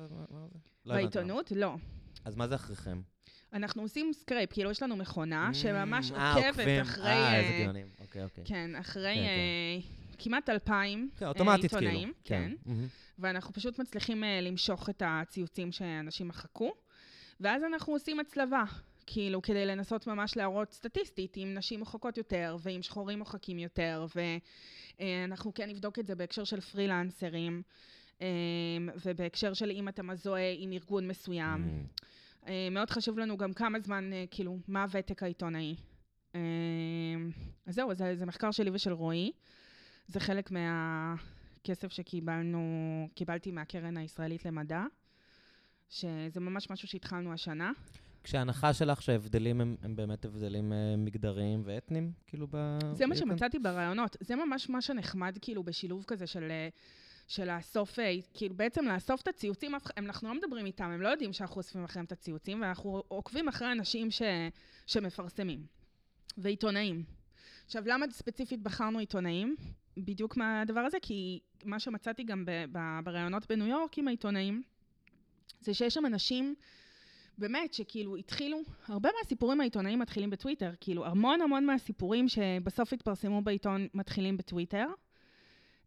[0.85, 0.95] לא.
[0.95, 1.53] בעיתונות?
[1.57, 1.75] לא.
[2.25, 3.01] אז מה זה אחריכם?
[3.53, 6.67] אנחנו עושים scrape, כאילו יש לנו מכונה שממש אה, עוקבת.
[6.83, 7.07] אחרי...
[7.11, 7.87] אה, איזה גאונים.
[8.01, 8.45] אוקיי, אוקיי.
[8.47, 9.17] כן, אחרי
[10.19, 11.81] כמעט אלפיים אוטומטית, כאילו.
[11.91, 12.53] עיתונאים, כן.
[13.19, 16.73] ואנחנו פשוט מצליחים למשוך את הציוצים שאנשים מחקו,
[17.41, 18.63] ואז אנחנו עושים הצלבה,
[19.11, 24.07] כאילו, כדי לנסות ממש להראות סטטיסטית אם נשים מוחקות יותר, ואם שחורים מוחקים יותר,
[25.01, 27.63] ואנחנו כן נבדוק את זה בהקשר של פרילנסרים,
[28.23, 28.27] אה,
[29.05, 31.87] ובהקשר של אם אתה מזוהה עם ארגון מסוים.
[32.49, 35.77] אה, מאוד חשוב לנו גם כמה זמן, אה, כאילו, מה הוותק העיתונאי.
[36.35, 36.41] אה,
[37.67, 39.33] אז זהו, זה, זה מחקר שלי ושל רועי.
[40.07, 42.61] זה חלק מהכסף שקיבלנו,
[43.15, 44.83] קיבלתי מהקרן הישראלית למדע,
[45.89, 47.73] שזה ממש משהו שהתחלנו השנה.
[48.29, 52.79] כשההנחה שלך שההבדלים הם, הם באמת הבדלים אה, מגדריים ואתניים, כאילו ב...
[52.93, 53.17] זה מה?
[53.17, 54.17] שמצאתי בראיונות.
[54.21, 56.51] זה ממש מה שנחמד, כאילו, בשילוב כזה של...
[56.51, 56.69] אה,
[57.27, 61.33] של לאסוף, אה, כאילו בעצם לאסוף את הציוצים, אנחנו לא מדברים איתם, הם לא יודעים
[61.33, 64.23] שאנחנו אוספים אחריהם את הציוצים, ואנחנו עוקבים אחרי אנשים ש,
[64.87, 65.67] שמפרסמים,
[66.39, 67.05] ועיתונאים.
[67.67, 69.57] עכשיו, למה ספציפית בחרנו עיתונאים?
[69.97, 72.45] בדיוק מהדבר הזה, כי מה שמצאתי גם
[73.05, 74.63] בראיונות בניו יורק עם העיתונאים,
[75.61, 76.55] זה שיש שם אנשים,
[77.39, 83.89] באמת, שכאילו התחילו, הרבה מהסיפורים העיתונאים מתחילים בטוויטר, כאילו המון המון מהסיפורים שבסוף התפרסמו בעיתון
[83.95, 84.87] מתחילים בטוויטר.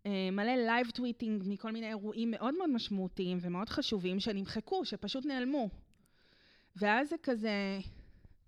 [0.06, 5.70] אה, מלא live tweeting מכל מיני אירועים מאוד מאוד משמעותיים ומאוד חשובים שנמחקו, שפשוט נעלמו.
[6.76, 7.80] ואז זה כזה,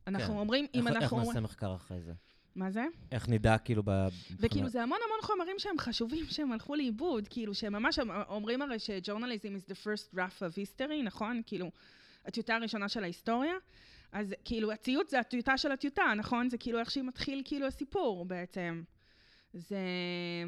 [0.07, 0.39] אנחנו כן.
[0.39, 1.19] אומרים, אם איך, אנחנו...
[1.19, 2.13] איך נעשה מחקר אחרי זה?
[2.55, 2.85] מה זה?
[3.11, 4.07] איך נדע, כאילו, ב...
[4.39, 7.99] וכאילו זה המון המון חומרים שהם חשובים, שהם הלכו לאיבוד, כאילו שהם ממש
[8.29, 11.41] אומרים הרי שג'ורנליזם is the first draft of history, נכון?
[11.45, 11.71] כאילו,
[12.25, 13.53] הטיוטה הראשונה של ההיסטוריה.
[14.11, 16.49] אז כאילו הציוץ זה הטיוטה של הטיוטה, נכון?
[16.49, 18.83] זה כאילו איך שהיא מתחיל כאילו הסיפור בעצם.
[19.53, 19.77] זה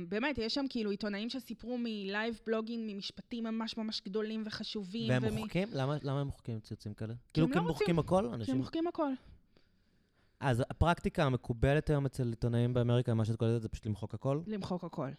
[0.10, 5.10] באמת, יש שם כאילו עיתונאים שסיפרו מלייב בלוגים ממשפטים ממש ממש גדולים וחשובים.
[5.10, 5.68] והם ומ- מוחקים?
[5.72, 7.14] למה, למה הם מוחקים ציוצים כאלה?
[7.14, 7.68] כי כאילו, הם כי לא הם.
[7.68, 8.30] מוחקים הכל?
[8.46, 8.52] כי.
[8.52, 9.12] הם מוחקים הכל.
[10.40, 14.42] אז הפרקטיקה המקובלת היום אצל עיתונאים באמריקה, מה שאת קוראת זה פשוט למחוק הכל?
[14.48, 15.10] למחוק הכל.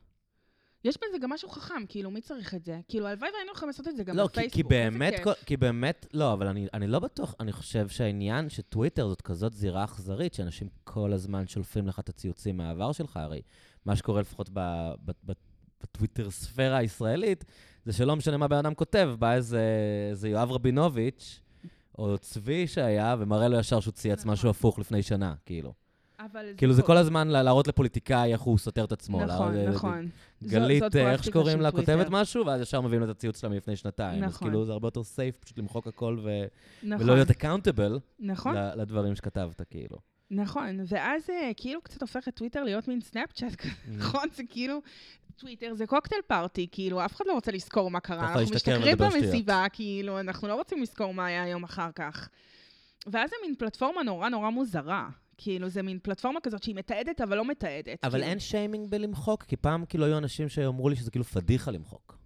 [0.85, 2.81] יש בזה גם משהו חכם, כאילו, מי צריך את זה?
[2.89, 4.55] כאילו, הלוואי והיינו יכולים לעשות את זה גם לא, כי, בפייסבוק.
[4.55, 5.33] כי באמת, איזה כל.
[5.47, 9.85] כי באמת, לא, אבל אני, אני לא בטוח, אני חושב שהעניין שטוויטר זאת כזאת זירה
[9.85, 13.43] אכזרית, שאנשים כל הזמן שולפים לך את הציוצים מהעבר שלך, הרי
[13.85, 14.61] מה שקורה לפחות ב,
[15.05, 15.33] ב, ב,
[15.83, 17.45] בטוויטרספירה הישראלית,
[17.85, 19.63] זה שלא משנה מה בן אדם כותב, בא איזה,
[20.11, 21.41] איזה יואב רבינוביץ',
[21.99, 24.33] או צבי שהיה, ומראה לו ישר שהוא צייץ נכון.
[24.33, 25.86] משהו הפוך לפני שנה, כאילו.
[26.21, 29.25] אבל כאילו זה כל- הזמן לה- להראות לפוליטיקאי איך הוא סותר את עצמו.
[29.25, 30.09] נכון, נכון.
[30.45, 31.71] גלית, אה, איך שקוראים לה.
[31.71, 34.25] כותבת משהו, ואז ישר מביאים לה את הציוץ שלה מלפני שנתיים.
[34.25, 34.49] אז נכון.
[34.49, 36.19] כאילו זה הרבה יותר safe פשוט למחוק הכל.
[36.83, 39.97] נכון, ולא להיות accountable נכון, לדברים שכתבת, כאילו.
[40.31, 40.81] נכון.
[40.87, 43.67] ואז אה, כאילו קצת הופך את טוויטר להיות מין סנאפצ'אט Mm.
[43.99, 44.29] נכון?
[44.35, 44.79] זה כאילו...
[45.37, 48.21] טוויטר זה קוקטייל פארטי, כאילו, אף אחד לא רוצה לזכור מה קרה.
[48.33, 48.97] אנחנו משתכרים.
[48.99, 52.29] במסיבה, כאילו, אנחנו לא רוצים לזכור מה היה היום אחר כך.
[53.07, 55.09] ואז זה מין פלטפורמה נורא נורא מוזרה.
[55.39, 58.05] כאילו, זה מין פלטפורמה כזאת שהיא מתעדת, אבל לא מתעדת.
[58.05, 58.25] אבל כאילו.
[58.25, 62.19] אין שיימינג בלמחוק, כי פעם כאילו היו אנשים שאמרו לי שזה כאילו פדיחה למחוק.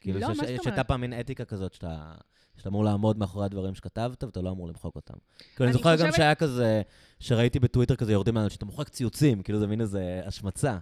[0.00, 0.84] כאילו לא, מה זאת שהייתה?
[0.84, 2.14] פעם מין אתיקה כזאת שאתה...
[2.56, 5.14] שאתה אמור לעמוד מאחורי הדברים שכתבת, ואתה לא אמור למחוק אותם.
[5.38, 6.82] כאילו, אני זוכר גם חושבת- שהיה כזה,
[7.20, 10.78] שראיתי בטוויטר כזה יורדים לאנשים, שאתה מוחק ציוצים, כאילו זה מין איזה השמצה.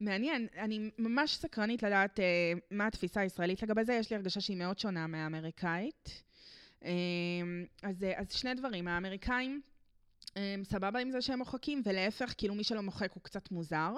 [0.00, 2.24] מעניין, אני ממש סקרנית לדעת אה,
[2.70, 6.22] מה התפיסה הישראלית לגבי זה, יש לי הרגשה שהיא מאוד שונה מהאמריקאית.
[6.84, 6.90] אה,
[7.82, 9.60] אז, אה, אז שני דברים, האמריקאים,
[10.36, 13.92] אה, סבבה עם זה שהם מוחקים, ולהפך, כאילו מי שלא מוחק הוא קצת מוזר.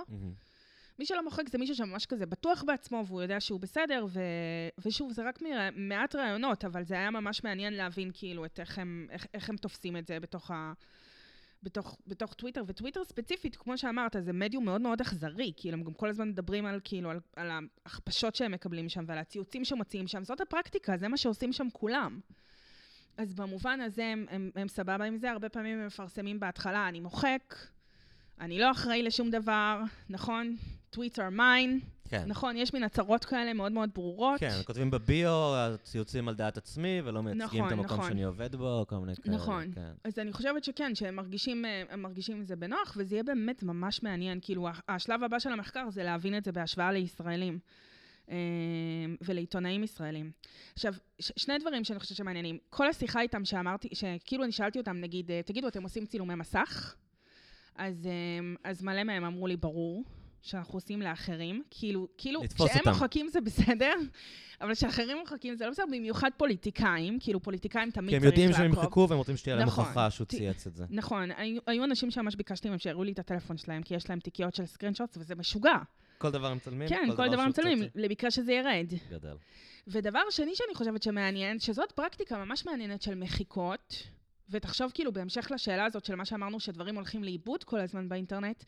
[0.99, 4.20] מי שלא מוחק זה מישהו שממש כזה בטוח בעצמו, והוא יודע שהוא בסדר, ו...
[4.85, 5.70] ושוב, זה רק מרא...
[5.76, 9.57] מעט רעיונות, אבל זה היה ממש מעניין להבין כאילו את איך הם, איך, איך הם
[9.57, 10.72] תופסים את זה בתוך ה...
[11.62, 15.93] בתוך, בתוך טוויטר, וטוויטר ספציפית, כמו שאמרת, זה מדיום מאוד מאוד אכזרי, כאילו, הם גם
[15.93, 20.24] כל הזמן מדברים על, כאילו, על, על ההכפשות שהם מקבלים שם ועל הציוצים שמוציאים שם,
[20.24, 22.20] זאת הפרקטיקה, זה מה שעושים שם כולם.
[23.21, 27.01] אז במובן הזה הם, הם, הם סבבה עם זה, הרבה פעמים הם מפרסמים בהתחלה, אני
[27.01, 27.55] מוחק,
[28.41, 30.57] אני לא אחראי לשום דבר, נכון?
[30.95, 32.25] tweets are mine, כן.
[32.27, 34.41] נכון, יש מין הצהרות כאלה מאוד מאוד ברורות.
[34.41, 38.09] כן, כותבים בביו, הציוצים על דעת עצמי, ולא מייצגים נכון, את המקום נכון.
[38.09, 39.37] שאני עובד בו, כל מיני כאלה.
[39.37, 39.73] נכון.
[39.75, 39.91] כן.
[40.05, 44.03] אז אני חושבת שכן, שהם מרגישים, אה, מרגישים עם זה בנוח, וזה יהיה באמת ממש
[44.03, 44.39] מעניין.
[44.43, 47.59] כאילו, השלב הבא של המחקר זה להבין את זה בהשוואה לישראלים.
[48.31, 48.37] אה,
[49.20, 50.31] ולעיתונאים ישראלים.
[50.72, 52.59] עכשיו, שני דברים שאני חושבת שמעניינים.
[52.70, 56.95] כל השיחה איתם שאמרתי, שכאילו אני שאלתי אותם, נגיד, אה, תגידו, אתם עושים צילומי מסך?
[57.76, 60.05] אז, אה, אז מלא מהם אמרו לי, ברור,
[60.43, 61.62] שאנחנו עושים לאחרים.
[61.70, 62.83] כאילו, כאילו, כשהם.
[62.87, 63.93] מוחקים זה בסדר,
[64.61, 68.62] אבל כשאחרים מוחקים זה לא בסדר, במיוחד פוליטיקאים, כאילו פוליטיקאים תמיד כי הם יודעים לעקוב.
[68.62, 69.85] שהם ימחקו והם רוצים שתהיה להם נכון.
[69.85, 70.85] הוכחה שהוא צייץ את זה.
[70.91, 74.20] נכון, היו, היו אנשים שממש ביקשתי מהם שיראו לי את הטלפון שלהם, כי יש להם
[74.20, 75.76] תיקיות של סקרינשוטס, וזה משוגע.
[76.21, 76.89] כל דבר מצלמים?
[76.89, 77.79] כן, כל דבר מצלמים?
[77.95, 78.93] למקרה שזה ירד.
[79.11, 79.37] גדל.
[79.87, 84.03] ודבר שני שאני חושבת שמעניין, שזאת פרקטיקה ממש מעניינת של מחיקות,
[84.51, 88.64] ותחשוב כאילו בהמשך לשאלה הזאת של מה שאמרנו, שדברים הולכים לאיבוד כל הזמן באינטרנט,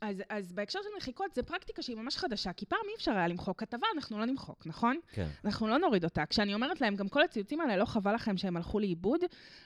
[0.00, 3.28] אז, אז בהקשר של מחיקות, זו פרקטיקה שהיא ממש חדשה, כי פעם אי אפשר היה
[3.28, 4.96] למחוק כתבה, אנחנו לא נמחוק, נכון?
[5.12, 5.28] כן.
[5.44, 6.26] אנחנו לא נוריד אותה.
[6.26, 9.20] כשאני אומרת להם, גם כל הציוצים האלה, לא חבל לכם שהם הלכו לאיבוד?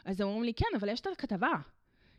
[0.04, 1.52] אז הם אומרים לי, כן, אבל יש את הכתבה.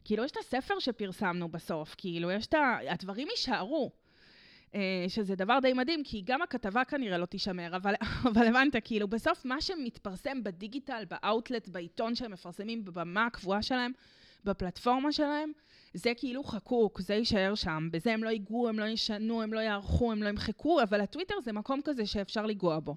[0.03, 2.77] כאילו, יש את הספר שפרסמנו בסוף, כאילו, יש את ה...
[2.89, 3.91] הדברים יישארו.
[4.75, 7.93] אה, שזה דבר די מדהים, כי גם הכתבה כנראה לא תישמר, אבל,
[8.33, 13.91] אבל הבנת, כאילו, בסוף מה שמתפרסם בדיגיטל, באאוטלט, בעיתון שהם מפרסמים, בבמה הקבועה שלהם,
[14.43, 15.51] בפלטפורמה שלהם,
[15.93, 17.89] זה כאילו חקוק, זה יישאר שם.
[17.91, 21.35] בזה הם לא ייגעו, הם לא ישנו, הם לא יערכו, הם לא ימחקו, אבל הטוויטר
[21.43, 22.95] זה מקום כזה שאפשר לנגוע בו.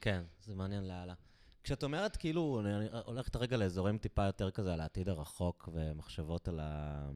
[0.00, 1.14] כן, זה מעניין לאללה.
[1.64, 6.60] כשאת אומרת, כאילו, אני הולכת רגע לאזורים טיפה יותר כזה על העתיד הרחוק, ומחשבות על
[6.62, 7.10] ה...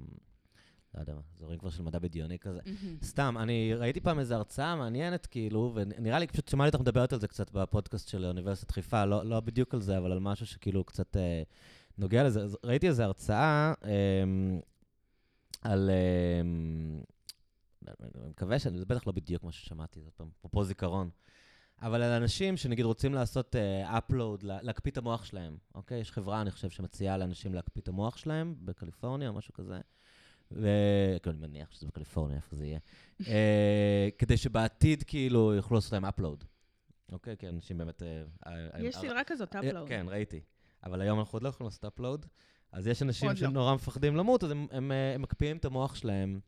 [0.96, 2.60] לא יודע מה, אזורים כבר של מדע בדיוני כזה.
[3.02, 7.20] סתם, אני ראיתי פעם איזו הרצאה מעניינת, כאילו, ונראה לי, פשוט שמעתי אותך מדברת על
[7.20, 10.84] זה קצת בפודקאסט של אוניברסיטת חיפה, לא, לא בדיוק על זה, אבל על משהו שכאילו
[10.84, 11.42] קצת אה,
[11.98, 12.42] נוגע לזה.
[12.42, 13.90] אז ראיתי איזו הרצאה אה,
[15.62, 15.90] על...
[15.90, 16.40] אה,
[18.14, 21.10] אני מקווה שאני, זה בטח לא בדיוק מה ששמעתי, זה פעם, אפרופו זיכרון.
[21.82, 26.00] אבל על אנשים שנגיד רוצים לעשות uh, upload, לה, להקפיא את המוח שלהם, אוקיי?
[26.00, 29.80] יש חברה, אני חושב, שמציעה לאנשים להקפיא את המוח שלהם בקליפורניה או משהו כזה.
[30.48, 30.64] כאילו,
[31.26, 32.78] אני מניח שזה בקליפורניה, איפה זה יהיה.
[33.22, 33.26] uh,
[34.18, 36.44] כדי שבעתיד, כאילו, יוכלו לעשות להם upload.
[37.12, 37.36] אוקיי?
[37.36, 38.02] כי אנשים באמת...
[38.02, 39.88] Uh, יש סדרה כזאת, אה, אפלואוד.
[39.88, 40.40] כן, ראיתי.
[40.84, 42.26] אבל היום אנחנו עוד לא יכולים לעשות upload.
[42.72, 43.48] אז יש אנשים עוד לא.
[43.48, 46.40] שנורא מפחדים למות, אז הם, אה, מקפיאים את המוח שלהם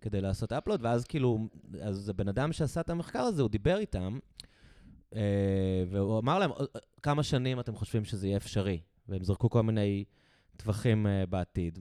[0.00, 1.48] כדי לעשות upload, ואז כאילו,
[1.82, 4.18] אז הבן אדם שעשה את המחקר הזה, הוא דיבר איתם,
[5.14, 6.64] אה, והוא אמר להם, "אה,
[7.02, 8.80] כמה שנים אתם חושבים שזה יהיה אפשרי?
[9.08, 10.04] והם זרקו כל מיני
[10.56, 11.78] טווחים אה, בעתיד.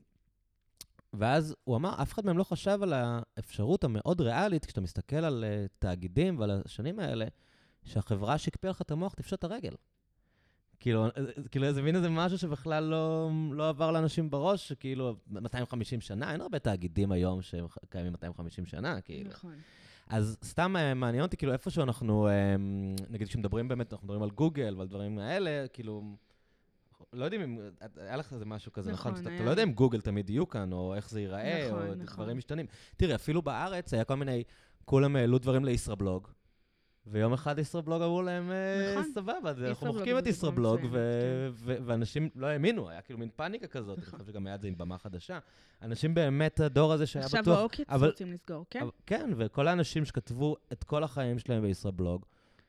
[1.14, 5.44] ואז הוא אמר, אף אחד מהם לא חשב על האפשרות המאוד ריאלית, כשאתה מסתכל על
[5.48, 7.26] אה, תאגידים ועל השנים האלה,
[7.84, 9.74] שהחברה שהקפיאה לך את המוח תפשוט את הרגל.
[10.82, 11.12] כאילו, אה,
[11.52, 16.42] כאילו, זה מין איזה משהו שבכלל לא, לא עבר לאנשים בראש, שכאילו, 250 שנה, אין
[16.42, 19.30] הרבה תאגידים היום שקיימים 250 שנה, כאילו.
[19.30, 19.54] נכון.
[20.08, 22.56] אז סתם אה, מעניין אותי, כאילו, איפשהו אנחנו, אה,
[23.10, 26.16] נגיד, כשמדברים באמת, אנחנו מדברים על גוגל ועל דברים האלה, כאילו,
[27.14, 27.60] לא יודעים אם,
[27.98, 29.12] היה לך איזה משהו כזה, נכון?
[29.12, 29.46] נכון, אתה, אתה היה.
[29.46, 32.16] לא יודע אם גוגל תמיד יהיו כאן, או איך זה ייראה, נכון, או נכון.
[32.16, 32.66] דברים משתנים.
[32.98, 34.44] תראי, אפילו בארץ היה כל מיני,
[34.86, 36.28] כולם העלו דברים לישראבלוג,
[37.08, 39.12] ויום אחד ישראבלוג אמרו להם, אה, נכון.
[39.14, 43.20] סבבה, אז אנחנו מוחקים את זה ישראבלוג, ו- מצוינת, ו- ואנשים לא האמינו, היה כאילו
[43.20, 44.20] מין פאניקה כזאת, אני נכון.
[44.20, 45.40] חושב שגם היה את זה עם במה חדשה.
[45.82, 47.58] אנשים באמת, הדור הזה שהיה עכשיו בטוח...
[47.58, 48.82] האוקיץ אבל- רוצים לסגור, כן?
[48.82, 52.26] אבל- כן, וכל האנשים שכתבו את כל החיים שלהם בישראבלוג,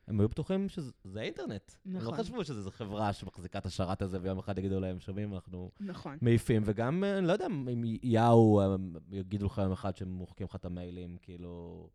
[0.07, 1.71] הם היו בטוחים שזה האינטרנט.
[1.85, 2.17] הם לא נכון.
[2.17, 6.17] חשבו שזו חברה שמחזיקה את השרת הזה, ויום אחד יגידו להם, שומעים, אנחנו נכון.
[6.21, 8.75] מעיפים, וגם, אה, אני לא יודע אם יאו אה,
[9.11, 11.89] יגידו לך יום אחד שהם מוחקים לך את המיילים, כאילו,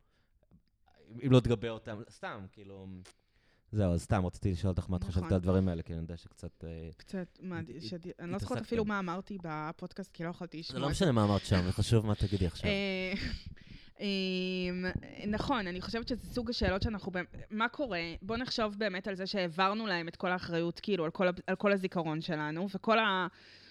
[1.26, 2.86] אם לא תגבה אותם, סתם, כאילו,
[3.72, 5.32] זהו, אז סתם, רציתי לשאול אותך מה את חושבת נכון.
[5.32, 6.64] על הדברים האלה, כי אני יודע שקצת...
[6.64, 8.59] אה, קצת, מה, אני לא זוכרת.
[8.59, 11.72] אפילו מה אמרתי בפודקאסט, כי לא יכולתי לשמוע זה לא משנה מה אמרת שם, זה
[11.72, 12.70] חשוב מה תגידי עכשיו.
[14.01, 14.85] אמ,
[15.27, 17.12] נכון, אני חושבת שזה סוג השאלות שאנחנו...
[17.51, 18.01] מה קורה?
[18.23, 21.73] בוא נחשוב באמת על זה שהעברנו להם את כל האחריות, כאילו, על כל, על כל
[21.73, 23.27] הזיכרון שלנו, וכל ה...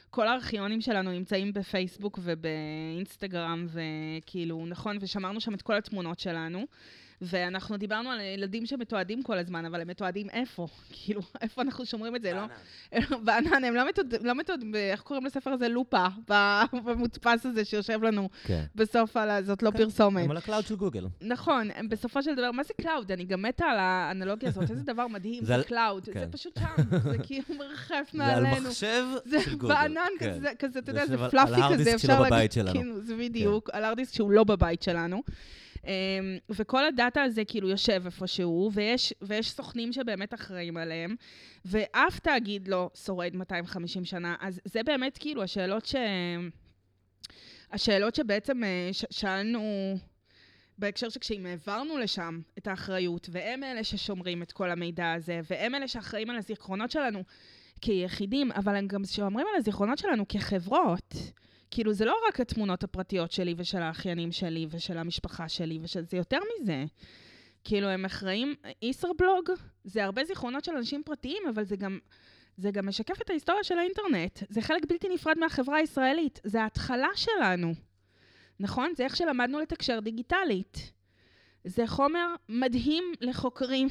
[0.10, 6.66] כל הארכיונים שלנו נמצאים בפייסבוק ובאינסטגרם, וכאילו, נכון, ושמרנו שם את כל התמונות שלנו.
[7.22, 10.68] ואנחנו דיברנו על ילדים שמתועדים כל הזמן, אבל הם מתועדים איפה?
[10.94, 12.34] כאילו, איפה אנחנו שומרים את זה?
[12.34, 15.68] לא, בענן, הם לא מתועדים, לא מתועדים, איך קוראים לספר הזה?
[15.69, 16.06] לופה,
[16.85, 18.64] במודפס הזה שיושב לנו כן.
[18.76, 19.41] בסוף על ה...
[19.44, 20.23] זאת לא כן, פרסומת.
[20.23, 21.06] הם על ה cloud של גוגל.
[21.22, 23.11] נכון, בסופו של דבר, מה זה cloud?
[23.11, 26.27] אני גם מתה על האנלוגיה הזאת, איזה דבר מדהים, זה זה cloud, זה כן.
[26.31, 28.68] פשוט שם, זה כאילו מרחף זה על מעלינו.
[28.68, 29.73] מחשב זה של גוגל.
[29.73, 30.34] בענן כן.
[30.38, 32.72] כזה, אתה זה יודע, זה יושב על- fluffy כזה, אפשר.
[32.73, 35.23] כאילו, זה בדיוק, על hard disk שהוא לא בבית שלנו.
[35.88, 41.15] אמ, וכל ה data הזה כאילו יושב איפשהו, ויש, ויש סוכנים שבאמת אחראים עליהם,
[41.65, 45.95] ואף תאגיד לא שורד 250 שנה, אז זה באמת כאילו השאלות ש...
[47.72, 49.61] השאלות שבעצם אה, ש- שאלנו
[50.77, 55.88] בהקשר שכשאם העברנו לשם את האחריות, והם אלה ששומרים את כל המידע הזה, והם אלה
[55.88, 57.23] שאחראים על הזיכרונות שלנו
[57.81, 61.15] כיחידים, אבל הם גם שומרים על הזיכרונות שלנו כחברות.
[61.72, 66.18] כאילו, זה לא רק התמונות הפרטיות שלי ושל האחיינים שלי ושל המשפחה שלי, ושל זה
[66.18, 66.85] יותר מזה.
[67.64, 69.49] כאילו, הם אחראים, ישראבלוג
[69.84, 71.99] זה הרבה זיכרונות של אנשים פרטיים, אבל זה גם,
[72.57, 74.39] זה גם משקף את ההיסטוריה של האינטרנט.
[74.49, 76.39] זה חלק בלתי נפרד מהחברה הישראלית.
[76.44, 77.73] זה ההתחלה שלנו.
[78.60, 78.91] נכון?
[78.95, 80.91] זה איך שלמדנו לתקשר דיגיטלית.
[81.68, 83.88] זה חומר מדהים לחוקרים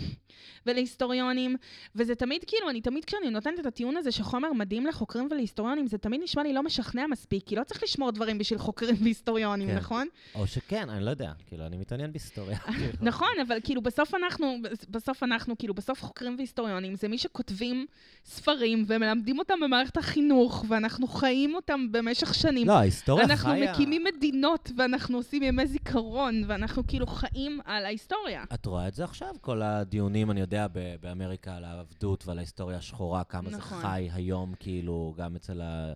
[0.66, 1.56] ולהיסטוריונים,
[1.94, 5.98] וזה תמיד, כאילו, אני תמיד כשאני נותנת את הטיעון הזה שחומר מדהים לחוקרים ולהיסטוריונים, זה
[5.98, 9.76] תמיד נשמע לי לא משכנע מספיק, כי לא צריך לשמור דברים בשביל חוקרים והיסטוריונים, כן.
[9.76, 10.06] נכון?
[10.34, 12.58] או שכן, אני לא יודע, כאילו, אני מתעניין בהיסטוריה.
[13.00, 14.56] נכון, אבל כאילו בסוף אנחנו,
[14.90, 17.86] בסוף אנחנו, כאילו בסוף חוקרים והיסטוריונים, זה מי שכותבים
[18.24, 22.68] ספרים ומלמדים אותם במערכת החינוך, ואנחנו חיים אותם במשך שנים.
[22.68, 23.34] לא, ההיסטוריה חיה...
[23.34, 28.44] אנחנו מקימים מדינות, ואנחנו עושים ימי זיכרון, ואנחנו כאילו חיים על ההיסטוריה.
[28.54, 29.34] את רואה את זה עכשיו?
[29.40, 33.80] כל הדיונים, אני יודע, ב- באמריקה על העבדות ועל ההיסטוריה השחורה, כמה זה נכון.
[33.80, 35.92] חי היום, כאילו, גם אצל ה...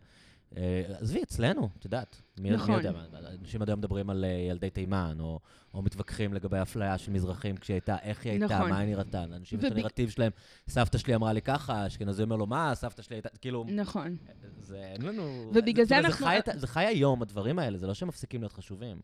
[0.57, 2.23] אה, עזבי, אצלנו, את יודעת.
[2.43, 2.71] מי, נכון.
[2.71, 2.93] מי יודע,
[3.41, 5.41] אנשים עד היום מדברים על אה, ילדי תימן, או,
[5.75, 8.71] או מתווכחים לגבי אפליה של מזרחים כשהיא הייתה, איך היא הייתה, נכון.
[8.71, 9.27] מה היא נראתה.
[9.27, 10.31] לאנשים יש את הנרטיב שלהם,
[10.69, 14.17] סבתא שלי אמרה לי ככה, אשכנזי אומר לו, מה, סבתא שלי הייתה, כאילו, נכון.
[14.59, 15.51] זה אין לנו...
[15.55, 18.09] ובגלל זה זאת אומרת, אנחנו- חי, את- זה חי היום, הדברים האלה, זה לא שהם
[18.09, 19.01] מפסיקים להיות חשובים.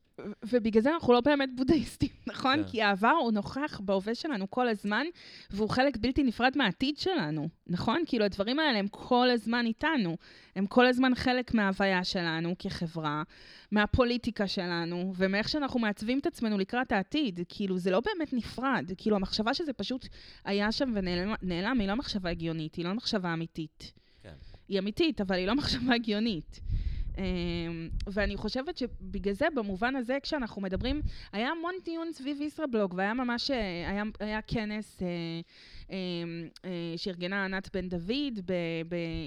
[0.52, 2.56] ובגלל זה אנחנו לא באמת בודהיסטים, נכון?
[2.56, 2.68] כן.
[2.70, 5.04] כי העבר הוא נוכח בהווה שלנו כל הזמן,
[5.50, 8.02] והוא חלק בלתי נפרד מהעתיד שלנו, נכון?
[8.06, 10.16] כאילו, הדברים האלה הם כל הזמן איתנו.
[10.56, 13.22] הם כל הזמן חלק מההוויה שלנו כחברה,
[13.70, 17.40] מהפוליטיקה שלנו, ומאיך שאנחנו מעצבים את עצמנו לקראת העתיד.
[17.48, 18.92] כאילו, זה לא באמת נפרד.
[18.96, 20.08] כאילו, המחשבה שזה פשוט
[20.44, 23.92] היה שם ונעלם, נעלם, היא לא מחשבה הגיונית, היא לא מחשבה אמיתית.
[24.22, 24.34] כן.
[24.68, 26.60] היא אמיתית, אבל היא לא מחשבה הגיונית.
[27.18, 31.00] אמ, ואני חושבת שבגלל זה, במובן הזה, כשאנחנו מדברים,
[31.32, 35.08] היה המון דיון סביב ישראבלוג, והיה ממש, אה, היה, היה כנס אה,
[35.90, 35.96] אה,
[36.64, 38.50] אה, שארגנה ענת בן דוד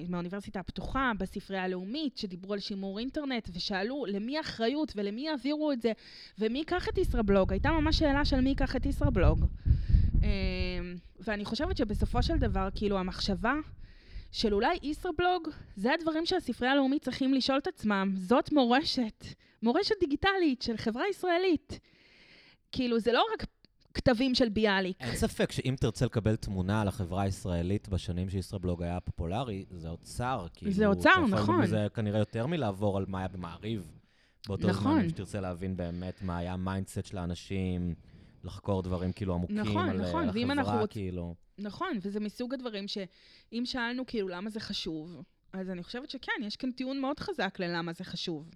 [0.10, 5.92] מהאוניברסיטה הפתוחה, בספרייה הלאומית, שדיברו על שימור אינטרנט, ושאלו למי האחריות ולמי יעבירו את זה,
[6.40, 7.52] ומי ייקח את ישראבלוג.
[7.52, 9.46] הייתה ממש שאלה של מי ייקח את ישראבלוג.
[10.24, 10.30] אה,
[11.20, 13.54] ואני חושבת שבסופו של דבר, כאילו, המחשבה
[14.32, 18.14] של אולי ישראבלוג, זה הדברים שהספרייה הלאומית צריכים לשאול את עצמם.
[18.18, 19.26] זאת מורשת,
[19.64, 21.80] מורשת דיגיטלית של חברה ישראלית.
[22.72, 23.46] כאילו, זה לא רק
[23.94, 24.98] כתבים של ביאליק.
[25.02, 30.48] אין ספק שאם תרצה לקבל תמונה על החברה הישראלית בשנים שישראבלוג היה פופולרי, זה אוצר.
[30.54, 31.62] כאילו, זה אוצר, נכון.
[31.62, 33.92] מזה כנראה יותר מלעבור על מה היה במעריב.
[34.48, 34.92] באותו נכון.
[34.92, 37.96] זמן, אם שתרצה להבין באמת מה היה ה mindset של האנשים,
[38.44, 41.36] לחקור דברים כאילו עמוקים נכון, על, נכון, ואם אנחנו החברה, רוצ- כאילו.
[41.60, 45.24] נכון, וזה מסוג הדברים שאם שאלנו כאילו למה זה חשוב,
[45.54, 48.50] אז אני חושבת שכן, יש כאן טיעון מאוד חזק ללמה זה חשוב.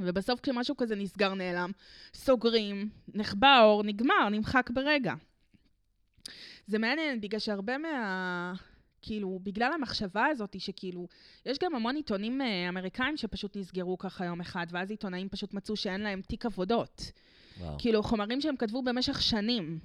[0.00, 1.70] ובסוף כשמשהו כזה נסגר, נעלם,
[2.14, 5.14] סוגרים, נחבא האור, נגמר, נמחק ברגע.
[6.66, 8.54] זה מעניין, בגלל שהרבה מה...
[9.02, 11.08] כאילו, בגלל המחשבה הזאת, שכאילו,
[11.46, 15.76] יש גם המון עיתונים אה, אמריקאים שפשוט נסגרו ככה יום אחד, ואז עיתונאים פשוט מצאו
[15.76, 17.12] שאין להם תיק עבודות.
[17.58, 17.76] וואו.
[17.78, 19.78] כאילו, חומרים שהם כתבו במשך שנים.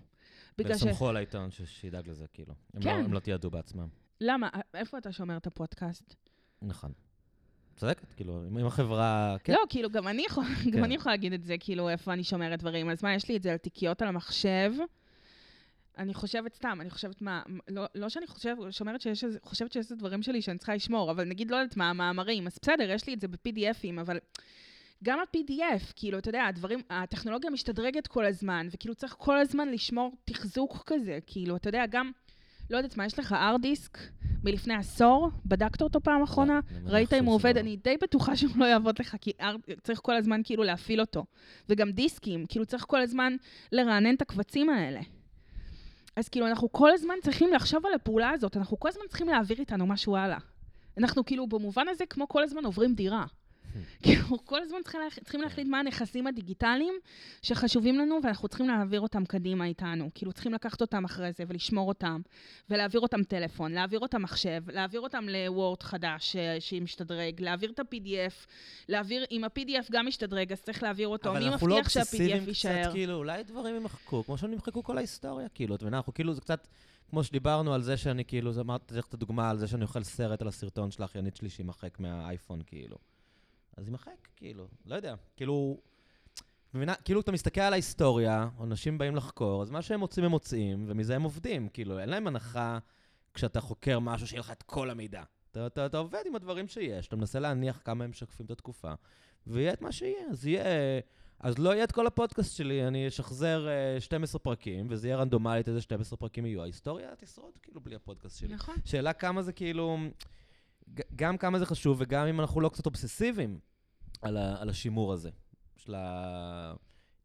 [0.57, 0.83] בגלל ש...
[0.83, 2.53] וסמכו על העיתון שידאג לזה, כאילו.
[2.73, 2.99] הם לא- כן.
[3.05, 3.87] הם לא תיעדו בעצמם.
[4.21, 4.49] למה?
[4.73, 6.15] איפה אתה שומר את הפודקאסט?
[6.61, 6.91] נכון.
[7.75, 9.35] צודקת, כאילו, אם החברה...
[9.43, 9.53] כן.
[9.53, 10.83] לא, כאילו, גם אני יכולה גם כן.
[10.83, 12.89] אני יכולה להגיד את זה, כאילו, איפה אני שומרת דברים.
[12.89, 14.71] אז מה, יש לי את זה על תיקיות על המחשב.
[15.97, 19.85] אני חושבת סתם, אני חושבת מה, לא, לא שאני חושב, שומרת שיש איזה, חושבת שיש
[19.85, 23.07] איזה דברים שלי שאני צריכה לשמור, אבל נגיד, לא יודעת מה, המאמרים, אז בסדר, יש
[23.07, 24.19] לי את זה ב-PDFים, אבל
[25.03, 30.11] גם ה-PDF, כאילו, אתה יודע, הדברים, הטכנולוגיה משתדרגת כל הזמן, וכאילו צריך כל הזמן לשמור
[30.25, 32.11] תחזוק כזה, כאילו, אתה יודע, גם,
[32.69, 33.97] לא יודעת מה, יש לך ארט דיסק
[34.43, 36.59] מלפני עשור, בדקת אותו פעם אחרונה?
[36.69, 37.55] אני מניח ראית אם הוא עובד?
[37.55, 37.59] לא.
[37.59, 39.31] אני די בטוחה שהוא לא יעבוד לך, כי
[39.83, 41.25] צריך כל הזמן כאילו להפעיל אותו.
[41.69, 43.35] וגם דיסקים, כאילו צריך כל הזמן
[43.71, 45.01] לרענן את הקבצים האלה.
[46.15, 49.59] אז כאילו, אנחנו כל הזמן צריכים לחשוב על הפעולה הזאת, אנחנו כל הזמן צריכים להעביר
[49.59, 50.37] איתנו משהו הלאה.
[50.97, 53.25] אנחנו כאילו, במובן הזה, כמו כל הזמן עוברים דירה.
[54.03, 55.01] כאילו, כל הזמן צריכים.
[55.23, 56.93] צריכים להחליט מה הנכסים הדיגיטליים
[57.41, 60.09] שחשובים לנו, ואנחנו צריכים להעביר אותם קדימה איתנו.
[60.15, 62.21] כאילו, צריכים לקחת אותם אחרי זה ולשמור אותם,
[62.69, 68.47] ולהעביר אותם טלפון, להעביר אותם מחשב, להעביר אותם לוורד חדש אה, שמשתדרג, להעביר את ה-PDF,
[68.89, 71.29] להעביר, אם ה-PDF גם משתדרג, אז צריך להעביר אותו.
[71.29, 72.91] אבל מי אנחנו לא מבטיח אובססיביים שה-PDF קצת, יישאר?
[72.91, 76.41] כאילו, אולי דברים יימחקו, כמו שהם נמחקו כל ההיסטוריה, כאילו, אתה מבין, אנחנו כאילו, זה
[76.41, 76.67] קצת,
[77.09, 80.03] כמו שדיברנו על זה שאני, כאילו, זה אמרתי לך את הדוגמה על זה שאני אוכל
[80.03, 83.12] סרט על הסרטון של האחיינית שלי שיימחק מהאייפון, כאילו.
[83.77, 85.77] אז יימחק, כאילו, לא יודע, כאילו,
[86.73, 90.85] מבינה, כאילו, אתה מסתכל על ההיסטוריה, אנשים באים לחקור, אז מה שהם מוצאים הם מוצאים,
[90.87, 92.79] ומזה הם עובדים, כאילו, אין להם הנחה
[93.33, 95.23] כשאתה חוקר משהו שיהיה לך את כל המידע.
[95.51, 98.93] אתה, אתה, אתה עובד עם הדברים שיש, אתה מנסה להניח כמה הם משקפים את התקופה,
[99.47, 100.29] ויהיה את מה שיהיה.
[100.31, 100.63] אז יהיה...
[101.39, 105.67] אז לא יהיה את כל הפודקאסט שלי, אני אשחזר אה, 12 פרקים, וזה יהיה רנדומלית
[105.67, 106.61] איזה 12 פרקים יהיו.
[106.61, 108.53] ההיסטוריה תשרוד כאילו בלי הפודקאסט שלי.
[108.53, 108.75] נכון.
[108.85, 109.97] שאלה כמה זה כאילו...
[111.15, 113.59] גם כמה זה חשוב, וגם אם אנחנו לא קצת אובססיביים
[114.21, 115.29] על, ה, על השימור הזה.
[115.77, 116.73] של ה...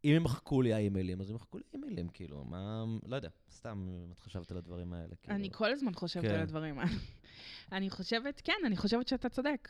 [0.05, 2.85] אם ימחקו לי האימיילים, אז ימחקו לי אימיילים, כאילו, מה...
[3.07, 5.37] לא יודע, סתם, אם את חשבת על הדברים האלה, כאילו.
[5.37, 6.35] אני כל הזמן חושבת כן.
[6.35, 6.91] על הדברים האלה.
[7.73, 9.69] אני חושבת, כן, אני חושבת שאתה צודק.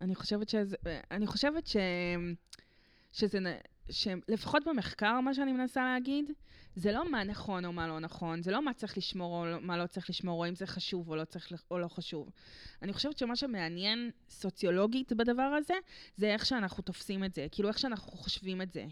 [0.00, 0.76] אני חושבת שזה...
[1.10, 1.76] אני חושבת ש...
[3.12, 3.38] שזה...
[3.90, 6.30] שלפחות במחקר, מה שאני מנסה להגיד,
[6.76, 9.60] זה לא מה נכון או מה לא נכון, זה לא מה צריך לשמור או לא-
[9.60, 12.30] מה לא צריך לשמור, או אם זה חשוב או לא צריך או לא חשוב.
[12.82, 15.74] אני חושבת שמה שמעניין סוציולוגית בדבר הזה,
[16.16, 18.84] זה איך שאנחנו תופסים את זה, כאילו איך שאנחנו חושבים את זה.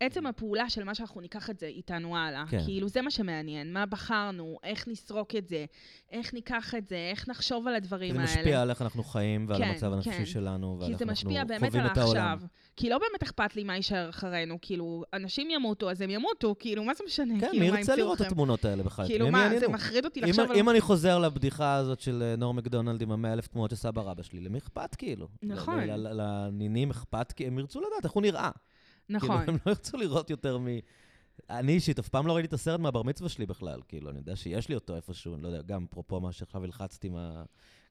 [0.00, 2.44] עצם הפעולה של מה שאנחנו ניקח את זה איתנו הלאה.
[2.50, 2.64] כן.
[2.64, 3.72] כאילו, זה מה שמעניין.
[3.72, 5.64] מה בחרנו, איך נסרוק את זה,
[6.12, 8.30] איך ניקח את זה, איך נחשוב על כי הדברים זה האלה.
[8.30, 10.26] משפיע על איך אנחנו חיים ועל כן, המצב הנפשי כן.
[10.26, 12.20] שלנו, ועל כי איך זה אנחנו משפיע באמת חווים על את העולם.
[12.28, 12.48] העכשיו.
[12.76, 14.58] כי לא באמת אכפת לי מה יישאר אחרינו.
[14.62, 17.40] כאילו, אנשים ימותו, אז הם ימותו, כאילו, מה זה משנה?
[17.40, 18.26] כן, כאילו, מי ירצה לראות את?
[18.26, 19.06] התמונות האלה בכלל?
[19.06, 19.68] כאילו, מה, זה?
[19.68, 20.56] מחריד אותי אם- לחשוב על...
[20.56, 24.02] אם אני חוזר לבדיחה הזאת של אה, נור מקדונלד עם המאה אלף תמונות של סבא
[24.02, 25.28] רבא שלי, למי אכפת כאילו?
[25.42, 25.80] נכון.
[25.88, 28.50] לנינים אכפת, כי הם ירצו לדעת איך הוא נראה.
[29.08, 29.38] נכון.
[29.38, 30.66] כאילו, הם לא ירצו לראות יותר מ...
[31.50, 34.36] אני אישית אף פעם לא ראיתי את הסרט מהבר מצווה שלי בכלל, כאילו, אני יודע
[34.36, 37.16] שיש לי אותו איפשהו, אני לא יודע, גם אפרופו מה שעכשיו הלחצתי עם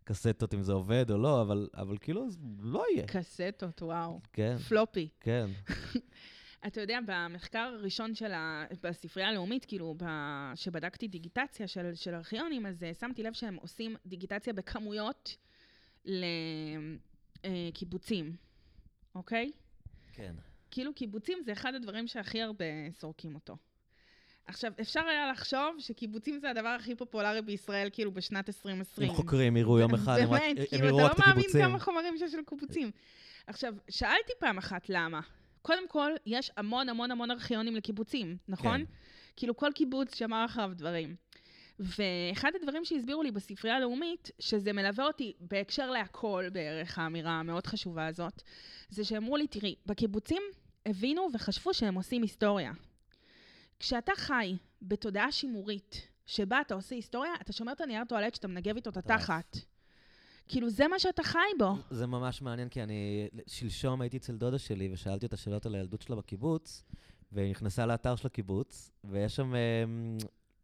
[0.03, 3.05] הקסטות, אם זה עובד או לא, אבל, אבל כאילו, זה לא יהיה.
[3.07, 4.19] קסטות, וואו.
[4.33, 5.09] כן, פלופי.
[5.19, 5.49] כן.
[6.67, 8.65] אתה יודע, במחקר הראשון של ה...
[8.83, 10.05] בספרייה הלאומית, כאילו, ב...
[10.55, 15.37] שבדקתי דיגיטציה של, של ארכיונים, אז uh, שמתי לב שהם עושים דיגיטציה בכמויות
[17.45, 18.35] לקיבוצים,
[19.15, 19.51] אוקיי?
[20.13, 20.35] כן.
[20.71, 23.57] כאילו קיבוצים זה אחד הדברים שהכי הרבה סורקים אותו.
[24.47, 29.09] עכשיו, אפשר היה לחשוב שקיבוצים זה הדבר הכי פופולרי בישראל, כאילו, בשנת 2020.
[29.09, 31.39] אם חוקרים יראו יום אחד, הם באמת, הם כאילו, יראו אתה רק את לא מאמין
[31.39, 31.61] הקיבוצים.
[31.61, 32.91] כמה חומרים שיש של קיבוצים.
[33.47, 35.19] עכשיו, שאלתי פעם אחת למה.
[35.61, 38.77] קודם כל, יש המון המון המון ארכיונים לקיבוצים, נכון?
[38.77, 38.91] כן.
[39.35, 41.15] כאילו, כל קיבוץ שמר אחריו דברים.
[41.79, 48.07] ואחד הדברים שהסבירו לי בספרייה הלאומית, שזה מלווה אותי בהקשר להכל בערך, האמירה המאוד חשובה
[48.07, 48.41] הזאת,
[48.89, 50.41] זה שאמרו לי, תראי, בקיבוצים
[50.85, 52.71] הבינו וחשבו שהם עושים היסטוריה.
[53.79, 58.75] כשאתה חי בתודעה שימורית, שבה אתה עושה היסטוריה, אתה שומר את הנייר טואלט שאתה מנגב
[58.75, 58.97] איתו את.
[58.97, 59.57] התחת.
[60.47, 61.73] כאילו, זה מה שאתה חי בו.
[61.89, 66.01] זה ממש מעניין, כי אני שלשום הייתי אצל דודה שלי ושאלתי אותה שאלות על הילדות
[66.01, 66.83] שלה בקיבוץ,
[67.31, 70.17] והיא נכנסה לאתר של הקיבוץ, ויש שם אמ,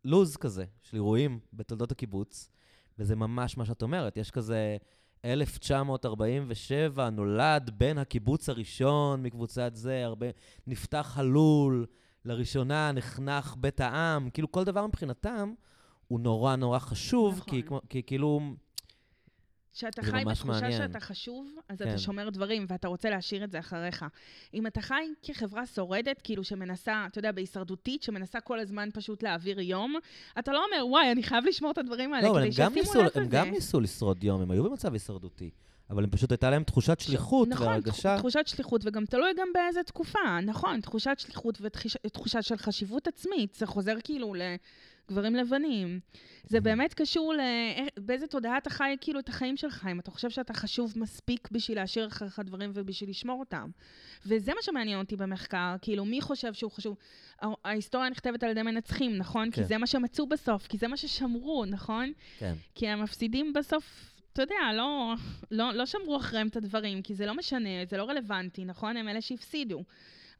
[0.05, 2.51] לוז כזה של אירועים בתולדות הקיבוץ,
[2.99, 4.77] וזה ממש מה שאת אומרת, יש כזה
[5.25, 10.25] 1947, נולד בן הקיבוץ הראשון מקבוצת זה, הרבה,
[10.67, 11.85] נפתח הלול,
[12.25, 15.53] לראשונה נחנך בית העם, כאילו כל דבר מבחינתם
[16.07, 17.61] הוא נורא נורא חשוב, כי, נכון.
[17.67, 18.39] כמו- כי כאילו...
[19.73, 20.71] שאתה חי בתחושה מעניין.
[20.77, 21.89] שאתה חשוב, אז כן.
[21.89, 24.05] אתה שומר דברים ואתה רוצה להשאיר את זה אחריך.
[24.53, 29.59] אם אתה חי כחברה שורדת, כאילו שמנסה, אתה יודע, בהישרדותית, שמנסה כל הזמן פשוט להעביר
[29.59, 29.95] יום,
[30.39, 32.73] אתה לא אומר, וואי, אני חייב לשמור את הדברים האלה, לא, אבל כדי הם גם,
[32.73, 33.31] שישימו ניסו, לב הם לזה.
[33.37, 35.49] גם ניסו לשרוד יום, הם היו במצב הישרדותי.
[35.89, 38.15] אבל הם פשוט הייתה להם תחושת שליחות נכון, והרגשה...
[38.15, 43.53] תח- תחושת שליחות, וגם תלוי גם באיזה תקופה, נכון, תחושת שליחות ותחושה של חשיבות עצמית,
[43.53, 44.33] זה חוזר כאילו
[45.11, 45.99] לגברים לבנים.
[46.43, 46.61] זה.
[46.61, 47.33] באמת קשור
[47.97, 51.77] באיזה תודעה אתה חי כאילו את החיים שלך, אם אתה חושב שאתה חשוב מספיק בשביל
[51.77, 53.69] להשאיר אחריך דברים ובשביל לשמור אותם.
[54.25, 56.97] וזה מה שמעניין אותי במחקר, כאילו, מי חושב שהוא חשוב?
[57.65, 59.51] ההיסטוריה נכתבת על ידי מנצחים, נכון?
[59.51, 59.51] כן.
[59.51, 62.11] כי זה מה שמצאו בסוף, כי זה מה ששמרו, נכון?
[62.37, 62.53] כן.
[62.75, 65.13] כי המפסידים בסוף, אתה יודע, לא,
[65.51, 68.97] לא, לא שמרו אחריהם את הדברים, כי זה לא משנה, זה לא רלוונטי, נכון?
[68.97, 69.83] הם אלה שהפסידו.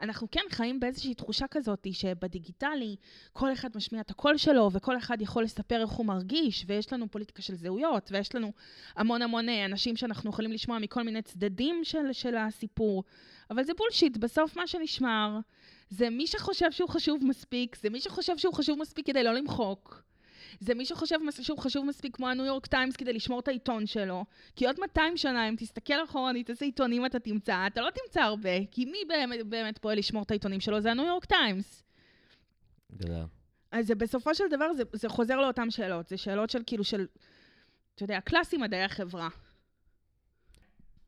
[0.02, 2.96] אנחנו כן חיים באיזושהי תחושה כזאת שבדיגיטלי
[3.34, 7.12] כל אחד משמיע את הקול שלו וכל אחד יכול לספר איך הוא מרגיש ויש לנו
[7.12, 8.52] פוליטיקה של זהויות ויש לנו
[8.96, 13.04] המון המון אה, אנשים שאנחנו יכולים לשמוע מכל מיני צדדים של, של הסיפור.
[13.50, 15.40] אבל זה בולשיט, בסוף מה שנשמר
[15.90, 20.11] זה מי שחושב שהוא חשוב מספיק, זה מי שחושב שהוא חשוב מספיק כדי לא למחוק.
[20.60, 24.26] זה מי שחושב שהוא חשוב מספיק כמו הניו יורק טיימס כדי לשמור את העיתון שלו.
[24.56, 28.66] כי עוד 200 שנה, אם תסתכל אחורנית איזה עיתונים אתה תמצא, אתה לא תמצא הרבה,
[28.72, 30.82] כי מי באמת, באמת פועל לשמור את העיתונים שלו?
[30.82, 31.84] זה הניו יורק טיימס.
[32.96, 33.24] גדל.
[33.72, 36.08] אז זה בסופו של דבר, זה, זה חוזר לאותן שאלות.
[36.08, 37.06] זה שאלות של כאילו של,
[37.96, 39.30] אתה יודע, קלאסי מדעי החברה.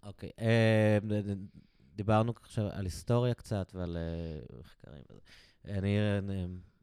[0.03, 0.29] אוקיי.
[0.39, 0.97] אה,
[1.95, 5.03] דיברנו עכשיו על היסטוריה קצת ועל אה, מחקרים.
[5.65, 6.19] אני אה,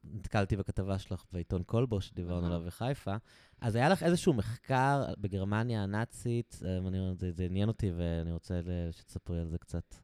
[0.04, 2.46] נתקלתי בכתבה שלך בעיתון כלבו, שדיברנו.
[2.46, 3.16] עליו בחיפה.
[3.60, 8.60] אז היה לך איזשהו מחקר בגרמניה הנאצית, אה, אני- זה זה עניין אותי ואני רוצה
[8.90, 9.94] שתספרי על זה קצת.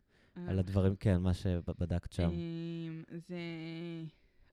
[0.49, 2.31] על הדברים, כן, מה שבדקת שם.
[2.31, 3.37] אמ, זה...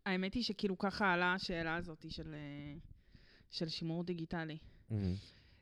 [0.06, 2.76] האמת היא שכאילו ככה עלה השאלה הזאת של, אה,
[3.50, 4.58] של שימור דיגיטלי.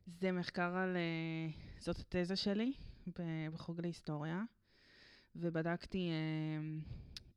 [0.07, 0.97] זה מחקר על...
[0.97, 2.73] אה, זאת התזה שלי
[3.53, 4.41] בחוג להיסטוריה,
[5.35, 6.79] ובדקתי אה,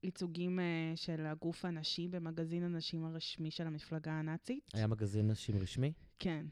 [0.04, 4.70] ייצוגים אה, של הגוף הנשי במגזין הנשים הרשמי של המפלגה הנאצית.
[4.74, 6.46] היה מגזין נשים רשמי, כן,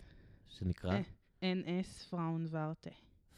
[0.49, 1.01] שנקרא.
[1.41, 2.09] NS.
[2.11, 2.91] פראונוורטה?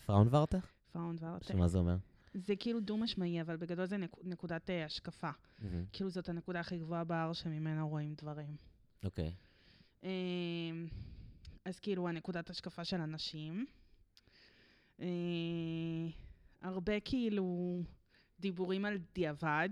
[0.07, 1.53] פראון ורטה.
[1.53, 1.97] שמה זה אומר?
[2.35, 5.31] זה כאילו דו-משמעי, אבל בגדול זה נק, נקודת אה, השקפה.
[5.59, 5.85] מהמם.
[5.93, 8.57] כאילו זאת הנקודה הכי גבוהה בהר שממנה רואים דברים.
[9.05, 9.35] אוקיי.
[10.03, 10.09] אמ,
[11.65, 13.67] אז כאילו, הנקודת השקפה של אנשים.
[15.01, 15.07] אה,
[16.63, 17.79] הרבה כאילו
[18.41, 19.69] דיבורים על דיעבד,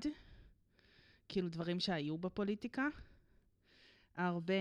[1.32, 2.88] כאילו דברים שהיו בפוליטיקה.
[4.16, 4.54] הרבה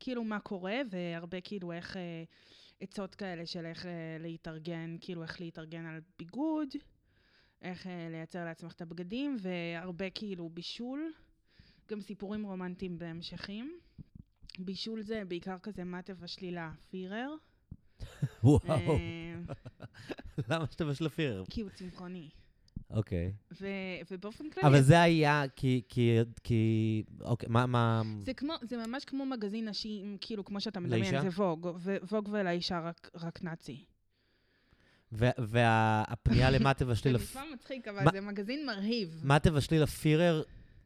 [0.00, 2.24] כאילו מה קורה, והרבה כאילו איך אה,
[2.80, 6.68] עצות כאלה של איך אה, להתארגן, כאילו איך להתארגן על ביגוד,
[7.62, 11.12] איך אה, לייצר לעצמך את הבגדים, והרבה כאילו בישול,
[11.88, 13.78] גם סיפורים רומנטיים בהמשכים.
[14.58, 17.34] בישול זה בעיקר כזה מה תבשלי לפירר.
[18.44, 18.98] וואו,
[20.48, 21.44] למה שאתה בשל הפירר?
[21.50, 22.30] כי הוא צמחוני.
[22.94, 23.32] אוקיי.
[23.60, 23.66] ו-
[24.10, 29.04] ובאופן כללי, אבל זה היה כי, כי, כי, אוקיי, מה, מה, זה, כמו, זה ממש
[29.04, 31.30] כמו מגזין נשים, כאילו, כמו שאתה מדמיין, לאישה?
[31.30, 31.68] זה ווג,
[32.10, 33.84] ווג ולאישה רק, רק נאצי.
[35.12, 37.22] והפנייה למה תבשלי זה לפ...
[37.30, 39.20] נשמע מצחיק, אבל זה מגזין מרהיב.
[39.24, 40.42] מה תבשלי לפירר,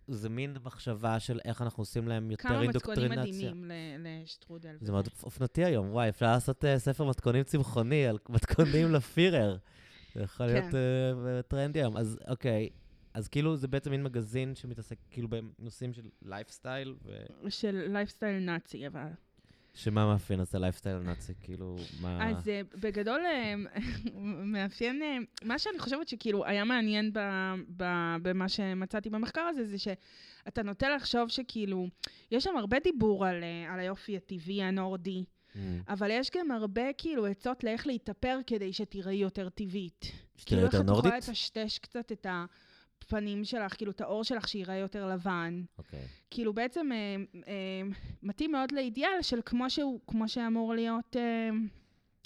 [0.09, 3.53] זה מין מחשבה של איך אנחנו עושים להם יותר כמה מתכונים אינדוקטרינציה.
[3.53, 4.77] מדהימים לשטרודל.
[4.81, 4.93] זה.
[4.93, 9.57] מאוד אופנתי היום, וואי, אפשר לעשות אה, ספר מתכונים צמחוני על מתכונים לפירר.
[10.19, 10.53] זה יכול כן.
[10.53, 11.97] להיות אה, טרנדי היום.
[11.97, 12.69] אז אוקיי,
[13.15, 17.51] אז כאילו זה בעצם מין מגזין שמתעסק כאילו בנושאים של לייפסטייל, ו...
[17.51, 19.09] של לייפסטייל נאצי, אבל.
[19.75, 21.33] שמה מאפיין את הלייפסטייל הנאצי?
[21.41, 22.31] כאילו, מה...
[22.31, 23.55] אז אה, בגדול אה,
[24.53, 29.79] מאפיין, אה, מה שאני חושבת שכאילו היה מעניין ב- ב- במה שמצאתי במחקר הזה, זה
[29.79, 31.89] שאתה נוטה לחשוב שכאילו,
[32.31, 35.25] יש שם הרבה דיבור על, אה, על היופי הטבעי הנורדי.
[35.89, 40.05] אבל יש גם הרבה כאילו עצות לאיך להתאפר כדי שתראי יותר טבעית.
[40.37, 41.17] שתראה כאילו איך את יכולה?
[41.17, 42.27] לטשטש קצת את
[43.03, 45.63] הפנים שלך, כאילו את העור שלך שיראה יותר לבן.
[45.79, 46.07] אוקיי.
[46.31, 47.17] כאילו בעצם אה,
[47.49, 47.83] אה,
[48.23, 51.51] מתאים מאוד לאידיאל של כמו שהוא, כמו שאמור להיות אה,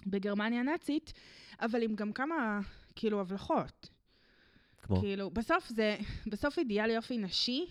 [0.07, 1.13] בגרמניה הנאצית,
[1.61, 2.61] אבל עם גם כמה,
[2.95, 3.89] כאילו, הבלחות.
[4.83, 5.01] כמו?
[5.01, 5.97] כאילו, בסוף זה,
[6.27, 7.67] בסוף אידיאל יופי נשי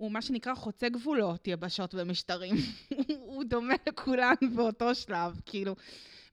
[0.00, 2.54] הוא מה שנקרא חוצה גבולות יבשות ומשטרים.
[3.30, 5.76] הוא דומה לכולן באותו שלב, כאילו.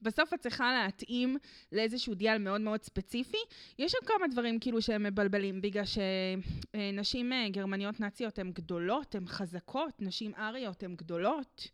[0.01, 1.37] בסוף את צריכה להתאים
[1.71, 3.37] לאיזשהו אידיאל מאוד מאוד ספציפי.
[3.79, 9.27] יש שם כמה דברים כאילו שהם מבלבלים, בגלל שנשים אה, גרמניות נאציות הן גדולות, הן
[9.27, 11.67] חזקות, נשים אריות הן גדולות.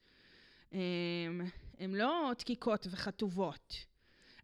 [1.80, 3.93] הן לא דקיקות וחטובות.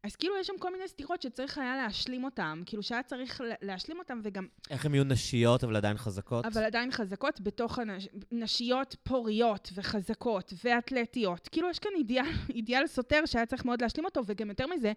[0.03, 3.55] אז כאילו יש שם כל מיני סתירות שצריך היה להשלים אותן, כאילו שהיה צריך לה-
[3.61, 6.45] להשלים אותן וגם, איך הן יהיו נשיות, אבל עדיין חזקות?
[6.45, 8.07] אבל עדיין חזקות בתוך הנש...
[8.31, 11.47] נשיות פוריות וחזקות ואתלטיות.
[11.51, 14.93] כאילו יש כאן אידיאל, אידיאל סותר שהיה צריך מאוד להשלים אותו, וגם יותר מזה,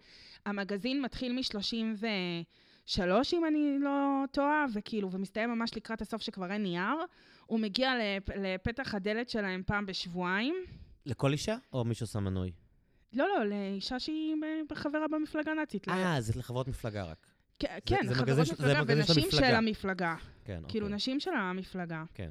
[0.47, 2.99] המגזין מתחיל מ-33,
[3.33, 6.97] אם אני לא טועה, וכאילו, ומסתיים ממש לקראת הסוף שכבר אין נייר.
[7.47, 8.29] הוא מגיע לפ...
[8.31, 10.55] לפתח הדלת שלהם פעם בשבועיים.
[11.07, 11.57] לכל אישה?
[11.73, 12.53] או מי שעושה מנוי?
[13.13, 14.35] לא, לא, לאישה שהיא
[14.71, 15.89] ב- חברה במפלגה הנאצית.
[15.89, 17.27] אה, זה לחברות מפלגה רק.
[17.59, 20.15] כן, זה- חברות זה מפלגה ונשים של המפלגה.
[20.45, 20.97] כן, כאילו, אוקיי.
[20.97, 22.05] נשים של המפלגה.
[22.15, 22.31] כן.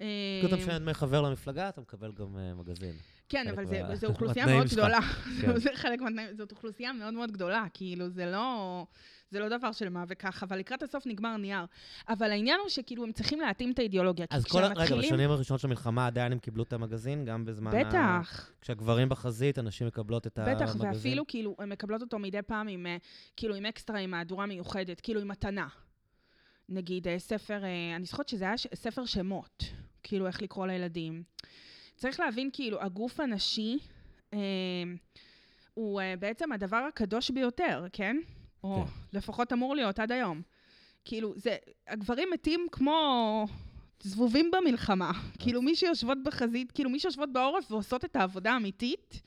[0.00, 0.06] אה,
[0.40, 2.94] כאילו אתה משלם דמי חבר למפלגה, אתה מקבל גם אה, מגזין.
[3.28, 3.64] כן, אבל
[3.96, 4.66] זו אוכלוסייה מאוד.
[4.66, 4.98] גדולה.
[5.40, 5.58] כן.
[5.64, 8.86] זה חלק מהתנאים, זאת אוכלוסייה מאוד מאוד גדולה, כאילו, זה לא...
[9.30, 11.64] זה לא דבר של מה וכך, אבל לקראת הסוף נגמר נייר.
[12.08, 14.26] אבל העניין הוא שכאילו הם צריכים להתאים את האידיאולוגיה.
[14.30, 14.66] אז כל ה...
[14.66, 17.84] רגע, כשמתחילים- בשנים הראשונות של המלחמה עדיין הם קיבלו את המגזין, גם בזמן ה...
[17.84, 20.56] בטח, כשהגברים בחזית, הנשים מקבלות את המגזין.
[20.66, 22.96] בטח, ואפילו כאילו, הן מקבלות אותו מדי פעם עם, אה,
[23.36, 25.68] כאילו, עם אקסטרה, עם מהדורה מיוחדת, כאילו, עם מתנה.
[26.68, 29.64] נגיד, אה, ספר, אה, אני זוכרת שזה היה ספר שמות,
[30.02, 31.22] כאילו, איך לקרוא לילדים.
[31.96, 33.78] צריך להבין, כאילו, הגוף הנשי
[34.34, 34.38] אה,
[35.74, 38.16] הוא אה, בעצם הדבר הקדוש ביותר, כן?
[38.64, 39.18] או כן.
[39.18, 40.42] לפחות אמור להיות עד היום.
[41.04, 41.56] כאילו, זה,
[41.88, 43.46] הגברים מתים כמו
[44.02, 45.12] זבובים במלחמה.
[45.38, 49.22] כאילו, מי שיושבות בחזית, כאילו, מי שיושבות בעורף ועושות את העבודה האמיתית,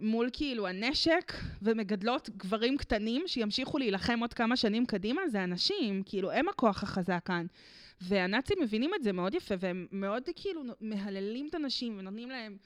[0.00, 1.32] מול כאילו הנשק,
[1.62, 7.20] ומגדלות גברים קטנים שימשיכו להילחם עוד כמה שנים קדימה, זה הנשים, כאילו, הם הכוח החזק
[7.24, 7.46] כאן.
[8.00, 12.56] והנאצים מבינים את זה מאוד יפה, והם מאוד כאילו מהללים את הנשים ונותנים להם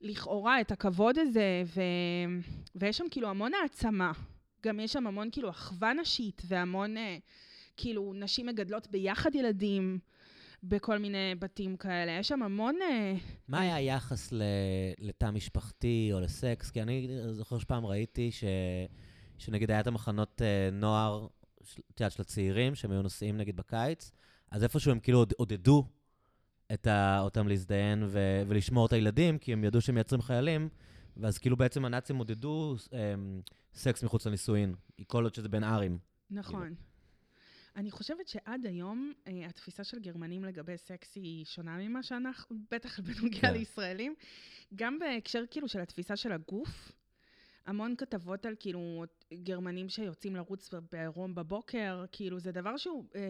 [0.00, 1.80] לכאורה את הכבוד הזה, ו...
[2.74, 4.12] ויש שם כאילו המון העצמה.
[4.64, 7.16] גם יש שם המון כאילו אחווה נשית, והמון אה,
[7.76, 9.98] כאילו נשים מגדלות ביחד ילדים
[10.62, 12.12] בכל מיני בתים כאלה.
[12.12, 12.74] יש שם המון...
[12.82, 13.14] אה,
[13.48, 14.32] מה היה היחס.
[14.98, 16.70] לתא משפחתי או לסקס?
[16.70, 18.44] כי אני זוכר שפעם ראיתי ש...
[19.38, 21.26] שנגיד היה את המחנות אה, נוער,
[21.90, 24.10] את יודעת, של הצעירים, שהם היו נוסעים נגיד בקיץ,
[24.50, 25.84] אז איפשהו הם כאילו עוד- עודדו
[26.72, 27.20] את ה...
[27.20, 28.42] אותם להזדיין ו...
[28.48, 30.68] ולשמור את הילדים, כי הם ידעו שהם מייצרים חיילים,
[31.16, 33.14] ואז כאילו בעצם הנאצים עודדו אה,
[33.74, 34.74] סקס מחוץ לנישואין,
[35.06, 35.98] כל עוד שזה בין ארים.
[36.30, 36.74] נכון.
[37.76, 43.00] אני חושבת שעד היום אה, התפיסה של גרמנים לגבי סקס היא שונה ממה שאנחנו, בטח
[43.00, 43.52] בנוגע כן.
[43.52, 44.14] לישראלים.
[44.74, 46.92] גם בהקשר כאילו של התפיסה של הגוף,
[47.66, 49.04] המון כתבות על כאילו
[49.34, 53.04] גרמנים שיוצאים לרוץ בעירום בבוקר, כאילו זה דבר שהוא...
[53.14, 53.20] אה,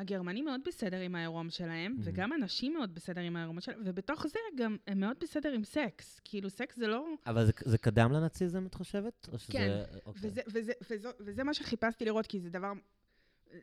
[0.00, 2.00] הגרמנים מאוד בסדר עם העירום שלהם, Mhm.
[2.04, 6.20] וגם הנשים מאוד בסדר עם העירום שלהם, ובתוך זה גם הם מאוד בסדר עם סקס.
[6.24, 7.06] כאילו, סקס זה לא...
[7.26, 9.28] אבל זה, זה קדם לנאציזם, את חושבת?
[9.32, 9.52] או שזה...
[9.52, 10.30] כן, אוקיי.
[10.30, 12.72] וזה, וזה, וזה, וזה מה שחיפשתי לראות, כי זה דבר...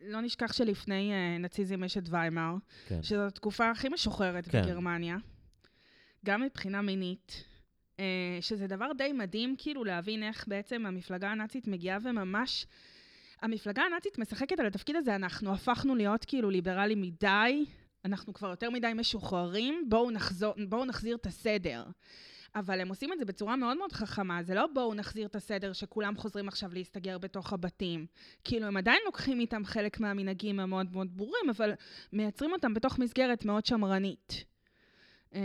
[0.02, 2.56] לא נשכח שלפני uh, נאציזם יש את ויימאר,
[2.88, 3.04] כן.
[3.04, 4.62] שזו התקופה הכי משוחררת כן.
[4.62, 5.18] בגרמניה,
[6.26, 7.44] גם מבחינה מינית,
[7.98, 8.00] uh,
[8.42, 12.66] שזה דבר די מדהים כאילו להבין איך בעצם המפלגה הנאצית מגיעה וממש...
[13.46, 17.66] המפלגה הנאצית משחקת על התפקיד הזה, אנחנו הפכנו להיות כאילו ליברליים מדי,
[18.06, 21.86] אנחנו כבר יותר מדי משוחררים, בואו, נחזור, בואו נחזיר את הסדר.
[22.56, 25.74] אבל הם עושים את זה בצורה מאוד מאוד חכמה, זה לא בואו נחזיר את הסדר
[25.74, 28.06] שכולם חוזרים עכשיו להסתגר בתוך הבתים.
[28.44, 31.72] כאילו, הם עדיין לוקחים איתם חלק מהמנהגים המאוד מאוד ברורים, אבל
[32.14, 34.46] מייצרים אותם בתוך מסגרת מאוד שמרנית.
[35.34, 35.42] אמ,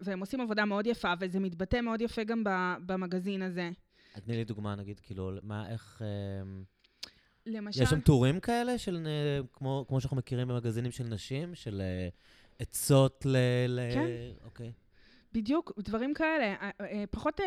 [0.00, 2.42] והם עושים עבודה מאוד יפה, וזה מתבטא מאוד יפה גם
[2.86, 3.70] במגזין הזה.
[4.24, 6.02] תני לי דוגמה, נגיד, כאילו, מה, איך...
[7.46, 7.82] למשל...
[7.82, 9.08] יש שם טורים כאלה, של,
[9.52, 12.08] כמו, כמו שאנחנו מכירים במגזינים של נשים, של אה,
[12.58, 13.36] עצות ל...
[13.68, 13.80] ל...
[13.94, 14.06] כן.
[14.44, 14.72] אוקיי.
[15.32, 16.54] בדיוק, דברים כאלה.
[16.60, 17.40] אה, אה, פחות,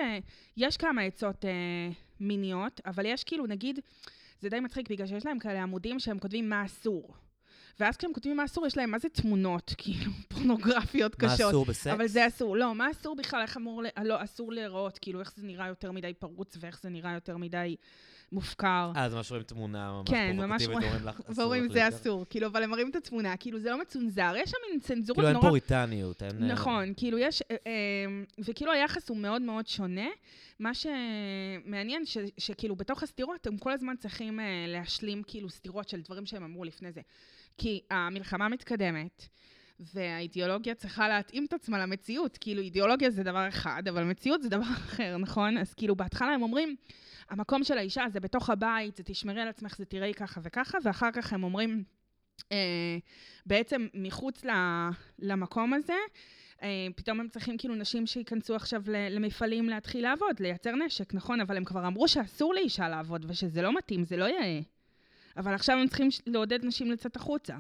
[0.58, 1.46] יש כמה עצות
[2.20, 3.80] מיניות, אבל יש כאילו, נגיד,
[4.42, 7.14] זה די מצחיק, בגלל שיש להם כאלה עמודים שהם כותבים מה אסור.
[7.80, 11.50] ואז כשהם כותבים מה אסור, יש להם מה זה תמונות, כאילו, פורנוגרפיות מה קשות.
[11.50, 11.88] אסור בסקס?
[11.88, 12.58] אבל זה אסור.
[12.58, 13.42] לא, מה אסור בכלל?
[13.42, 13.84] איך אמור...
[13.84, 13.88] ל...
[14.04, 17.76] לא, אסור להיראות, כאילו, איך זה נראה יותר מדי פרוץ ואיך זה נראה יותר מדי
[18.32, 18.92] מופקר.
[18.96, 22.26] אה, אז ממש רואים תמונה ממש כן, פרובוקטיבית, ואומרים לך, אסור ואומרים, זה להתקרב." אסור.
[22.30, 24.34] כאילו, אבל הם מראים את התמונה, כאילו, זה לא מצונזר.
[24.38, 25.48] יש שם מין צנזורות כאילו אין נורא...
[25.48, 26.44] פוריטניות, אין...
[26.44, 27.72] אה, נכון, כאילו יש, אה, אה,
[28.46, 30.08] וכאילו היחס הוא מאוד מאוד שונה.
[30.60, 36.26] מה שמעניין, ש, שכאילו בתוך הסתירות הם כל הזמן צריכים להשלים כאילו סתירות של דברים
[36.26, 37.02] שהם אמרו לפני זה.
[37.58, 39.28] כי המלחמה מתקדמת,
[39.80, 42.38] והאידיאולוגיה צריכה להתאים את עצמה למציאות.
[42.38, 45.58] כאילו אידיאולוגיה זה דבר אחד, אבל מציאות זה דבר אחר, נכון?
[45.58, 46.76] אז כאילו בהתחלה הם אומרים,
[47.30, 51.12] המקום של האישה זה בתוך הבית, זה תשמרי על עצמך, זה תראי ככה וככה, ואחר
[51.12, 51.84] כך הם אומרים,
[52.52, 52.98] אה,
[53.46, 54.90] בעצם מחוץ ל-
[55.20, 55.98] למקום הזה,
[56.62, 61.42] אה, פתאום הם צריכים כאילו נשים שייכנסו עכשיו למפעלים להתחיל לעבוד, לייצר נשק, נכון?
[61.42, 64.60] אבל הם כבר אמרו שאסור לאישה לעבוד ושזה לא מתאים, זה לא יאה.
[65.38, 67.58] אבל עכשיו הם צריכים לעודד נשים לצאת החוצה.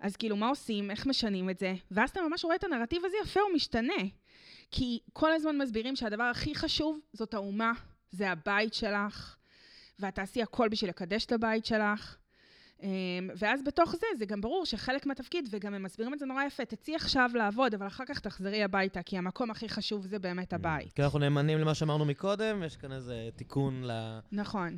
[0.00, 0.90] אז כאילו, מה עושים?
[0.90, 1.74] איך משנים את זה?
[1.90, 4.02] ואז אתה ממש רואה את הנרטיב הזה יפה, הוא משתנה.
[4.70, 7.72] כי כל הזמן מסבירים שהדבר הכי חשוב זאת האומה
[8.10, 9.36] זה הבית שלך,
[9.98, 12.16] ואת תעשי הכל בשביל לקדש את הבית שלך.
[12.82, 16.44] אמ, ואז בתוך זה, זה גם ברור שחלק מהתפקיד, וגם הם מסבירים את זה נורא
[16.44, 20.52] יפה, תצאי עכשיו לעבוד, אבל אחר כך תחזרי הביתה, כי המקום הכי חשוב זה באמת
[20.52, 20.92] הבית.
[20.92, 24.18] כי אנחנו נאמנים למה שאמרנו מקודם, יש כאן איזה תיקון ל...
[24.32, 24.76] נכון.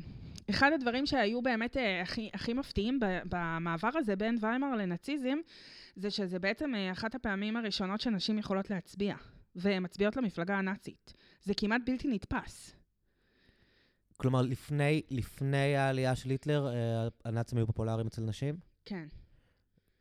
[0.49, 5.37] אחד הדברים שהיו באמת אה, הכי, הכי מפתיעים במעבר הזה בין ויימאר לנאציזם,
[5.95, 9.15] זה שזה בעצם אה, אחת הפעמים הראשונות שנשים יכולות להצביע,
[9.55, 11.13] והן מצביעות למפלגה הנאצית.
[11.43, 12.80] זה כמעט בלתי נתפס.
[14.21, 18.55] כלומר, לפני, לפני העלייה של היטלר, אה, הנאצים היו פופולריים אצל נשים?
[18.85, 19.07] כן.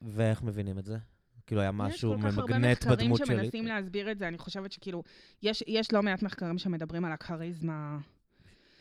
[0.02, 0.98] ואיך מבינים את זה?
[1.47, 3.66] כאילו, היה משהו יש כל כך הרבה ממגנט מחקרים בדמות שמנסים?
[3.66, 5.02] להסביר את זה, אני חושבת שכאילו,
[5.42, 7.98] יש, יש לא מעט מחקרים שמדברים על הכריזמה.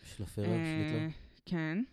[0.03, 1.07] של הפירר, של אה, היטלר?
[1.45, 1.83] כן.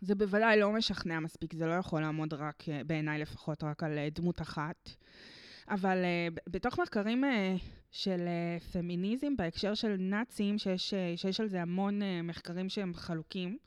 [0.00, 3.98] זה בוודאי לא משכנע מספיק, זה לא יכול לעמוד רק, אה, בעיניי לפחות, רק על
[4.14, 4.90] דמות אחת.
[5.70, 7.54] אבל אה, בתוך מחקרים אה,
[7.90, 13.58] של אה, פמיניזם בהקשר של נאצים, שיש, שיש על זה המון מחקרים שהם חלוקים,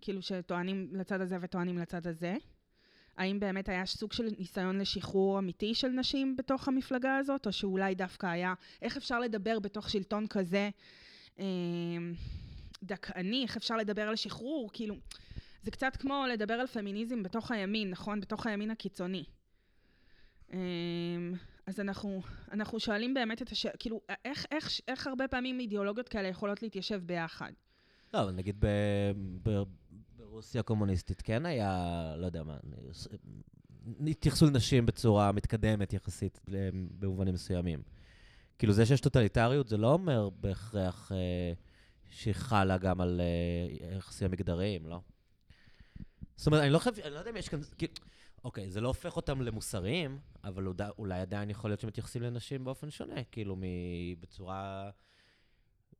[0.00, 2.36] כאילו שטוענים לצד הזה וטוענים לצד הזה.
[3.16, 7.94] האם באמת היה סוג של ניסיון לשחרור אמיתי של נשים בתוך המפלגה הזאת, או שאולי
[7.94, 10.70] דווקא היה, איך אפשר לדבר בתוך שלטון כזה
[11.38, 11.44] אה,
[12.82, 14.96] דכאני, איך אפשר לדבר על שחרור, כאילו,
[15.62, 18.20] זה קצת כמו לדבר על פמיניזם בתוך הימין, נכון?
[18.20, 19.24] בתוך הימין הקיצוני.
[20.52, 20.58] אה,
[21.66, 22.22] אז אנחנו,
[22.52, 27.00] אנחנו שואלים באמת את השאלה, כאילו, איך, איך, איך הרבה פעמים אידיאולוגיות כאלה יכולות להתיישב
[27.06, 27.52] ביחד?
[28.14, 29.12] לא, אבל נגיד ב-
[29.42, 29.62] ב-
[30.16, 32.56] ברוסיה הקומוניסטית כן היה, לא יודע מה,
[34.06, 36.40] התייחסו לנשים בצורה מתקדמת יחסית
[36.98, 37.82] במובנים מסוימים.
[38.58, 41.52] כאילו, זה שיש טוטליטריות, זה לא אומר בהכרח אה,
[42.10, 45.00] שהיא חלה גם על אה, יחסים המגדריים, לא?
[46.36, 47.92] זאת אומרת, אני לא חושב, אני לא יודע אם יש כאן, כאילו,
[48.44, 50.66] אוקיי, זה לא הופך אותם למוסריים, אבל
[50.98, 53.56] אולי, עדיין יכול להיות שמתייחסים לנשים באופן שונה, כאילו,
[54.20, 54.90] בצורה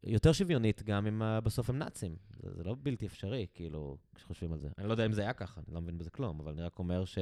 [0.04, 2.16] יותר שוויונית, גם אם אה, בסוף הם נאצים.
[2.42, 4.68] זה, זה לא בלתי אפשרי, כאילו, כשחושבים על זה.
[4.78, 6.78] אני לא יודע אם זה היה ככה, אני לא מבין בזה כלום, אבל אני רק
[6.78, 7.18] אומר ש,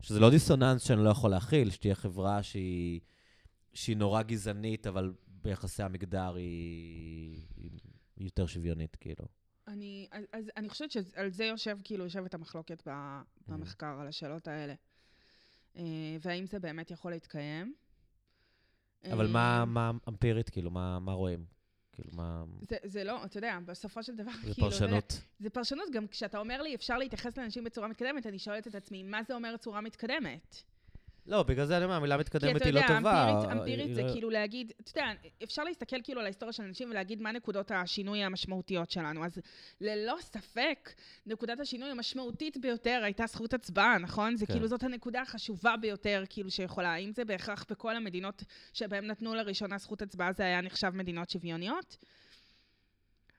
[0.00, 3.00] שזה לא דיסוננס שאני לא יכול להכיל, שתהיה חברה שהיא,
[3.74, 5.12] שהיא נורא גזענית, אבל
[5.42, 7.70] ביחסי המגדר היא, היא
[8.26, 9.24] יותר שוויונית, כאילו.
[9.68, 14.48] אני, אז, אז אני חושבת שעל זה יושב, כאילו, יושבת המחלוקת ב, במחקר, על השאלות
[14.48, 14.74] האלה.
[15.76, 15.82] אה,
[16.20, 17.74] והאם זה באמת יכול להתקיים.
[19.12, 21.44] אבל אה, מה, מה אמפירית, כאילו, מה, מה רואים?
[21.92, 22.44] כאילו, מה...
[22.60, 25.20] זה, זה לא, אתה יודע, בסופו של דבר, זה כאילו, פרשנות.
[25.38, 29.02] זה פרשנות, גם כשאתה אומר לי, אפשר להתייחס לאנשים בצורה מתקדמת, אני שואלת את עצמי,
[29.02, 30.62] מה זה אומר צורה מתקדמת?
[31.26, 33.28] לא, בגלל זה אני אומר, המילה כי מתקדמת אתה היא לא יודע, טובה.
[33.30, 35.10] אמפירית, היא- אמפירית היא זה לא- כאילו להגיד, אתה יודע,
[35.42, 39.24] אפשר להסתכל כאילו על ההיסטוריה של אנשים ולהגיד מה נקודות השינוי המשמעותיות שלנו.
[39.24, 39.38] אז
[39.80, 40.90] ללא ספק,
[41.26, 44.36] נקודת השינוי המשמעותית ביותר הייתה זכות הצבעה, נכון?
[44.36, 44.52] זה כן.
[44.52, 46.92] כאילו זאת הנקודה החשובה ביותר, כאילו שיכולה.
[46.92, 48.42] האם זה בהכרח בכל המדינות
[48.72, 51.96] שבהן נתנו לראשונה זכות הצבעה, זה היה נחשב מדינות שוויוניות?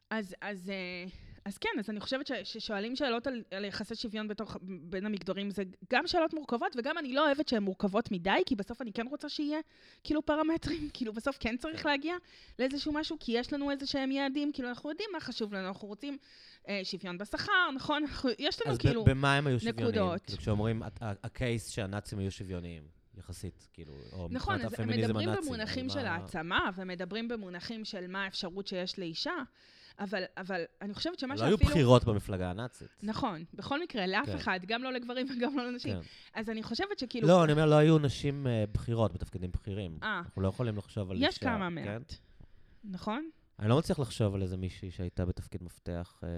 [0.10, 1.06] אז, אז, אה,
[1.46, 5.64] אז כן, אז אני חושבת ששואלים שאלות על, על יחסי שוויון בתוך, בין המגדרים, זה
[5.94, 9.30] גם שאלות מורכבות, וגם אני לא אוהבת שהן מורכבות מדי, כי בסוף אני כן רוצה
[9.30, 9.60] שיהיה
[10.04, 12.16] כאילו פרמטרים, כאילו בסוף כן צריך להגיע
[12.60, 15.88] לאיזשהו משהו, כי יש לנו איזה שהם יעדים, כאילו אנחנו יודעים מה חשוב לנו, אנחנו
[15.88, 16.18] רוצים
[16.68, 18.04] אה, שוויון בשכר, נכון?
[18.08, 19.04] אנחנו, יש לנו אז ב- כאילו...
[19.04, 19.88] במה הם היו שוויוניים?
[19.88, 20.22] נקודות.
[20.26, 22.84] כאילו, כשאומרים, הקייס שהנאצים היו שוויוניים,
[23.18, 25.48] יחסית, כאילו, או נכון, מבחינת אז הם הפמיניזם מדברים הנאצי.
[25.48, 29.34] במונחים של מה- העצמה, ומדברים במונחים של מה האפשרות שיש לאישה,
[30.00, 31.58] אבל, אבל אני חושבת שמה לא שאפילו...
[31.58, 32.88] היו בחירות במפלגה הנאצית.
[33.04, 34.36] נכון, בכל מקרה, לאף כן.
[34.36, 35.94] אחד, גם לא לגברים וגם לא לנשים.
[35.94, 36.00] כן.
[36.34, 37.28] אז אני חושבת שכאילו...
[37.28, 39.98] לא, אני אומר, לא היו נשים אה, בכירות בתפקידים בכירים.
[40.04, 40.22] אה.
[40.26, 41.28] אנחנו לא יכולים לחשוב על אישה.
[41.28, 41.74] יש כמה כן?
[41.74, 42.16] מעט.
[42.84, 43.30] נכון?
[43.60, 46.20] אני לא מצליח לחשוב על איזה מישהי שהייתה בתפקיד מפתח.
[46.24, 46.30] אה,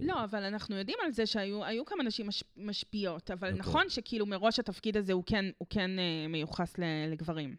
[0.00, 3.60] לא, אבל אנחנו יודעים על זה שהיו היו כמה נשים מש, משפיעות, אבל אוקיי.
[3.60, 6.74] נכון שכאילו מראש התפקיד הזה הוא כן, הוא כן אה, מיוחס
[7.12, 7.56] לגברים.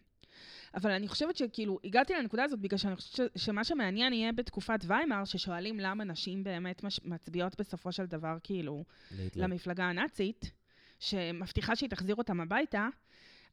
[0.75, 5.25] אבל אני חושבת שכאילו, הגעתי לנקודה הזאת בגלל שאני חושבת שמה שמעניין יהיה בתקופת ויימאר,
[5.25, 8.83] ששואלים למה נשים באמת מש, מצביעות בסופו של דבר כאילו
[9.17, 9.43] להיטלר.
[9.43, 10.51] למפלגה הנאצית,
[10.99, 12.87] שמבטיחה שהיא תחזיר אותם הביתה,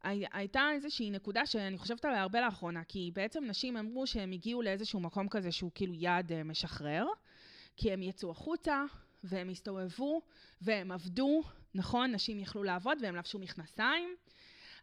[0.02, 4.62] הי- הייתה איזושהי נקודה שאני חושבת עליה הרבה לאחרונה, כי בעצם נשים אמרו שהם הגיעו
[4.62, 7.06] לאיזשהו מקום כזה שהוא כאילו יעד אה, משחרר,
[7.76, 8.84] כי הם יצאו החוצה,
[9.24, 10.22] והם הסתובבו,
[10.62, 11.42] והם עבדו,
[11.74, 12.12] נכון?
[12.12, 14.08] נשים יכלו לעבוד והם לבשו מכנסיים,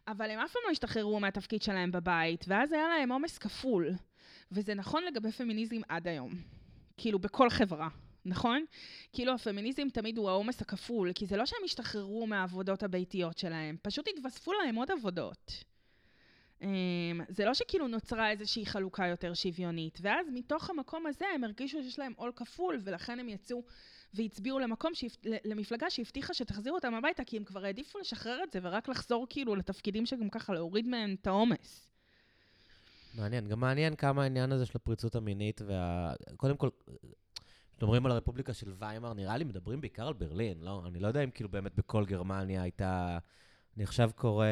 [0.08, 3.90] אבל הם אף פעם לא השתחררו מהתפקיד שלהם בבית, ואז היה להם עומס כפול.
[4.52, 6.32] וזה נכון לגבי פמיניזם עד היום.
[6.96, 7.88] כאילו, בכל חברה.
[8.24, 8.64] נכון?
[9.12, 14.08] כאילו הפמיניזם תמיד הוא העומס הכפול, כי זה לא שהם השתחררו מהעבודות הביתיות שלהם, פשוט
[14.08, 15.64] התווספו להם עוד עבודות.
[16.62, 21.82] אמ, זה לא שכאילו נוצרה איזושהי חלוקה יותר שוויונית, ואז מתוך המקום הזה הם הרגישו
[21.82, 23.62] שיש להם עול כפול, ולכן הם יצאו
[24.14, 25.16] והצביעו למקום, שהפ...
[25.44, 29.54] למפלגה שהבטיחה שתחזיר אותם הביתה, כי הם כבר העדיפו לשחרר את זה ורק לחזור כאילו
[29.54, 31.88] לתפקידים שגם ככה להוריד מהם את העומס.
[33.14, 33.48] מעניין.
[33.48, 36.14] גם מעניין כמה העניין הזה של הפריצות המינית וה...
[36.36, 36.68] קודם כל,
[37.80, 40.82] כשמדברים על הרפובליקה של ויימאר, נראה לי מדברים בעיקר על ברלין, לא?
[40.86, 43.18] אני לא יודע אם כאילו באמת בכל גרמניה הייתה...
[43.76, 44.46] אני עכשיו קורא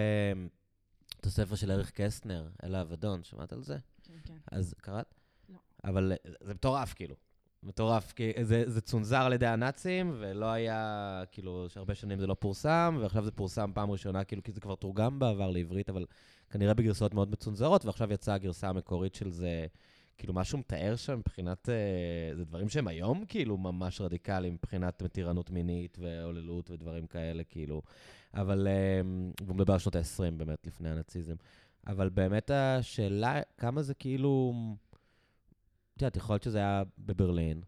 [1.21, 3.79] את הספר של אריך קסטנר, אל האבדון, שמעת על זה?
[4.03, 4.37] כן, כן.
[4.53, 5.15] אז קראת?
[5.49, 5.59] לא.
[5.85, 7.15] אבל זה מטורף, כאילו.
[7.63, 12.35] מטורף, כי זה, זה צונזר על ידי הנאצים, ולא היה, כאילו, שהרבה שנים זה לא
[12.35, 16.05] פורסם, ועכשיו זה פורסם פעם ראשונה, כאילו, כי זה כבר תורגם בעבר לעברית, אבל
[16.51, 19.67] כנראה בגרסאות מאוד מצונזרות, ועכשיו יצאה הגרסה המקורית של זה,
[20.19, 25.51] כאילו, משהו מתאר שם מבחינת, אה, זה דברים שהם היום, כאילו, ממש רדיקליים, מבחינת מתירנות
[25.51, 27.83] מינית והוללות ודברים כאלה, כאילו.
[28.35, 29.01] אבל, אה,
[29.45, 31.35] והוא מדבר על שנות ה-20 באמת, לפני הנאציזם.
[31.87, 34.55] אבל באמת השאלה, כמה זה כאילו...
[35.99, 37.63] את יודעת, יכול להיות שזה היה בברלין,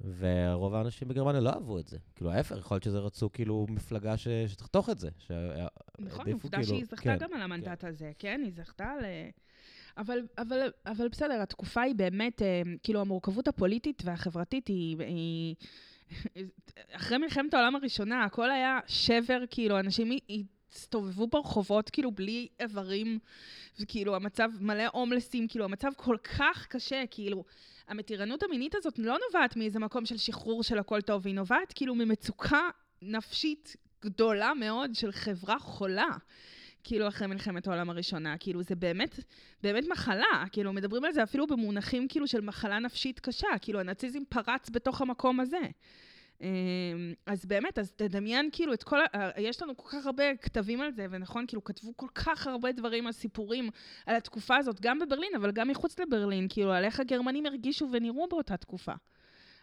[0.00, 1.98] ורוב האנשים בגרמניה לא אהבו את זה.
[2.14, 4.28] כאילו, ההפך, יכול להיות שזה רצו כאילו מפלגה ש...
[4.28, 5.08] שתחתוך את זה.
[5.98, 7.88] נכון, עובדה שהיא זכתה כן, גם על המנדט כן.
[7.88, 8.40] הזה, כן?
[8.44, 9.04] היא זכתה ל...
[9.96, 14.96] אבל, אבל, אבל בסדר, התקופה היא באמת, אה, כאילו, המורכבות הפוליטית והחברתית היא...
[14.98, 15.54] היא...
[16.92, 20.10] אחרי מלחמת העולם הראשונה, הכל היה שבר, כאילו, אנשים
[20.72, 23.18] הסתובבו ברחובות, כאילו, בלי איברים,
[23.80, 27.44] וכאילו, המצב מלא הומלסים, כאילו, המצב כל כך קשה, כאילו,
[27.88, 31.94] המתירנות המינית הזאת לא נובעת מאיזה מקום של שחרור של הכל טוב, היא נובעת כאילו
[31.94, 32.68] ממצוקה
[33.02, 36.08] נפשית גדולה מאוד של חברה חולה.
[36.84, 39.20] כאילו אחרי מלחמת העולם הראשונה, כאילו זה באמת,
[39.62, 44.22] באמת מחלה, כאילו מדברים על זה אפילו במונחים כאילו של מחלה נפשית קשה, כאילו הנאציזם
[44.28, 45.60] פרץ בתוך המקום הזה.
[46.40, 48.98] אמ, אז באמת, אז תדמיין כאילו את כל,
[49.38, 53.06] יש לנו כל כך הרבה כתבים על זה, ונכון, כאילו כתבו כל כך הרבה דברים
[53.06, 53.70] על סיפורים
[54.06, 58.28] על התקופה הזאת, גם בברלין, אבל גם מחוץ לברלין, כאילו על איך הגרמנים הרגישו ונראו
[58.28, 58.92] באותה תקופה.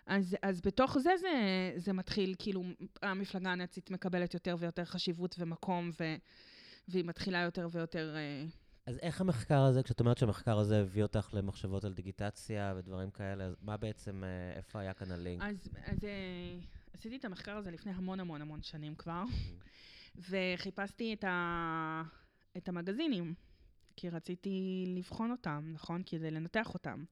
[0.06, 2.64] אז, אז בתוך זה, זה זה מתחיל, כאילו,
[3.02, 6.16] המפלגה הנאצית מקבלת יותר ויותר חשיבות ומקום, ו,
[6.88, 8.16] והיא מתחילה יותר ויותר...
[8.16, 8.46] אה,
[8.88, 13.44] אז איך המחקר הזה, כשאת אומרת שהמחקר הזה הביא אותך למחשבות על דיגיטציה ודברים כאלה,
[13.44, 15.42] אז מה בעצם, אה, איפה היה כאן הלינק?
[15.44, 16.60] אז, אז אה,
[16.94, 19.24] עשיתי את המחקר הזה לפני המון המון המון שנים כבר,
[20.30, 22.04] וחיפשתי את, ה,
[22.58, 23.34] את המגזינים,
[23.96, 26.02] כי רציתי לבחון אותם, נכון?
[26.06, 27.04] כדי לנתח אותם.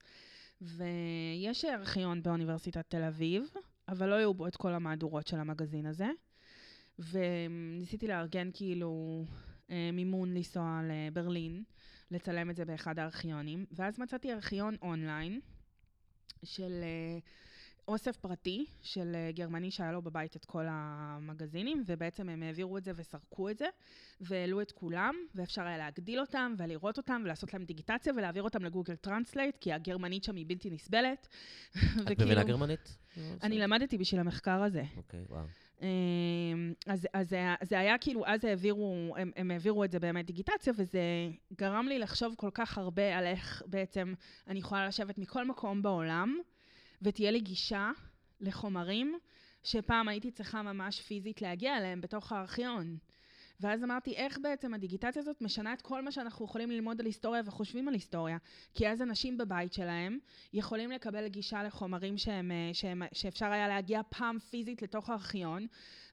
[0.60, 3.44] ויש ארכיון באוניברסיטת תל אביב,
[3.88, 6.08] אבל לא היו בו את כל המהדורות של המגזין הזה.
[6.98, 9.24] וניסיתי לארגן כאילו
[9.68, 11.64] מימון לנסוע לברלין,
[12.10, 15.40] לצלם את זה באחד הארכיונים, ואז מצאתי ארכיון אונליין
[16.44, 17.18] של אה,
[17.88, 22.84] אוסף פרטי של אה, גרמני שהיה לו בבית את כל המגזינים, ובעצם הם העבירו את
[22.84, 23.66] זה וסרקו את זה,
[24.20, 28.69] והעלו את כולם, ואפשר היה להגדיל אותם ולראות אותם ולעשות להם דיגיטציה ולהעביר אותם ל
[28.69, 31.28] Google Translate, כי הגרמנית שם היא בלתי נסבלת.
[32.12, 32.96] את מבינה גרמנית?
[33.42, 34.82] אני למדתי בשביל המחקר הזה.
[34.96, 35.40] אוקיי, וואו.
[35.42, 35.63] אמ,
[36.86, 40.72] אז, אז זה, זה היה כאילו, אז העבירו, הם, הם העבירו את זה באמת דיגיטציה,
[40.76, 41.00] וזה
[41.52, 44.14] גרם לי לחשוב כל כך הרבה על איך בעצם
[44.48, 46.38] אני יכולה לשבת מכל מקום בעולם,
[47.02, 47.90] ותהיה לי גישה
[48.40, 49.18] לחומרים
[49.62, 52.96] שפעם הייתי צריכה ממש פיזית להגיע אליהם בתוך הארכיון.
[53.60, 57.42] ואז אמרתי, איך בעצם הדיגיטציה הזאת משנה את כל מה שאנחנו יכולים ללמוד על היסטוריה
[57.44, 58.38] וחושבים על היסטוריה?
[58.74, 60.18] כי אז אנשים בבית שלהם
[60.52, 65.66] יכולים לקבל גישה לחומרים שהם, אה, שהם, שאפשר היה להגיע פעם פיזית לתוך הארכיון,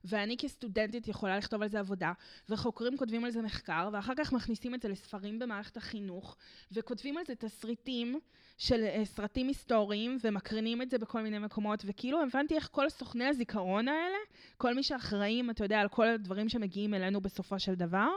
[0.04, 2.12] ואני כסטודנטית יכולה לכתוב על זה עבודה,
[2.48, 6.36] וחוקרים כותבים על זה מחקר, ואחר כך מכניסים את זה לספרים במערכת החינוך,
[6.72, 8.20] וכותבים על זה תסריטים
[8.58, 13.24] של uh, סרטים היסטוריים, ומקרינים את זה בכל מיני מקומות, וכאילו הבנתי איך כל סוכני
[13.24, 14.18] הזיכרון האלה,
[14.56, 18.08] כל מי שאחראים, אתה יודע, על כל הדברים שמגיעים אלינו בסופו של דבר,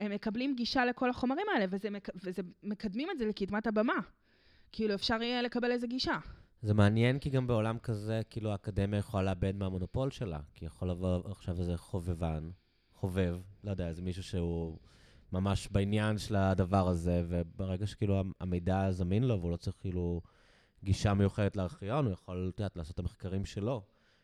[0.00, 2.08] הם מקבלים גישה לכל החומרים האלה, וזה, מק...
[2.14, 3.98] וזה מקדמים את זה לקדמת הבמה.
[4.72, 6.18] כאילו, אפשר יהיה לקבל איזה גישה.
[6.64, 11.30] זה מעניין, כי גם בעולם כזה, כאילו, האקדמיה יכולה לאבד מהמונופול שלה, כי יכול לבוא
[11.30, 12.50] עכשיו איזה חובבן,
[12.92, 14.78] חובב, לא יודע, איזה מישהו שהוא
[15.32, 20.20] ממש בעניין של הדבר הזה, וברגע שכאילו המידע זמין לו, והוא לא צריך כאילו
[20.84, 23.82] גישה מיוחדת לארכיון, הוא יכול, את יודעת, לעשות את המחקרים שלו,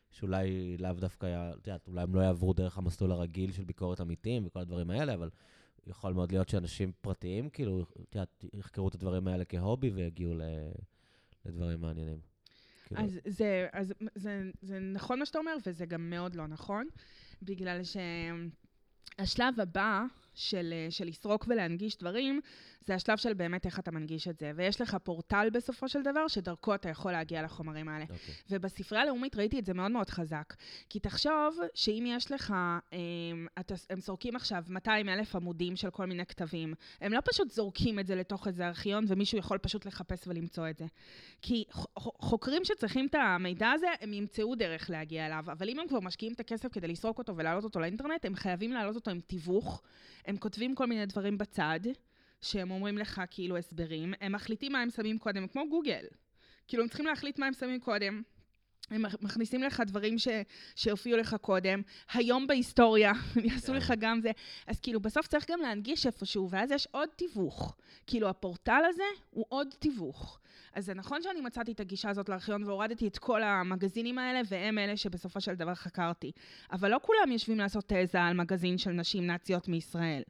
[0.09, 4.43] שאולי לאו דווקא, את יודעת, אולי הם לא יעברו דרך המסלול הרגיל של ביקורת עמיתים
[4.45, 5.29] וכל הדברים האלה, אבל
[5.87, 10.33] יכול מאוד להיות שאנשים פרטיים, כאילו, את יודעת, יחקרו את הדברים האלה כהובי ויגיעו
[11.45, 12.30] לדברים מעניינים.
[12.95, 13.07] כאילו...
[13.07, 16.87] אז, זה, אז זה, זה נכון מה שאתה אומר, וזה גם מאוד לא נכון,
[17.41, 17.81] בגלל
[19.17, 20.03] שהשלב הבא
[20.33, 22.41] של, של לסרוק ולהנגיש דברים,
[22.85, 24.51] זה השלב של באמת איך אתה מנגיש את זה.
[24.55, 28.05] ויש לך פורטל בסופו של דבר, שדרכו אתה יכול להגיע לחומרים האלה.
[28.05, 28.11] Okay.
[28.11, 28.35] אוקיי.
[28.49, 30.53] ובספרייה הלאומית ראיתי את זה מאוד מאוד חזק.
[30.89, 32.53] כי תחשוב שאם יש לך,
[32.91, 37.51] הם, אתה, הם סורקים עכשיו 200 אלף עמודים של כל מיני כתבים, הם לא פשוט
[37.51, 40.85] זורקים את זה לתוך איזה ארכיון, ומישהו יכול פשוט לחפש ולמצוא את זה.
[41.41, 41.63] כי
[41.97, 45.43] חוקרים שצריכים את המידע הזה, הם ימצאו דרך להגיע אליו.
[45.47, 48.71] אבל אם הם כבר משקיעים את הכסף כדי לסרוק אותו ולהעלות אותו לאינטרנט, הם חייבים
[48.71, 49.81] להעלות אותו עם תיווך.
[50.25, 51.79] הם כותבים כל מיני דברים בצד.
[52.41, 56.05] שהם אומרים לך כאילו הסברים, הם מחליטים מה הם שמים קודם, כמו גוגל.
[56.67, 58.21] כאילו, הם צריכים להחליט מה הם שמים קודם.
[58.91, 60.27] הם מכניסים לך דברים ש,
[60.75, 61.81] שהופיעו לך קודם,
[62.13, 63.75] היום בהיסטוריה, הם יעשו כן.
[63.75, 64.31] לך גם זה.
[64.67, 67.75] אז כאילו, בסוף צריך גם להנגיש איפשהו, ואז יש עוד תיווך.
[68.07, 70.39] כאילו, הפורטל הזה הוא עוד תיווך.
[70.73, 74.77] אז זה נכון שאני מצאתי את הגישה הזאת לארכיון והורדתי את כל המגזינים האלה, והם
[74.77, 76.31] אלה שבסופו של דבר חקרתי.
[76.71, 80.23] אבל לא כולם יושבים לעשות תזה על מגזין של נשים נאציות מישראל.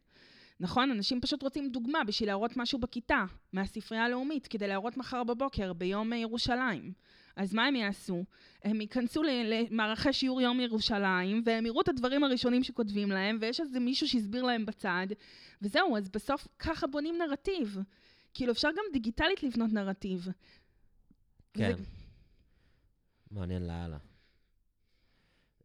[0.61, 0.91] נכון?
[0.91, 6.13] אנשים פשוט רוצים דוגמה בשביל להראות משהו בכיתה, מהספרייה הלאומית, כדי להראות מחר בבוקר, ביום
[6.13, 6.93] ירושלים.
[7.35, 8.23] אז מה הם יעשו?
[8.63, 13.79] הם ייכנסו למערכי שיעור יום ירושלים, והם יראו את הדברים הראשונים שכותבים להם, ויש איזה
[13.79, 15.07] מישהו שהסביר להם בצד,
[15.61, 17.77] וזהו, אז בסוף ככה בונים נרטיב.
[18.33, 20.27] כאילו, אפשר גם דיגיטלית לבנות נרטיב.
[21.53, 21.71] כן.
[21.73, 21.83] וזה-
[23.31, 23.97] מעניין לאללה.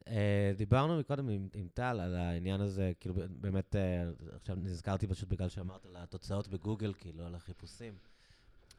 [0.06, 0.10] Uh,
[0.56, 5.48] דיברנו מקודם עם, עם טל על העניין הזה, כאילו באמת, uh, עכשיו נזכרתי פשוט בגלל
[5.48, 7.94] שאמרת על התוצאות בגוגל, כאילו, על החיפושים,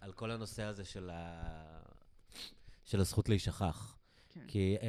[0.01, 1.43] על כל הנושא הזה של, ה...
[2.85, 3.97] של הזכות להישכח.
[4.29, 4.41] כן.
[4.47, 4.85] כי um,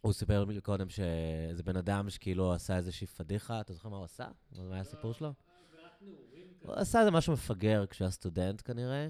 [0.00, 4.04] הוא סיפר לי קודם שאיזה בן אדם שכאילו עשה איזושהי פדיחה, אתה זוכר מה הוא
[4.04, 4.28] עשה?
[4.58, 5.32] מה היה הסיפור שלו?
[6.62, 9.08] הוא עשה איזה משהו מפגר כשהוא היה סטודנט כנראה,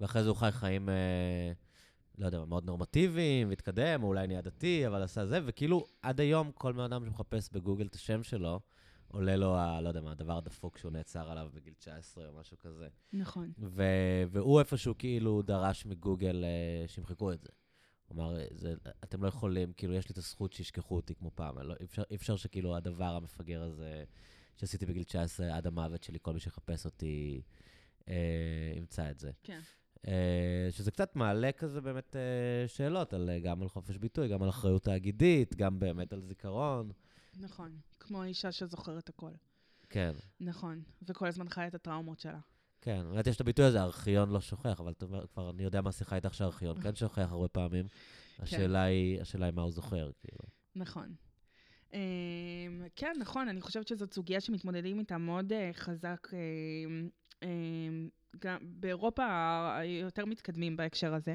[0.00, 1.52] ואחרי זה הוא חי חיים, אה,
[2.18, 6.52] לא יודע, מאוד נורמטיביים, והתקדם, או אולי נהיה דתי, אבל עשה זה, וכאילו עד היום
[6.54, 8.60] כל בן אדם שמחפש בגוגל את השם שלו,
[9.08, 12.58] עולה לו, ה, לא יודע מה, הדבר הדפוק שהוא נעצר עליו בגיל 19 או משהו
[12.58, 12.88] כזה.
[13.12, 13.52] נכון.
[13.58, 17.48] ו- והוא איפשהו כאילו דרש מגוגל אה, שימחקו את זה.
[18.08, 18.74] הוא אמר, זה,
[19.04, 21.58] אתם לא יכולים, כאילו, יש לי את הזכות שישכחו אותי כמו פעם.
[21.58, 24.04] לא, אי אפשר, אפשר שכאילו הדבר המפגר הזה
[24.56, 27.42] שעשיתי בגיל 19 עד המוות שלי, כל מי שיחפש אותי
[28.08, 29.30] אה, ימצא את זה.
[29.42, 29.60] כן.
[30.08, 34.42] אה, שזה קצת מעלה כזה באמת אה, שאלות, על, אה, גם על חופש ביטוי, גם
[34.42, 36.90] על אחריות תאגידית, גם באמת על זיכרון.
[37.40, 37.78] נכון.
[38.00, 39.30] כמו האישה שזוכרת הכל.
[39.90, 40.82] כן, נכון.
[41.02, 42.38] וכל הזמן חיה את הטראומות שלה.
[42.80, 43.02] כן.
[43.10, 46.16] באמת יש את הביטוי הזה, הארכיון לא שוכח, אבל אתה אומר, כבר אני יודע מהשיחה
[46.16, 47.86] איתך שהארכיון כן שוכח הרבה פעמים.
[48.38, 50.44] השאלה היא, השאלה היא מה הוא זוכר, כאילו.
[50.76, 51.14] נכון.
[51.90, 51.94] Um,
[52.96, 56.28] כן, נכון, אני חושבת שזאת סוגיה שמתמודדים איתה מאוד חזק.
[57.42, 57.44] Um,
[58.38, 59.26] גם באירופה
[59.84, 61.34] יותר מתקדמים בהקשר הזה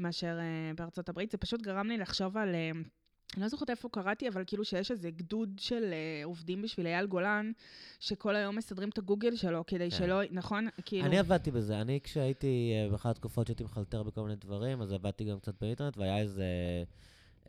[0.00, 1.30] מאשר uh, בארצות הברית.
[1.30, 2.54] זה פשוט גרם לי לחשוב על...
[2.54, 2.88] Uh,
[3.34, 7.06] אני לא זוכרת איפה קראתי, אבל כאילו שיש איזה גדוד של uh, עובדים בשביל אייל
[7.06, 7.52] גולן,
[8.00, 9.96] שכל היום מסדרים את הגוגל שלו כדי כן.
[9.96, 10.66] שלא, נכון?
[10.84, 11.06] כאילו...
[11.06, 11.80] אני עבדתי בזה.
[11.80, 15.98] אני, כשהייתי, אה, באחת התקופות שהייתי מחלטר בכל מיני דברים, אז עבדתי גם קצת באינטרנט,
[15.98, 16.44] והיה איזה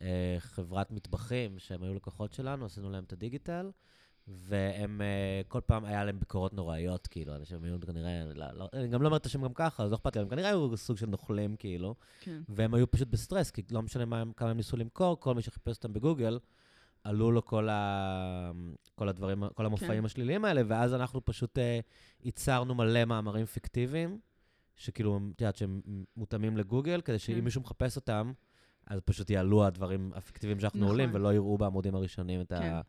[0.00, 3.70] אה, חברת מטבחים שהם היו לקוחות שלנו, עשינו להם את הדיגיטל,
[4.28, 8.88] והם, אה, כל פעם היה להם ביקורות נוראיות, כאילו, אנשים היו כנראה, לא, לא, אני
[8.88, 10.96] גם לא אומר את השם גם ככה, אז לא אכפת לי, הם כנראה היו סוג
[10.96, 12.40] של נוכלים, כאילו, כן.
[12.48, 15.42] והם היו פשוט בסטרס, כי לא משנה מה, הם- כמה הם ניסו למכור, כל מי
[15.42, 16.38] שחיפש אותם בגוגל,
[17.04, 18.50] עלו לו כל, ה...
[18.94, 20.04] כל הדברים, כל המופעים כן.
[20.04, 21.80] השליליים האלה, ואז אנחנו פשוט אה,
[22.24, 24.18] ייצרנו מלא מאמרים פיקטיביים,
[24.76, 25.80] שכאילו, את יודעת, שהם
[26.16, 27.40] מותאמים לגוגל, כדי שאם כן.
[27.40, 28.32] מישהו מחפש אותם,
[28.86, 30.90] אז פשוט יעלו הדברים הפיקטיביים שאנחנו נכון.
[30.90, 32.62] עולים, ולא יראו בעמודים הראשונים את, כן.
[32.62, 32.80] ה...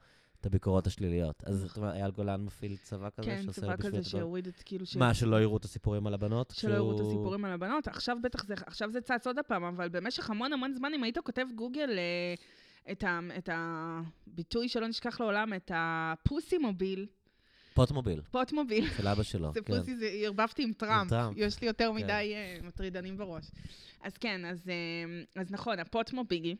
[0.41, 1.43] את הביקורות השליליות.
[1.43, 4.03] אז זאת אומרת, אייל גולן מפעיל צבא כזה, כן, שעושה צבא בשביל כזה הדברים?
[4.03, 4.85] שהוריד את כאילו...
[4.85, 6.53] ש- מה, שלא יראו את הסיפורים על הבנות?
[6.57, 7.87] שלא יראו את הסיפורים על הבנות.
[7.87, 11.17] עכשיו בטח זה, עכשיו זה צץ עוד הפעם, אבל במשך המון המון זמן, אם היית
[11.17, 12.33] כותב גוגל אה,
[12.91, 17.05] את, ה, את הביטוי שלא נשכח לעולם, את הפוסי מוביל,
[17.73, 19.51] פוטמוביל, פוטמוביל, של אבא שלו.
[19.53, 19.77] זה כן.
[19.77, 21.09] פוסי, זה ערבבתי עם טראמפ.
[21.09, 21.37] טראמפ.
[21.37, 22.03] יש לי יותר כן.
[22.03, 23.51] מדי אה, מטרידנים בראש.
[24.01, 26.55] אז כן, אז, אה, אז נכון, הפוטמוביל,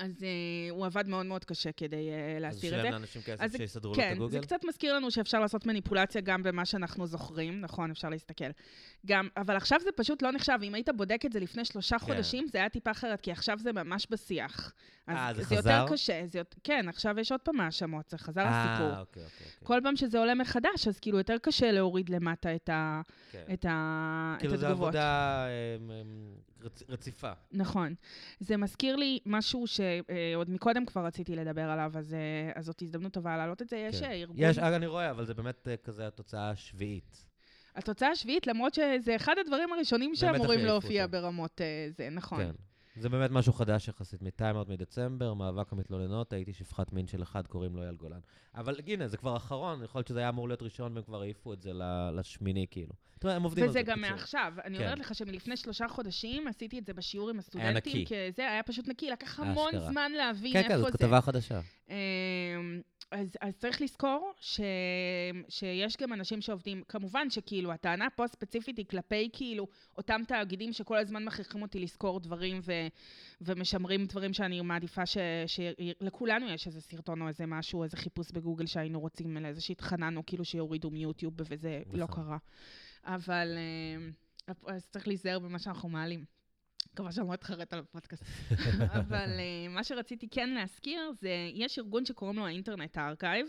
[0.00, 0.28] אז אה,
[0.70, 2.90] הוא עבד מאוד מאוד קשה כדי אה, אז להסתיר שילם את זה.
[2.90, 4.32] לאנשים כסף אז זה- שיסדרו לו את כן, הגוגל?
[4.32, 8.44] זה קצת מזכיר לנו שאפשר לעשות מניפולציה גם במה שאנחנו זוכרים, נכון, אפשר להסתכל.
[9.06, 12.06] גם, אבל עכשיו זה פשוט לא נחשב, אם היית בודק את זה לפני שלושה כן.
[12.06, 14.72] חודשים, זה היה טיפה אחרת, כי עכשיו זה ממש בשיח.
[15.06, 15.70] אז אה, זה זה חזר?
[15.80, 18.88] יותר קשה, זה, יות- כן, עכשיו יש עוד פעם האשמות, זה חזר אה, הסיפור.
[19.00, 19.24] אוקיי, אוקיי.
[19.24, 19.66] אוקיי.
[19.66, 23.00] כל פעם שזה עולה מחדש, אז כאילו יותר קשה להוריד למטה את, ה,
[23.32, 23.44] כן.
[23.52, 24.86] את, ה, את כאילו זו התגובות.
[24.88, 25.46] עבודה
[25.78, 27.32] אמ, אמ, רצ- רציפה.
[27.52, 27.94] נכון.
[28.40, 32.18] זה מזכיר לי משהו שעוד מקודם כבר רציתי לדבר עליו, אז, אה,
[32.54, 33.76] אז זאת הזדמנות טובה להעלות את זה.
[33.76, 34.04] יש כן.
[34.04, 34.36] אה, ארגון...
[34.38, 37.26] יש, אני רואה, אבל זה באמת אה, כזה התוצאה השביעית.
[37.74, 41.06] התוצאה השביעית, למרות שזה אחד הדברים הראשונים שאמורים להופיע.
[41.06, 42.38] ברמות אה, זה, נכון.
[42.38, 42.50] כן.
[43.00, 47.76] זה באמת משהו חדש יחסית מטיימאוט מדצמבר, מאבק המתלוננות, הייתי שפחת מין של אחד, קוראים
[47.76, 48.20] לו אייל גולן.
[48.54, 51.52] אבל הנה, זה כבר אחרון, יכול להיות שזה היה אמור להיות ראשון, והם כבר העיפו
[51.52, 51.70] את זה
[52.12, 52.92] לשמיני, כאילו.
[53.14, 54.00] זאת אומרת, הם עובדים על זה, וזה גם.
[54.00, 54.52] מעכשיו.
[54.64, 54.84] אני כן.
[54.84, 57.92] אומרת לך שמלפני שלושה חודשים עשיתי את זה בשיעור עם הסטודנטים.
[57.92, 58.06] נקי.
[58.06, 59.72] כי זה היה פשוט נקי, לקח המון.
[59.78, 60.82] זמן להבין כן, איפה כן, זה.
[60.82, 61.60] זאת כתבה חדשה.
[61.88, 61.94] אמ,
[63.10, 64.60] אז, אז צריך לזכור ש,
[65.48, 69.66] שיש גם אנשים שעובדים, כמובן שכאילו הטענה פה ספציפית היא כלפי כאילו
[69.98, 72.72] אותם תאגידים שכל הזמן מכריחים אותי לזכור דברים ו,
[73.40, 78.66] ומשמרים דברים שאני מעדיפה ש, שלכולנו יש איזה סרטון או איזה משהו, איזה חיפוש בגוגל
[78.66, 82.24] שהיינו רוצים, איזה שהתחננו כאילו שיורידו מיוטיוב וזה לא נכון.
[82.24, 82.38] קרה.
[83.04, 86.24] אבל אה, אז צריך להיזהר במה שאנחנו מעלים.
[86.92, 88.22] מקווה שאני לא אתחרט על הפודקאסט.
[89.00, 93.46] אבל uh, מה שרציתי כן להזכיר זה, יש ארגון שקוראים לו ה Internet Archive,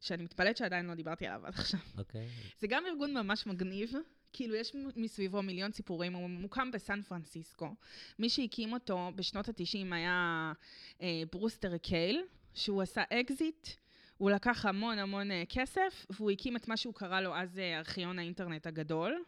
[0.00, 1.80] שאני מתפלאת שעדיין לא דיברתי עליו עד עכשיו.
[1.98, 2.28] אוקיי.
[2.58, 3.92] זה גם ארגון ממש מגניב,
[4.32, 7.74] כאילו יש מסביבו מיליון סיפורים, הוא מוקם בסן פרנסיסקו.
[8.18, 10.52] מי שהקים אותו בשנות ה-90 היה
[10.98, 11.02] uh,
[11.32, 12.22] ברוסטר קייל,
[12.54, 13.68] שהוא עשה אקזיט.
[14.16, 17.60] הוא לקח המון המון uh, כסף, והוא הקים את מה שהוא קרא לו אז uh,
[17.78, 19.24] ארכיון האינטרנט הגדול.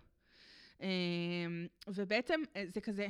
[0.78, 0.82] Uh,
[1.88, 3.06] ובעצם uh, זה כזה,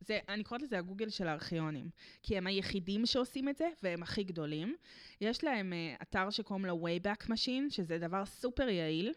[0.00, 1.90] זה, אני קוראת לזה הגוגל של הארכיונים,
[2.22, 4.76] כי הם היחידים שעושים את זה, והם הכי גדולים.
[5.20, 9.12] יש להם uh, אתר שקוראים לו Wayback Machine, שזה דבר סופר יעיל,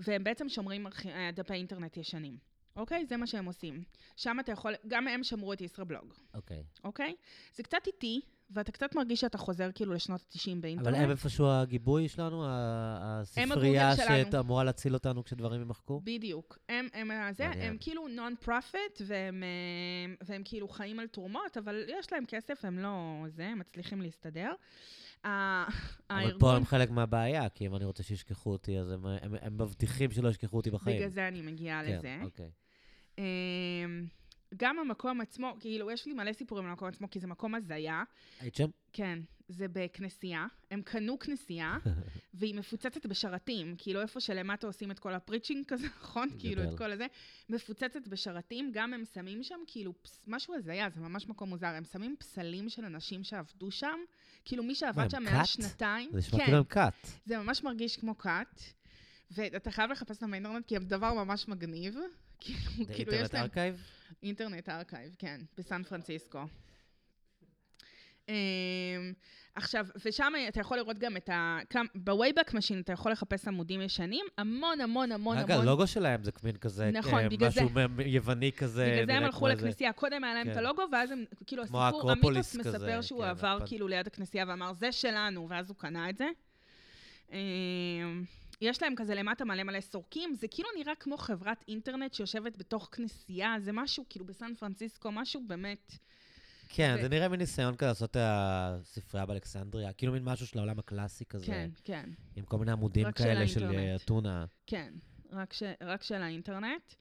[0.00, 0.90] והם בעצם שומרים uh,
[1.32, 2.38] דפי אינטרנט ישנים.
[2.76, 3.06] אוקיי?
[3.06, 3.84] זה מה שהם עושים.
[4.16, 6.64] שם אתה יכול, גם הם שמרו את ישראבלוג, אוקיי.
[6.84, 7.14] אוקיי?
[7.54, 8.20] זה קצת איטי,
[8.52, 10.86] ואתה קצת מרגיש שאתה חוזר כאילו לשנות ה-90 באינטרנט.
[10.86, 13.92] אבל הם איפשהו הגיבוי שלנו, הספרייה.
[14.30, 16.00] שאמורה להציל אותנו כשדברים יימחקו?
[16.04, 16.58] בדיוק.
[16.68, 17.46] הם, הם, זה.
[17.46, 22.78] הם כאילו non-profit, והם, אה, והם כאילו חיים על תרומות, אבל יש להם כסף, הם
[22.78, 24.52] לא זה, הם מצליחים להסתדר.
[25.24, 29.58] אבל פה הם חלק מהבעיה, כי אם אני רוצה שישכחו אותי, אז הם, הם, הם
[29.58, 30.96] מבטיחים שלא ישכחו אותי בחיים.
[30.96, 32.18] בגלל זה אני מגיעה כן, לזה.
[32.22, 32.50] אוקיי.
[34.56, 38.02] גם המקום עצמו, כאילו, יש לי מלא סיפורים על המקום עצמו, כי זה מקום הזיה.
[38.40, 38.68] היית שם?
[38.92, 39.18] כן,
[39.48, 40.46] זה בכנסייה.
[40.70, 41.78] הם קנו כנסייה,
[42.34, 43.74] והיא מפוצצת בשרתים.
[43.78, 46.28] כאילו, איפה שלמטה עושים את כל ה preaching כזה, נכון?
[46.38, 46.78] כאילו, את.
[46.78, 47.06] כל הזה.
[47.48, 51.66] מפוצצת בשרתים, גם הם שמים שם, כאילו, פס, משהו הזיה, זה ממש מקום מוזר.
[51.66, 53.98] הם שמים פסלים של אנשים שעבדו שם.
[54.44, 55.44] כאילו, מי שעבד שם מעל?
[55.44, 56.10] שנתיים.
[56.12, 57.06] זה נשמע כן, כאילו הם כת.
[57.24, 58.60] זה ממש מרגיש כמו כת.
[59.30, 61.96] ואתה חייב לחפש אותם באינטרנט, כי הם דבר ממש מגניב.
[62.40, 63.42] כאילו, כאילו, יש אינטרנט להם...
[63.42, 63.82] Archive?
[64.22, 66.44] Internet Archive, כן, בסן פרנסיסקו.
[68.26, 68.32] Um,
[69.54, 71.58] עכשיו, ושם אתה יכול לראות גם את ה...
[71.94, 75.50] ב Wayback Machine אתה יכול לחפש עמודים ישנים, המון המון המון המון...
[75.50, 77.68] הלוגו שלהם זה מין כזה, נכון, אה, בגלל משהו
[78.06, 79.92] יווני כזה, בגלל זה הם הלכו לכנסייה.
[79.92, 80.58] קודם היה להם את כן.
[80.58, 84.72] הלוגו, ואז הם, כאילו, הסיפור, המיתוס מספר שהוא כן, עבר הפן- כאילו ליד הכנסייה ואמר,
[84.72, 86.28] זה שלנו, ואז הוא קנה את זה.
[88.60, 92.88] יש להם כזה למטה מלא מלא סורקים, זה כאילו נראה כמו חברת אינטרנט שיושבת בתוך
[92.92, 95.92] כנסייה, זה משהו כאילו בסן פרנסיסקו, משהו באמת...
[96.68, 100.58] כן, ו- זה נראה מין ניסיון כזה לעשות את הספרייה באלכסנדריה, כאילו מין משהו של
[100.58, 102.10] העולם הקלאסי כזה, כן, כן.
[102.36, 103.88] עם כל מיני עמודים כאלה של האינטרנט.
[103.88, 104.44] אה, אתונה.
[104.66, 104.92] כן,
[105.32, 106.94] רק, ש, רק של האינטרנט.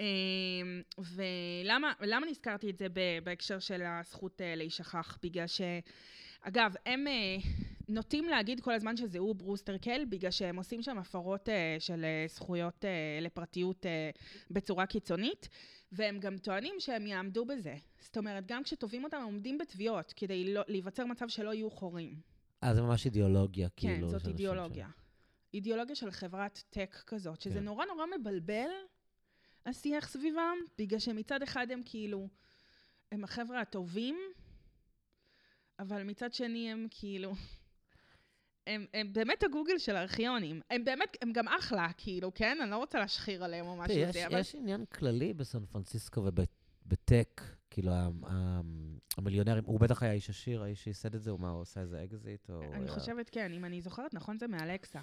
[0.00, 2.86] אמ, ולמה למה נזכרתי את זה
[3.24, 5.18] בהקשר של הזכות אה, להישכח?
[5.22, 5.60] בגלל ש...
[6.40, 7.36] אגב, הם אה,
[7.88, 12.04] נוטים להגיד כל הזמן שזה הוא ברוסטר קל, בגלל שהם עושים שם הפרות אה, של
[12.04, 13.86] אה, זכויות אה, לפרטיות
[14.50, 15.48] בצורה קיצונית,
[15.92, 17.74] והם גם טוענים שהם יעמדו בזה.
[18.00, 22.20] זאת אומרת, גם כשתובעים אותם, הם עומדים בתביעות, כדי לא, להיווצר מצב שלא יהיו חורים.
[22.64, 24.08] אה, זה ממש אידיאולוגיה, כן, כאילו.
[24.08, 24.88] זאת של אנשים אידיאולוגיה.
[25.54, 27.64] אידיאולוגיה של חברת טק כזאת, שזה כן.
[27.64, 28.70] נורא נורא מבלבל,
[29.66, 32.28] השיח סביבם, בגלל שמצד אחד הם כאילו,
[33.12, 34.18] הם החבר'ה הטובים,
[35.78, 37.32] אבל מצד שני הם כאילו...
[38.68, 40.60] הם, הם באמת הגוגל של הארכיונים.
[40.70, 42.58] הם באמת, הם גם אחלה, כאילו, כן?
[42.62, 44.38] אני לא רוצה להשחיר עליהם או משהו תראי, יש- זה, אבל...
[44.40, 47.92] יש עניין כללי בסן פרנסיסקו ובטק, כאילו,
[49.16, 52.04] המיליונרים, הוא בטח היה איש עשיר, האיש שייסד את זה, הוא מה, הוא עושה איזה
[52.04, 52.62] אקזיט, או...
[52.62, 55.00] אני היה- חושבת, כן, אם אני זוכרת נכון, זה מאלקסה.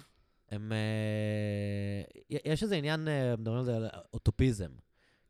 [0.50, 0.72] הם...
[0.72, 2.02] אה,
[2.44, 4.70] יש איזה עניין, אה, מדברים על זה, על אוטופיזם.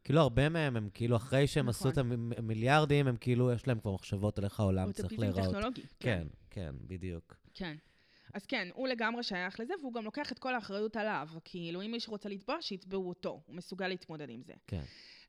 [0.05, 2.31] כאילו, הרבה מהם, הם כאילו, אחרי שהם עשו את נכון.
[2.37, 5.55] המיליארדים, הם כאילו, יש להם כבר מחשבות על איך העולם צריך אוטופיזם להיראות.
[5.55, 5.83] טכנולוגי.
[6.01, 7.37] כן, כן, בדיוק.
[7.55, 7.77] כן.
[8.37, 11.29] אז כן, הוא לגמרי שייך לזה, והוא גם לוקח את כל האחריות עליו.
[11.45, 13.43] כאילו, אם מישהו רוצה לתבוע, שיתבעו אותו.
[13.47, 14.53] הוא מסוגל להתמודד עם זה.
[14.67, 14.83] כן.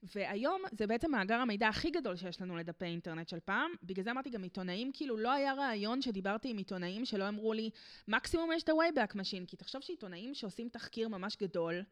[0.04, 3.72] והיום זה בעצם מאגר המידע הכי גדול שיש לנו לדפי אינטרנט של פעם.
[3.84, 7.70] בגלל זה אמרתי גם עיתונאים, כאילו לא היה רעיון שדיברתי עם עיתונאים שלא אמרו לי,
[8.08, 11.84] מקסימום יש את ה-Wayback Machine, כי תחשוב שעיתונאים שעושים תחקיר ממש גדול,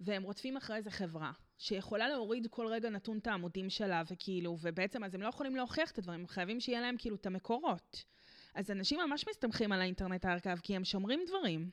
[0.00, 5.04] והם רודפים אחרי איזה חברה, שיכולה להוריד כל רגע נתון את העמודים שלה, וכאילו, ובעצם
[5.04, 8.04] אז הם לא יכולים להוכיח את הדברים, הם חייבים שיהיה להם כאילו את המקורות.
[8.54, 11.70] אז אנשים ממש מסתמכים על האינטרנט הארכב, כי הם שומרים דברים.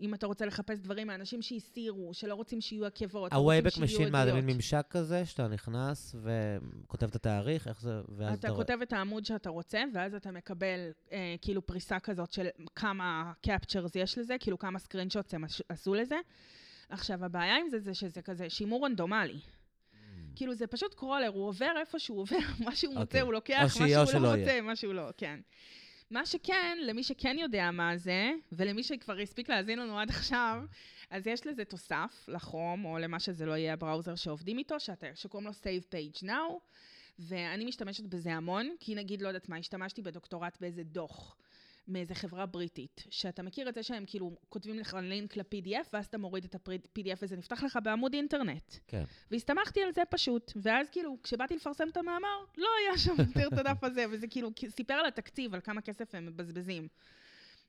[0.00, 3.38] אם אתה רוצה לחפש דברים מאנשים שהסירו, שלא רוצים שיהיו עקבות, לא
[3.86, 4.54] שיהיו Machine, מה, זה מין.
[4.56, 9.24] ממשק כזה, שאתה נכנס וכותב את התאריך, איך זה, ואז אתה רואה- כותב את העמוד
[9.24, 10.78] שאתה רוצה, ואז אתה מקבל
[11.12, 12.46] אה, כאילו פריסה כזאת של
[12.76, 16.16] כמה captures יש לזה, כאילו כמה screenshots הם עש- עשו לזה.
[16.88, 19.38] עכשיו, הבעיה עם זה זה שזה כזה שימור רנדומלי.
[20.36, 23.20] כאילו, זה פשוט קרולר, הוא עובר איפה שהוא עובר, מה שהוא מוצא אוקיי.
[23.20, 24.36] הוא לוקח, מה שהוא לא.
[24.36, 25.40] מוצא, מה שהוא לא, כן.
[26.10, 30.62] מה שכן, למי שכן יודע מה זה, ולמי שכבר הספיק להאזין לנו עד עכשיו,
[31.10, 35.46] אז יש לזה תוסף לכרום, או למה שזה לא יהיה הבראוזר שעובדים איתו, שאתה, שקוראים
[35.46, 36.52] לו Save Page Now,
[37.18, 41.36] ואני משתמשת בזה המון, כי נגיד, לא יודעת מה, השתמשתי בדוקטורט באיזה דוח.
[41.92, 46.18] מאיזה חברה בריטית, שאתה מכיר את זה שהם כאילו כותבים לך לינק ל-PDF, ואז אתה
[46.18, 48.74] מוריד את ה-PDF וזה נפתח לך בעמוד אינטרנט.
[48.86, 49.04] כן.
[49.30, 53.58] והסתמכתי על זה פשוט, ואז כאילו, כשבאתי לפרסם את המאמר, לא היה שם יותר את
[53.58, 56.88] הדף הזה, וזה כאילו סיפר על התקציב, על כמה כסף הם מבזבזים.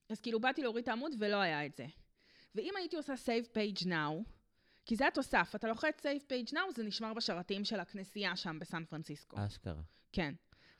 [0.09, 1.85] אז כאילו, באתי להוריד את העמוד ולא היה את זה.
[2.55, 4.29] ואם הייתי עושה Save Page Now,
[4.85, 8.85] כי זה התוסף, אתה לוחץ Save Page Now, זה נשמר בשרתים של הכנסייה שם בסן
[8.85, 9.37] פרנסיסקו.
[9.45, 9.81] אשכרה.
[10.11, 10.33] כן.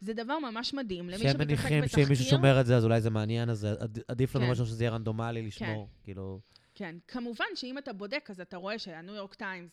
[0.03, 2.03] זה דבר ממש מדהים, למי שהם שמתעסק מניחים בתחקיר.
[2.03, 4.51] שאם מישהו שומר את זה, אז אולי זה מעניין, אז עד- עדיף לנו כן.
[4.51, 5.87] משהו שזה יהיה רנדומלי לשמור.
[6.03, 6.39] כאילו...
[6.75, 9.71] כן, כמובן שאם אתה בודק, אז אתה רואה שהניו יורק טיימס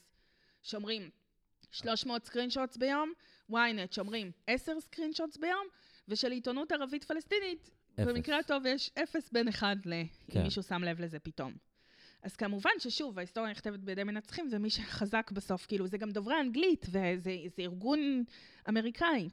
[0.62, 1.11] שומרים
[1.70, 3.12] 300 screenshots ביום,
[3.51, 3.55] ynet
[3.94, 5.66] שומרים 10 screenshots ביום,
[6.09, 8.07] ושל עיתונות ערבית פלסטינית, אפס.
[8.07, 9.93] במקרה הטוב יש אפס בין אחד ל...
[10.31, 10.39] כן.
[10.39, 11.52] אם מישהו שם לב לזה פתאום.
[12.23, 16.40] אז כמובן ששוב, ההיסטוריה נכתבת בידי מנצחים, זה מי שחזק בסוף, כאילו, זה גם דוברי
[16.40, 17.15] אנגלית, וזה
[17.57, 18.24] זה ארגון
[18.69, 19.28] אמריקאי.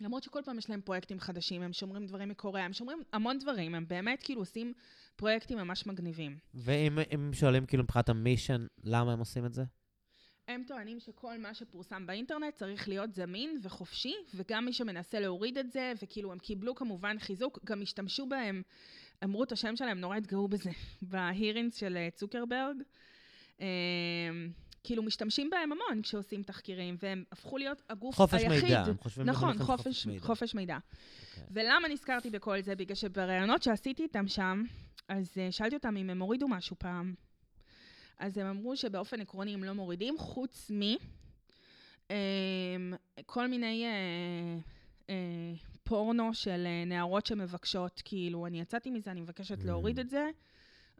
[0.00, 3.74] למרות שכל פעם יש להם פרויקטים חדשים, הם שומרים דברים מקוריאה, הם שומרים המון דברים,
[3.74, 4.72] הם באמת כאילו עושים
[5.16, 6.38] פרויקטים ממש מגניבים.
[6.54, 9.64] ואם אם שואלים כאילו מבחינת המישן, למה הם עושים את זה?
[10.48, 15.70] הם טוענים שכל מה שפורסם באינטרנט צריך להיות זמין וחופשי, וגם מי שמנסה להוריד את
[15.70, 18.62] זה, וכאילו הם קיבלו כמובן חיזוק, גם השתמשו בהם,
[19.24, 20.70] אמרו את השם שלהם, נורא התגאו בזה,
[21.02, 22.76] בהירינס של אה, צוקרברג.
[24.80, 28.62] אה, כאילו משתמשים בהם המון כשעושים תחקירים, והם הפכו להיות הגוף חופש היחיד.
[28.64, 30.20] מידע, הם חושבים נכון, של חופש, מידע.
[30.26, 30.78] חופש מידע.
[31.30, 31.44] אוקיי.
[31.50, 32.74] ולמה נזכרתי בכל זה?
[32.74, 34.62] בגלל שבראיונות שעשיתי איתם שם,
[35.08, 37.14] אז uh, שאלתי אותם אם הם הורידו משהו פעם.
[38.18, 40.80] אז הם אמרו שבאופן עקרוני הם לא מורידים, חוץ מ...
[42.08, 42.12] um,
[43.26, 43.84] כל מיני
[45.06, 45.10] uh,
[45.84, 49.66] פורנו של נערות שמבקשות, כאילו, אני יצאתי מזה, אני מבקשת Mm.
[49.66, 50.28] להוריד את זה.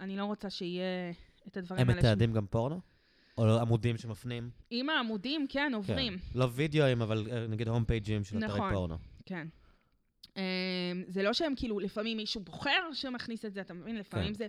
[0.01, 1.12] אני לא רוצה שיהיה
[1.48, 2.01] את הדברים הם האלה.
[2.01, 2.81] ש- מתעדים גם פורנו?
[3.39, 4.51] או לא, עמודים שמפנים?
[4.70, 6.19] עם העמודים, כן, עוברים.
[6.19, 6.39] כן.
[6.39, 8.73] לא וידאוים, אבל אה, נגיד הום פייג'ים של אתרי נכון.
[8.73, 8.98] פורנו.
[9.27, 9.48] כן.
[10.23, 10.32] Um,
[11.09, 13.97] זה לא שהם כאילו, לפעמים מישהו בוחר שמכניס את זה, אתה מבין?
[13.97, 14.35] לפעמים כן.
[14.35, 14.47] זה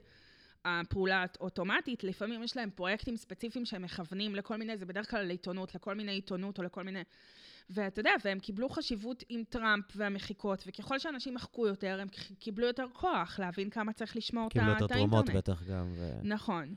[0.65, 5.75] הפעולה אוטומטית, לפעמים יש להם פרויקטים ספציפיים שהם מכוונים לכל מיני, זה בדרך כלל לעיתונות,
[5.75, 7.03] לכל מיני עיתונות או לכל מיני...
[7.69, 12.07] ואתה יודע, והם קיבלו חשיבות עם טראמפ והמחיקות, וככל שאנשים מחקו יותר, הם
[12.39, 15.25] קיבלו יותר כוח להבין כמה צריך לשמור את ה- קיבלו יותר האינטרנט.
[15.25, 15.91] תרומות בטח גם.
[15.95, 16.19] ו...
[16.23, 16.75] נכון.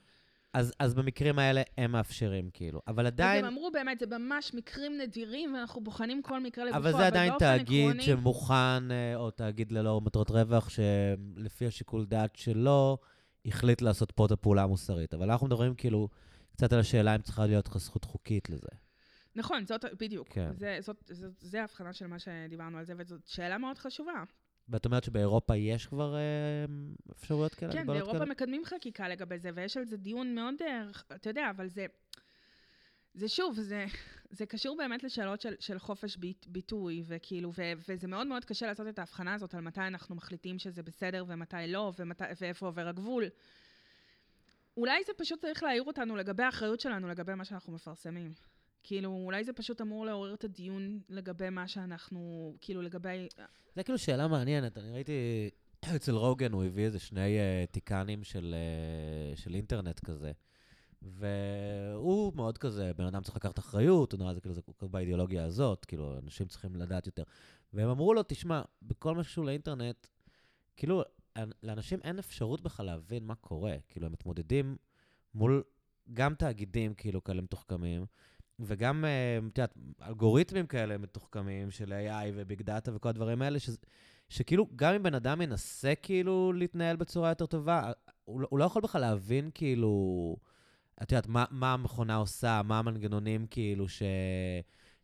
[0.55, 2.81] אז, אז במקרים האלה הם מאפשרים, כאילו.
[2.89, 6.79] אבל אז עדיין, הם אמרו באמת, זה ממש מקרים נדירים, ואנחנו בוחנים כל מקרה לגופו,
[6.79, 12.37] אבל זה עדיין תאגיד עקרוני- שמוכן, אה, או תאגיד ללא מטרות רווח, שלפי השיקול דעת
[12.37, 12.99] שלו,
[13.47, 15.15] החליט לעשות פה את הפעולה המוסרית.
[15.15, 16.09] אבל אנחנו מדברים כאילו
[16.53, 18.69] קצת על השאלה אם צריכה להיות לך זכות חוקית לזה.
[19.37, 20.29] נכון, זאת, בדיוק.
[20.31, 20.51] כן.
[20.57, 24.23] זה, זאת, זאת, זה ההבחנה של מה שדיברנו על זה, וזאת שאלה מאוד חשובה.
[24.69, 26.21] ואת אומרת שבאירופה יש כבר אה,
[27.13, 27.73] אפשרויות כאלה?
[27.73, 28.25] כן, באירופה כאלה?
[28.25, 30.83] מקדמים חקיקה לגבי זה, ויש על זה דיון מאוד, אה,
[31.15, 31.87] אתה יודע, אבל זה...
[33.15, 33.87] זה שוב, זה,
[34.39, 38.67] זה קשור באמת לשאלות של, של חופש ביט, ביטוי, וכאילו, ו, וזה מאוד מאוד קשה
[38.67, 42.89] לעשות את ההבחנה הזאת על מתי אנחנו מחליטים שזה בסדר ומתי לא, ומתי, ואיפה עובר
[42.89, 43.25] הגבול.
[44.77, 48.33] אולי זה פשוט צריך להעיר אותנו לגבי האחריות שלנו, לגבי מה שאנחנו מפרסמים.
[48.85, 53.29] כאילו, אולי זה פשוט אמור לעורר את הדיון לגבי מה שאנחנו, כאילו, לגבי...
[53.77, 54.79] זה כאילו שאלה מעניינת.
[54.79, 55.51] אני ראיתי
[55.97, 58.55] אצל רוגן, הוא הביא איזה שני uh, טיקנים של,
[59.35, 60.33] uh, של אינטרנט כזה.
[61.03, 65.45] והוא מאוד כזה, בן אדם צריך לקחת אחריות, הוא נראה זה כאילו, זה כך באידיאולוגיה
[65.45, 67.23] הזאת, כאילו, אנשים צריכים לדעת יותר.
[67.73, 70.07] והם אמרו לו, תשמע, בכל שקשור לאינטרנט,
[70.77, 71.03] כאילו,
[71.39, 73.77] אנ- לאנשים אין אפשרות בכלל להבין מה קורה.
[73.89, 74.77] כאילו, הם מתמודדים
[75.35, 75.63] מול
[76.13, 78.07] גם תאגידים, כאילו, כאלה מתוחכמים,
[78.61, 79.75] וגם, אה, את יודעת,
[80.09, 83.77] אלגוריתמים כאלה מתוחכמים של AI וביג דאטה וכל הדברים האלה, שזה,
[84.29, 87.93] שכאילו, גם אם בן אדם ינסה כאילו להתנהל בצורה יותר טובה,
[88.25, 90.37] הוא, לא- הוא לא יכול בכלל להבין כאילו,
[91.03, 94.03] את יודעת, מה, מה המכונה עושה, מה המנגנונים כאילו ש,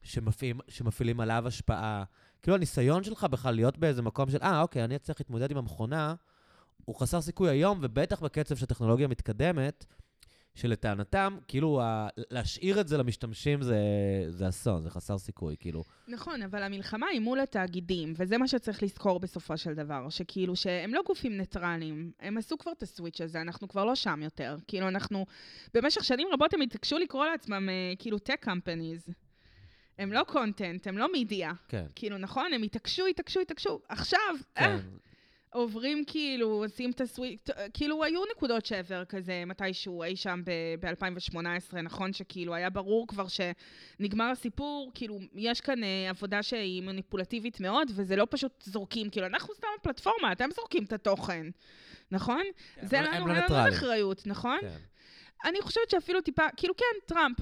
[0.03, 2.05] שמפעילים, שמפעילים עליו השפעה.
[2.43, 6.15] כאילו, הניסיון שלך בכלל להיות באיזה מקום של, אה, אוקיי, אני אצליח להתמודד עם המכונה,
[6.85, 9.87] הוא חסר סיכוי היום, ובטח בקצב שהטכנולוגיה מתקדמת,
[10.61, 13.79] שלטענתם, כאילו, ה- להשאיר את זה למשתמשים זה,
[14.29, 15.85] זה אסון, זה חסר סיכוי, כאילו.
[16.09, 20.95] נכון, אבל המלחמה היא מול התאגידים, וזה מה שצריך לזכור בסופו של דבר, שכאילו שהם
[20.95, 24.57] לא גופים ניטרליים, הם עשו כבר את הסוויץ' הזה, אנחנו כבר לא שם יותר.
[24.69, 25.27] כאילו, אנחנו,
[25.75, 29.13] במשך שנים רבות הם התעקשו לקרוא לעצמם אה, כאילו tech companies.
[29.99, 31.53] הם לא קונטנט, הם לא מידיה.
[31.69, 31.85] כן.
[31.95, 32.53] כאילו, נכון?
[32.53, 33.81] הם התעקשו, התעקשו, התעקשו.
[33.89, 34.19] עכשיו,
[34.59, 34.79] אה, כן.
[35.53, 37.41] עוברים כאילו, עושים את הסוויק,
[37.75, 40.43] כאילו היו נקודות שבר כזה מתישהו אי שם
[40.81, 42.13] ב-2018, נכון?
[42.13, 48.17] שכאילו היה ברור כבר שנגמר הסיפור, כאילו יש כאן אה, עבודה שהיא מניפולטיבית מאוד, וזה
[48.17, 51.47] לא פשוט זורקים, כאילו אנחנו סתם פלטפורמה, אתם זורקים את התוכן,
[52.11, 52.43] נכון?
[52.75, 53.69] כן, זה הם לנו, לא אין לנו.
[53.69, 54.59] אחריות, נכון?
[54.61, 54.77] כן.
[55.45, 57.37] אני חושבת שאפילו טיפה, כאילו כן, טראמפ,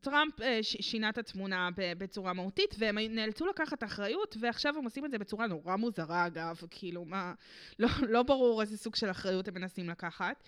[0.00, 5.10] טראמפ אה, שינה את התמונה בצורה מהותית, והם נאלצו לקחת אחריות, ועכשיו הם עושים את
[5.10, 7.34] זה בצורה נורא מוזרה, אגב, כאילו, מה,
[7.78, 10.42] לא, לא ברור איזה סוג של אחריות הם מנסים לקחת.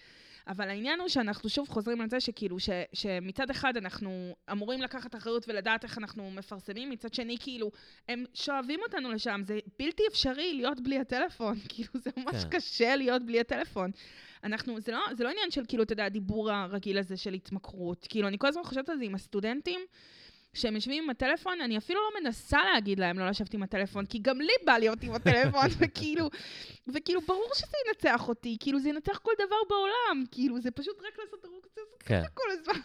[0.47, 5.15] אבל העניין הוא שאנחנו שוב חוזרים על זה שכאילו, ש, שמצד אחד אנחנו אמורים לקחת
[5.15, 7.71] אחריות ולדעת איך אנחנו מפרסמים, מצד שני, כאילו,
[8.09, 12.51] הם שואבים אותנו לשם, זה בלתי אפשרי להיות בלי הטלפון, כאילו, זה ממש כן.
[12.51, 13.91] קשה להיות בלי הטלפון.
[14.45, 18.07] אנחנו, זה לא, זה לא עניין של כאילו, אתה יודע, הדיבור הרגיל הזה של התמכרות.
[18.09, 19.81] כאילו, אני כל הזמן חושבת על זה עם הסטודנטים,
[20.55, 24.19] שהם יושבים עם הטלפון, אני אפילו לא מנסה להגיד להם לא לשבת עם הטלפון, כי
[24.23, 26.31] גם לי בא להיות עם הטלפון, וכאילו,
[26.89, 31.19] וכאילו, ברור שזה ינצח אותי, כאילו, זה ינצח כל דבר בעולם, כאילו, זה פשוט רק
[31.19, 32.81] לעשות כזה כן, כל הזמן.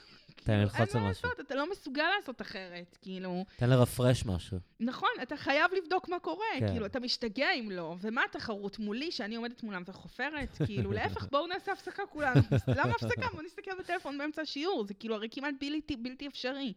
[0.50, 1.30] תן ללחוץ אין על מה משהו.
[1.30, 3.46] לעשות, אתה לא מסוגל לעשות אחרת, כאילו.
[3.56, 4.58] תן לרפרש משהו.
[4.80, 6.72] נכון, אתה חייב לבדוק מה קורה, כן.
[6.72, 7.96] כאילו, אתה משתגע אם לא.
[8.02, 10.50] ומה התחרות מולי, שאני עומדת מולם וחופרת?
[10.66, 12.42] כאילו, להפך, בואו נעשה הפסקה כולנו.
[12.78, 13.28] למה הפסקה?
[13.32, 16.74] בואו נסתכל בטלפון באמצע השיעור, זה כאילו הרי כמעט בלתי, בלתי אפשרי.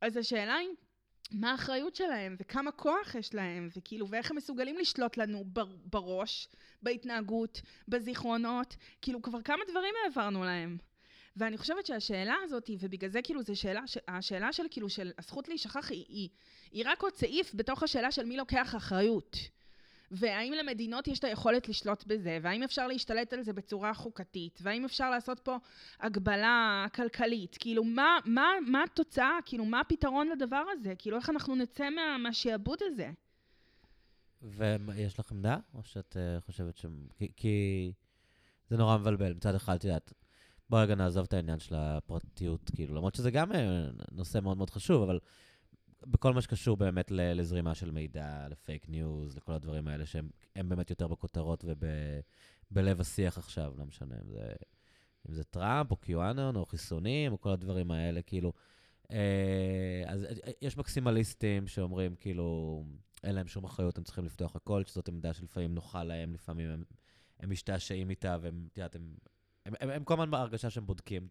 [0.00, 0.68] אז השאלה היא,
[1.30, 6.48] מה האחריות שלהם, וכמה כוח יש להם, וכאילו, ואיך הם מסוגלים לשלוט לנו בר, בראש,
[6.82, 10.78] בהתנהגות, בזיכרונות, כאילו, כבר כמה דברים העברנו להם.
[11.36, 15.90] ואני חושבת שהשאלה הזאת, ובגלל זה כאילו זו שאלה, השאלה של כאילו של הזכות להישכח
[15.90, 16.28] היא, היא,
[16.72, 19.36] היא רק עוד סעיף בתוך השאלה של מי לוקח אחריות.
[20.10, 24.84] והאם למדינות יש את היכולת לשלוט בזה, והאם אפשר להשתלט על זה בצורה חוקתית, והאם
[24.84, 25.56] אפשר לעשות פה
[26.00, 31.56] הגבלה כלכלית, כאילו מה, מה, מה התוצאה, כאילו מה הפתרון לדבר הזה, כאילו איך אנחנו
[31.56, 33.10] נצא מה, מהשעבוד הזה.
[34.42, 35.56] ויש לך עמדה?
[35.74, 36.86] או שאת אה, חושבת ש...
[37.18, 37.92] כי, כי
[38.70, 39.32] זה נורא מבלבל.
[39.32, 40.12] מצד אחד, את יודעת,
[40.70, 44.70] בוא רגע נעזוב את העניין של הפרטיות, כאילו, למרות שזה גם אה, נושא מאוד מאוד
[44.70, 45.18] חשוב, אבל
[46.06, 50.90] בכל מה שקשור באמת לזרימה של מידע, לפייק ניוז, לכל הדברים האלה, שהם הם באמת
[50.90, 51.64] יותר בכותרות
[52.70, 54.52] ובלב השיח עכשיו, לא משנה אם זה,
[55.28, 58.52] אם זה טראמפ, או קיואנון, או חיסונים, או כל הדברים האלה, כאילו.
[59.10, 62.84] אה, אז אה, יש מקסימליסטים שאומרים, כאילו,
[63.24, 66.84] אין להם שום אחריות, הם צריכים לפתוח הכל, שזאת עמדה שלפעמים נוחה להם, לפעמים הם,
[67.40, 69.14] הם משתעשעים איתה, והם, את יודעת, הם,
[69.66, 71.28] הם, הם, הם כל הזמן בהרגשה שהם בודקים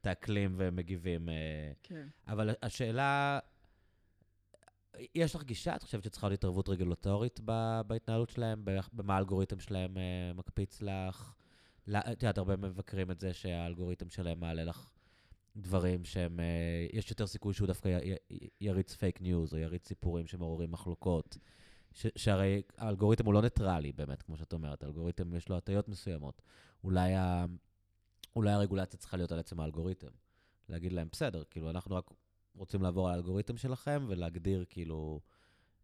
[0.00, 1.28] את האקלים והם מגיבים.
[1.28, 2.06] אה, כן.
[2.28, 3.38] אבל השאלה,
[5.14, 5.76] יש לך גישה?
[5.76, 7.40] את חושבת שצריכה להיות התערבות רגולטורית
[7.86, 8.64] בהתנהלות שלהם?
[8.92, 11.34] במה האלגוריתם שלהם אה, מקפיץ לך?
[11.90, 14.90] את יודעת, הרבה מבקרים את זה שהאלגוריתם שלהם מעלה לך
[15.56, 19.88] דברים שהם, אה, יש יותר סיכוי שהוא דווקא י- י- יריץ fake news, או יריץ
[19.88, 21.38] סיפורים שמעוררים מחלוקות.
[21.92, 26.42] ש- שהרי האלגוריתם הוא לא ניטרלי באמת, כמו שאת אומרת, האלגוריתם יש לו הטיות מסוימות.
[26.84, 27.44] אולי, ה-
[28.36, 30.08] אולי הרגולציה צריכה להיות על עצם האלגוריתם.
[30.68, 32.04] להגיד להם, בסדר, כאילו, אנחנו רק
[32.56, 35.20] רוצים לעבור על האלגוריתם שלכם ולהגדיר, כאילו,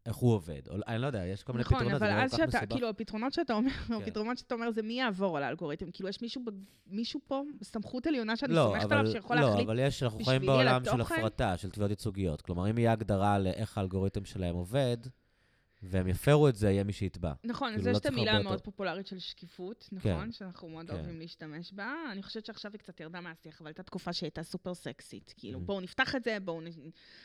[0.06, 0.68] איך הוא עובד.
[0.68, 2.44] או, אני לא יודע, יש כל מיני נכון, פתרונות, אבל זה לא אז כל כך
[2.44, 2.72] שאתה, מסובך.
[2.72, 3.94] כאילו, הפתרונות שאתה אומר, כן.
[3.94, 5.90] הפתרונות שאתה אומר זה מי יעבור על האלגוריתם.
[5.90, 6.42] כאילו, יש מישהו,
[6.86, 9.66] מישהו פה, סמכות עליונה שאני לא, סומכת אבל, עליו שיכול לא, להחליט.
[9.66, 11.14] אבל יש, אנחנו חיים בשבילי על בעולם של התוכן?
[11.14, 12.42] הפרטה, של תביעות ייצוגיות.
[12.42, 14.96] כלומר, אם יהיה הגדרה לאיך האלגוריתם שלהם עובד,
[15.90, 17.32] והם יפרו את זה, יהיה מי שיתבע.
[17.44, 18.60] נכון, כאילו, אז לא יש את המילה המאוד.
[18.60, 20.12] פופולרית של שקיפות, כן.
[20.12, 20.32] נכון?
[20.32, 20.94] שאנחנו מאוד כן.
[20.96, 21.94] אוהבים להשתמש בה.
[22.12, 25.34] אני חושבת שעכשיו היא קצת ירדה מהשיח, אבל הייתה תקופה שהייתה סופר סקסית.
[25.36, 25.62] כאילו, Mhm.
[25.62, 26.66] בואו נפתח את זה, בואו נ-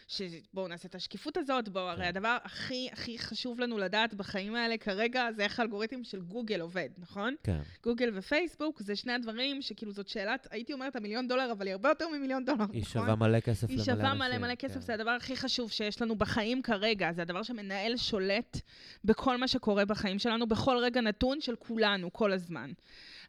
[0.08, 0.22] ש-
[0.54, 2.08] בואו נעשה את השקיפות הזאת, בואו, הרי כן.
[2.10, 6.90] הדבר הכי הכי חשוב לנו לדעת בחיים האלה כרגע, זה איך האלגוריתם של גוגל עובד,
[6.98, 7.36] נכון?
[7.44, 7.60] כן.
[7.84, 11.90] גוגל ופייסבוק זה שני הדברים שכאילו זאת שאלת, הייתי אומרת המיליון דולר, אבל היא הרבה
[11.90, 12.76] יותר ממיליון דולר, נכון?
[12.76, 13.96] היא שווה מלא כסף למלא היא אנשים.
[13.96, 14.82] שווה מלא מלא כסף, כן.
[14.82, 18.49] זה הדבר הכי חשוב שיש לנו בחיים כרגע, זה הדבר שמנהל שולט
[19.04, 22.72] בכל מה שקורה בחיים שלנו, בכל רגע נתון של כולנו, כל הזמן.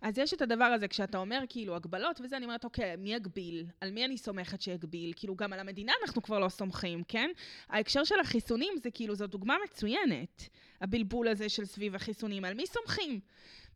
[0.02, 3.66] אז יש את הדבר הזה, כשאתה אומר כאילו הגבלות וזה, אני אומרת, אוקיי, מי יגביל?
[3.80, 5.12] על מי אני סומכת שיגביל?
[5.16, 7.30] כאילו, גם על המדינה אנחנו כבר לא סומכים, כן?
[7.68, 10.48] ההקשר של החיסונים זה כאילו, זו דוגמה מצוינת,
[10.80, 12.44] הבלבול הזה של סביב החיסונים.
[12.44, 13.20] על מי סומכים?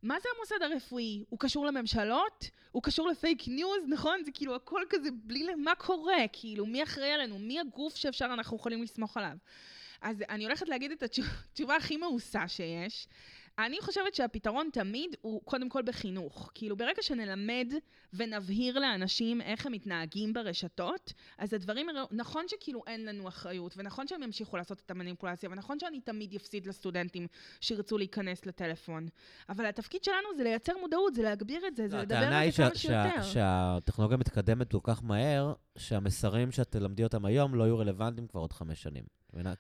[0.03, 1.25] מה זה המוסד הרפואי?
[1.29, 2.51] הוא קשור לממשלות?
[2.73, 4.23] הוא קשור לפייק ניוז, נכון?
[4.25, 5.55] זה כאילו הכל כזה בלי...
[5.55, 6.17] מה קורה?
[6.33, 7.39] כאילו, מי אחראי עלינו?
[7.39, 9.37] מי הגוף שאפשר, אנחנו יכולים לסמוך עליו?
[10.03, 13.09] אז אני הולכת להגיד את התשו- התשובה הכי מאוסה שיש.
[13.59, 16.51] אני חושבת שהפתרון תמיד הוא קודם כל בחינוך.
[16.55, 17.73] כאילו, ברגע שנלמד
[18.13, 24.23] ונבהיר לאנשים איך הם מתנהגים ברשתות, אז הדברים, נכון שכאילו אין לנו אחריות, ונכון שהם
[24.23, 27.27] ימשיכו לעשות את המניפולציה, ונכון שאני תמיד אפסיד לסטודנטים
[27.61, 29.09] שירצו להיכנס לטלפון.
[29.49, 32.43] אבל התפקיד שלנו זה לייצר מודעות, זה להגביר את זה, זה לא, לדבר הטענה על
[32.43, 33.23] היא זה כמה שיותר.
[33.23, 38.41] שה- שהטכנולוגיה מתקדמת כל כך מהר, שהמסרים שאת תלמדי אותם היום לא יהיו רלוונטיים כבר
[38.41, 39.05] עוד חמש שנים.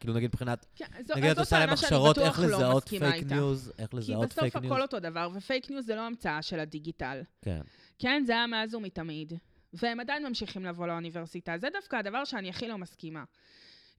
[0.00, 3.34] כאילו נגיד מבחינת, כן, זו, נגיד את עושה להם הכשרות איך לא לזהות פייק איתה.
[3.34, 4.72] news, איך כי לזהות בסוף fake news.
[4.72, 7.22] הכל אותו דבר, ו fake news זה לא המצאה של הדיגיטל.
[7.42, 7.60] כן.
[7.98, 9.32] כן, זה היה מאז ומתמיד.
[9.72, 11.58] והם עדיין ממשיכים לבוא לאוניברסיטה.
[11.58, 13.24] זה דווקא הדבר שאני הכי לא מסכימה.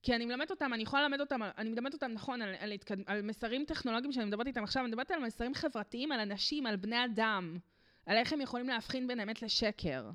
[0.04, 2.98] כי אני מלמדת אותם, אני יכולה ללמד אותם, אני מלמדת אותם נכון על, על, התקד...
[3.06, 6.76] על מסרים טכנולוגיים שאני מדברת איתם עכשיו, אני מדברת על מסרים חברתיים, על אנשים, על
[6.76, 7.58] בני אדם,
[8.06, 10.10] על איך הם יכולים להבחין בין אמת לשקר.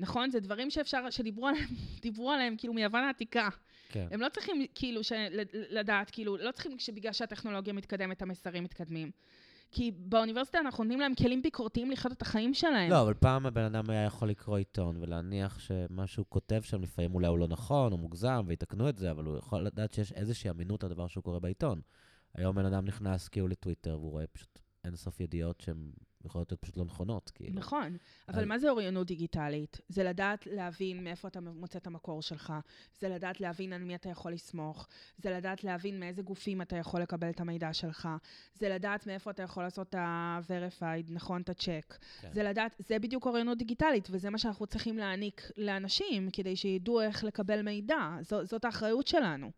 [0.00, 0.30] נכון?
[0.30, 1.68] זה דברים שאפשר, שדיברו עליהם,
[2.02, 3.48] דיברו עליהם כאילו מיוון העתיקה.
[3.88, 4.08] כן.
[4.10, 9.10] הם לא צריכים כאילו של, לדעת, כאילו, לא צריכים שבגלל שהטכנולוגיה מתקדמת, המסרים מתקדמים.
[9.72, 12.90] כי באוניברסיטה אנחנו נותנים להם כלים ביקורתיים לחיות את החיים שלהם.
[12.90, 17.14] לא, אבל פעם הבן אדם היה יכול לקרוא עיתון ולהניח שמה שהוא כותב שם לפעמים
[17.14, 20.50] אולי הוא לא נכון, או מוגזם, ויתקנו את זה, אבל הוא יכול לדעת שיש איזושהי
[20.50, 21.80] אמינות לדבר שהוא קורא בעיתון.
[22.34, 25.90] היום בן אדם נכנס כאילו לטוויטר, והוא רואה פשוט אינסוף ידיעות שהן
[26.24, 27.54] יכולות להיות פשוט לא נכונות, כאילו.
[27.54, 27.96] נכון,
[28.28, 29.80] אבל אז- מה זה אוריינות דיגיטלית?
[29.88, 32.52] זה לדעת להבין מאיפה אתה מוצא את המקור שלך,
[32.98, 34.88] זה לדעת להבין על מי אתה יכול לסמוך,
[35.18, 38.08] זה לדעת להבין מאיזה גופים אתה יכול לקבל את המידע שלך,
[38.54, 41.98] זה לדעת מאיפה אתה יכול לעשות את ה-verified, נכון, את הצ'ק.
[42.20, 42.32] כן.
[42.32, 47.24] זה לדעת, זה בדיוק אוריינות דיגיטלית, וזה מה שאנחנו צריכים להעניק לאנשים, כדי שידעו איך
[47.24, 48.16] לקבל מידע.
[48.20, 49.50] זו, זאת האחריות שלנו.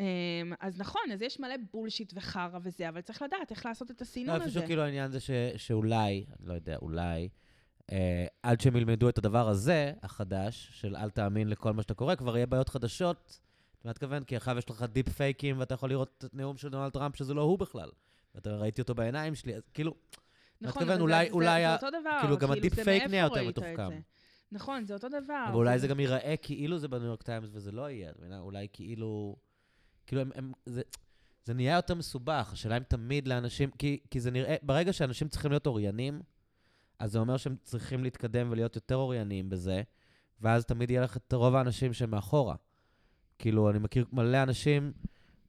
[0.00, 4.00] אמ, אז נכון, אז יש מלא בולשיט וחרא וזה, אבל צריך לדעת איך לעשות את
[4.00, 4.44] לא, הסינון הזה.
[4.44, 7.28] איפשהו כאילו העניין זה ש, שאולי, אני לא יודע, אולי,
[7.92, 12.14] אה, עד שהם ילמדו את הדבר הזה, החדש, של אל תאמין לכל מה שאתה קורא,
[12.14, 13.38] כבר יהיה בעיות חדשות.
[13.84, 14.24] מה התכוון?
[14.24, 17.16] כי עכשיו יש לך deep fake ים, ואתה יכול לראות את נאום של דונלד טראמפ,
[17.16, 17.90] שזה לא הוא בכלל.
[18.34, 19.94] ואתה ראיתי אותו בעיניים שלי, אז כאילו,
[20.60, 22.18] נכון, מתכוון, אבל אולי- זה, אולי זה, ה- זה אותו דבר.
[22.20, 24.00] כאילו, גם זה ה deep fake נהיה יותר מתוחכם.
[24.52, 25.44] נכון, זה אותו דבר.
[25.48, 28.12] אבל אולי זה גם ייראה כאילו זה בניו יורק טיימס וזה לא יהיה?
[28.38, 29.36] אולי כאילו...
[30.10, 30.30] כאילו, הם...
[30.34, 30.82] הם זה,
[31.44, 33.70] זה נהיה יותר מסובך, השאלה אם תמיד לאנשים...
[33.70, 34.56] כי, כי זה נראה...
[34.62, 36.20] ברגע שאנשים צריכים להיות אוריינים,
[36.98, 39.82] אז זה אומר שהם צריכים להתקדם ולהיות יותר אוריינים בזה,
[40.40, 42.54] ואז תמיד יהיה לך את רוב האנשים שהם מאחורה.
[43.38, 44.92] כאילו, אני מכיר מלא אנשים,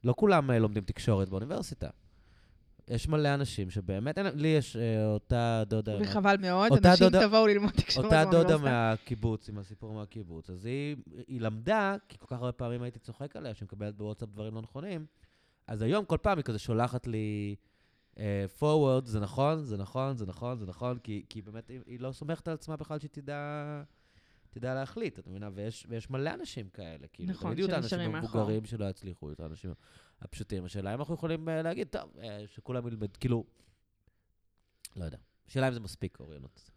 [0.04, 1.90] לא כולם אה, לומדים תקשורת באוניברסיטה.
[2.92, 5.98] יש מלא אנשים שבאמת, אין, לי יש אה, אותה דודה...
[6.02, 8.58] וחבל מאוד, אותה אנשים דודה- תבואו ללמוד תקשורת אותה דודה.
[8.58, 10.96] מהקיבוץ, עם הסיפור מהקיבוץ, אז היא,
[11.28, 14.62] היא למדה, כי כל כך הרבה פעמים הייתי צוחק עליה, שהיא מקבלת בוואטסאפ דברים לא
[14.62, 15.06] נכונים,
[15.68, 17.56] אז היום כל פעם היא כזה שולחת לי
[18.16, 18.18] uh,
[18.60, 22.12] forward, זה נכון, זה נכון, זה נכון, זה נכון, כי, כי באמת היא, היא לא
[22.12, 23.84] סומכת על עצמה בכלל שהיא תדע,
[24.50, 25.50] תדע להחליט, את מבינה?
[25.54, 28.16] ויש, ויש מלא אנשים כאלה, כאילו, נכון, תמיד יהיו את האנשים.
[28.16, 29.72] המבוגרים שלא יצליחו, את האנשים
[30.22, 30.66] הפשוטים.
[30.66, 32.22] השאלה אם אנחנו יכולים uh, להגיד, טוב, uh,
[32.56, 33.44] שכולם ילמד, כאילו,
[34.96, 35.18] לא יודע.
[35.48, 36.72] השאלה אם זה מספיק אוריינות.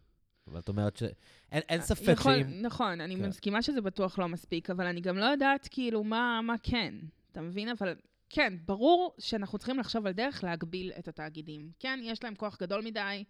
[0.46, 2.62] אבל את אומרת שאין אין ספק יכול, שאם...
[2.62, 3.28] נכון, אני כן.
[3.28, 6.94] מסכימה שזה בטוח לא מספיק, אבל אני גם לא יודעת כאילו מה, מה כן,
[7.32, 7.68] אתה מבין?
[7.68, 7.94] אבל
[8.30, 11.70] כן, ברור שאנחנו צריכים לחשוב על דרך להגביל את התאגידים.
[11.78, 13.24] כן, יש להם כוח גדול מדי,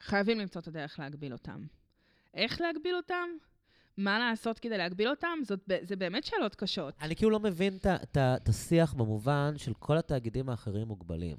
[0.00, 1.66] חייבים למצוא את הדרך להגביל אותם.
[2.34, 3.28] איך להגביל אותם?
[3.98, 5.38] מה לעשות כדי להגביל אותם?
[5.42, 6.94] זאת, זה באמת שאלות קשות.
[7.00, 7.78] אני כאילו לא מבין
[8.14, 11.36] את השיח במובן של כל התאגידים האחרים מוגבלים.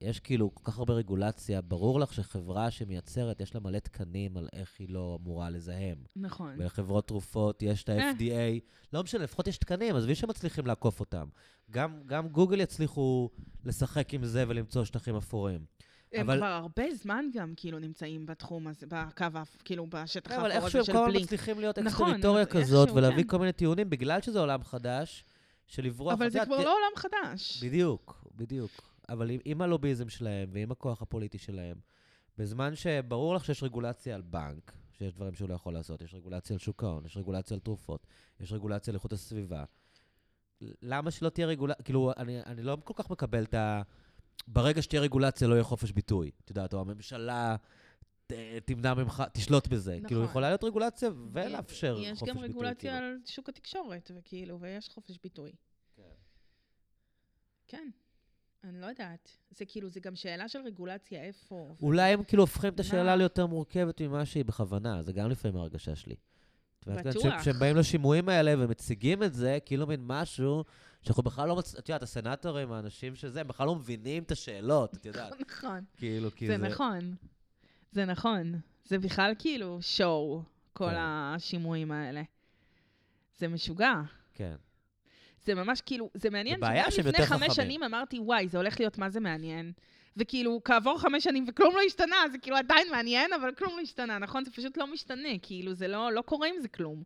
[0.00, 4.48] יש כאילו כל כך הרבה רגולציה, ברור לך שחברה שמייצרת, יש לה מלא תקנים על
[4.52, 5.96] איך היא לא אמורה לזהם.
[6.16, 6.54] נכון.
[6.58, 8.10] ולחברות תרופות יש את אה.
[8.10, 8.60] ה-FDA,
[8.92, 11.28] לא משנה, לפחות יש תקנים, עזבי שמצליחים לעקוף אותם.
[11.70, 13.30] גם, גם גוגל יצליחו
[13.64, 15.64] לשחק עם זה ולמצוא שטחים אפורים.
[16.12, 19.24] הם אבל- כבר הרבה זמן גם כאילו נמצאים בתחום הזה, בקו,
[19.64, 21.22] כאילו בשטח אבל האפור איכשהו הזה הם של כל הזמן.
[21.22, 23.28] מצליחים להיות נכון, אקסטריטוריה אז כזאת, איכשהו, ולהביא כן.
[23.28, 25.24] כל מיני טיעונים, בגלל שזה עולם חדש,
[25.66, 26.12] של לברוח.
[26.12, 27.64] אבל זה כבר ת- לא עולם חדש.
[27.64, 28.70] בדיוק, בדיוק.
[29.08, 31.76] אבל עם, עם הלוביזם שלהם ועם הכוח הפוליטי שלהם,
[32.38, 36.54] בזמן שברור לך שיש רגולציה על בנק, שיש דברים שהוא לא יכול לעשות, יש רגולציה
[36.54, 38.06] על שוק ההון, יש רגולציה על תרופות,
[38.40, 39.64] יש רגולציה על איכות הסביבה.
[40.82, 41.84] למה שלא תהיה רגולציה?
[41.84, 43.82] כאילו, אני, אני לא כל כך מקבל את ה...
[44.48, 46.30] ברגע שתהיה רגולציה לא יהיה חופש ביטוי.
[46.44, 47.56] את יודעת, או הממשלה
[48.26, 48.32] ת,
[48.64, 49.96] תמנע ממך, תשלוט בזה.
[49.96, 50.08] נכון.
[50.08, 52.28] כאילו, יכולה להיות רגולציה ולאפשר חופש יש ביטוי.
[52.28, 53.06] גם רגולציה כאילו.
[53.06, 55.52] על שוק התקשורת, וכאילו, ויש חופש ביטוי.
[55.96, 56.02] כן.
[57.66, 57.90] כן.
[58.64, 59.30] אני לא יודעת.
[59.50, 61.74] זה כאילו, זה גם שאלה של רגולציה, איפה...
[61.82, 62.80] אולי הם כאילו הופכים את?
[62.80, 66.14] השאלה ליותר מורכבת ממה שהיא בכוונה, זה גם לפעמים הרגשה שלי.
[66.86, 67.40] בטוח.
[67.40, 70.64] כשהם באים לשימועים האלה ומציגים את זה, כאילו מין משהו
[71.02, 71.56] שאנחנו בכלל לא...
[71.56, 75.32] מצ- את יודעת, הסנטורים, האנשים שזה, הם בכלל לא מבינים את השאלות, את יודעת.
[75.48, 75.84] נכון.
[75.96, 76.68] כאילו, כי זה זה...
[76.68, 77.14] נכון.
[77.92, 78.60] זה נכון.
[78.84, 80.96] זה בכלל כאילו שואו, כל כן.
[80.98, 82.22] השימועים האלה.
[83.38, 83.92] זה משוגע.
[84.34, 84.54] כן.
[85.44, 87.56] זה ממש כאילו, זה מעניין זה בעיה שגם שהם לפני יותר חמש.
[87.56, 89.72] שנים אמרתי, וואי, זה הולך להיות מה זה מעניין.
[90.16, 94.18] וכאילו, כעבור חמש שנים וכלום לא השתנה, זה כאילו עדיין מעניין, אבל כלום לא השתנה,
[94.18, 94.44] נכון?
[94.44, 97.02] זה פשוט לא משתנה, כאילו, זה לא, לא קורה עם זה כלום.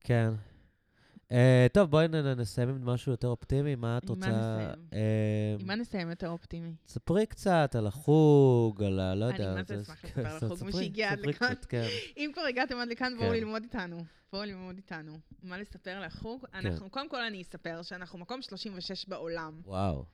[0.00, 0.30] כן.
[1.32, 3.74] אה, טוב, בואי נסיים עם משהו יותר אופטימי.
[3.74, 4.38] מה את עם מה רוצה...
[4.38, 4.86] נסיים?
[4.92, 6.74] אה, עם מה נסיים יותר אופטימי?
[6.88, 9.14] ספרי קצת על החוג, על ה...
[9.14, 9.54] לא אני יודע.
[9.54, 11.54] מה זה אשמח לספר על החוג, מי שהגיע עד לכאן.
[11.68, 11.86] כן.
[12.16, 13.34] אם כבר הגעתם עד לכאן, בואו כן.
[13.34, 14.04] ללמוד איתנו.
[14.32, 15.18] בואו ללמוד איתנו.
[15.42, 16.46] מה לספר על החוג?
[16.46, 16.66] כן.
[16.66, 19.60] אנחנו, קודם כל אני אספר שאנחנו מקום 36 בעולם.
[19.64, 20.04] וואו,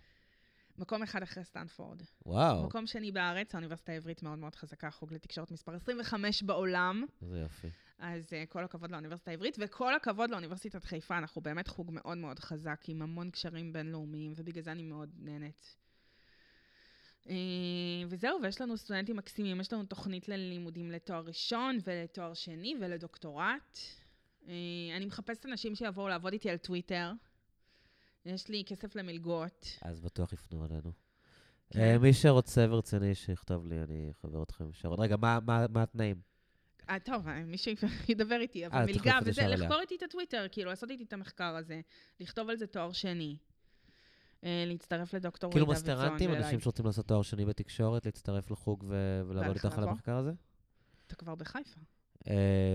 [0.79, 2.03] מקום אחד אחרי סטנפורד.
[2.27, 7.05] וואו, מקום שני בארץ, האוניברסיטה העברית מאוד מאוד חזקה, חוג לתקשורת מספר 25 בעולם.
[7.23, 7.69] איזה יופי.
[7.99, 12.39] אז uh, כל הכבוד לאוניברסיטה העברית, וכל הכבוד לאוניברסיטת חיפה, אנחנו באמת חוג מאוד מאוד
[12.39, 15.77] חזק, עם המון קשרים בינלאומיים, ובגלל זה אני מאוד נהנית.
[17.25, 17.29] Uh,
[18.09, 23.79] וזהו, ויש לנו סטודנטים מקסימים, יש לנו תוכנית ללימודים לתואר ראשון ולתואר שני ולדוקטורט.
[24.43, 24.49] Uh,
[24.97, 27.13] אני מחפשת אנשים שיבואו לעבוד איתי על טוויטר.
[28.25, 29.67] יש לי כסף למלגות.
[29.83, 30.93] אז בטוח יפנו אלינו.
[31.71, 31.81] כן.
[31.81, 34.89] אה, מי שרוצה ורציני, שיכתוב לי, אני אחבר אתכם ישר.
[34.93, 36.36] רגע, מה- מה מה התנאים?
[36.91, 37.73] אה, טוב, אה, מישהו
[38.09, 39.47] ידבר איתי, אבל אה, מלגה וזה.
[39.47, 41.81] לחקור איתי את הטוויטר, כאילו, לעשות איתי את המחקר הזה,
[42.21, 43.37] לכתוב על זה תואר שני,
[44.43, 46.35] להצטרף לדוקטור כאילו רועי דוידזון מסטרנטים.
[46.35, 48.85] אנשים שרוצים לעשות תואר שני בתקשורת, להצטרף לחוג
[49.29, 49.91] ולעבוד איתך על לבוא?
[49.91, 50.33] המחקר הזה?
[51.07, 51.81] אתה כבר בחיפה.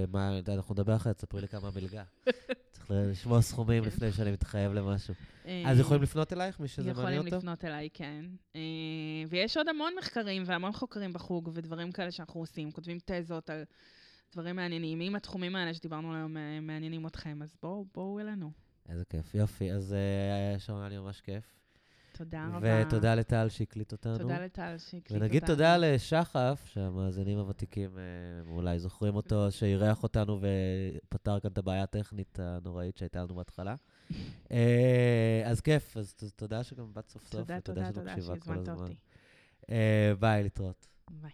[0.08, 2.04] מה, אנחנו נדבר אחרי, תספרי לי כמה מלגה.
[2.72, 5.14] צריך לשמוע סכומים לפני שאני מתחייב למשהו.
[5.66, 7.38] אז יכולים לפנות אלייך, מי שזה מעניין יכולים אותו?
[7.38, 8.26] לפנות אליי, כן.
[9.30, 13.64] ויש עוד המון מחקרים והמון חוקרים בחוג ודברים כאלה שאנחנו עושים, כותבים תזות על
[14.34, 15.02] דברים מעניינים.
[15.02, 18.52] אם התחומים האלה שדיברנו עליהם אה, מעניינים אתכם, אז בואו, בואו אלינו.
[18.90, 19.72] איזה כיף, יופי.
[19.72, 21.44] אז אה, שרון, היה לי ממש כיף.
[22.12, 22.84] תודה רבה.
[22.88, 24.18] ותודה לטל שהקליט אותנו.
[24.18, 25.20] תודה לטל שהקליט אותנו.
[25.20, 28.04] ונגיד תודה לשחף, שהמאזינים הוותיקים אה,
[28.52, 33.76] אולי זוכרים אותו, שאירח אותנו ופתר כאן את הבעיה הטכנית הנוראית שהייתה לנו בהתחלה.
[35.50, 38.60] אז כיף, אז תודה שגם באת סוף סוף, תודה, ותודה תודה, שאת תודה מקשיבה כל
[38.60, 38.76] הזמן.
[38.76, 38.96] אותי.
[40.20, 40.88] ביי, להתראות.
[41.12, 41.32] ביי.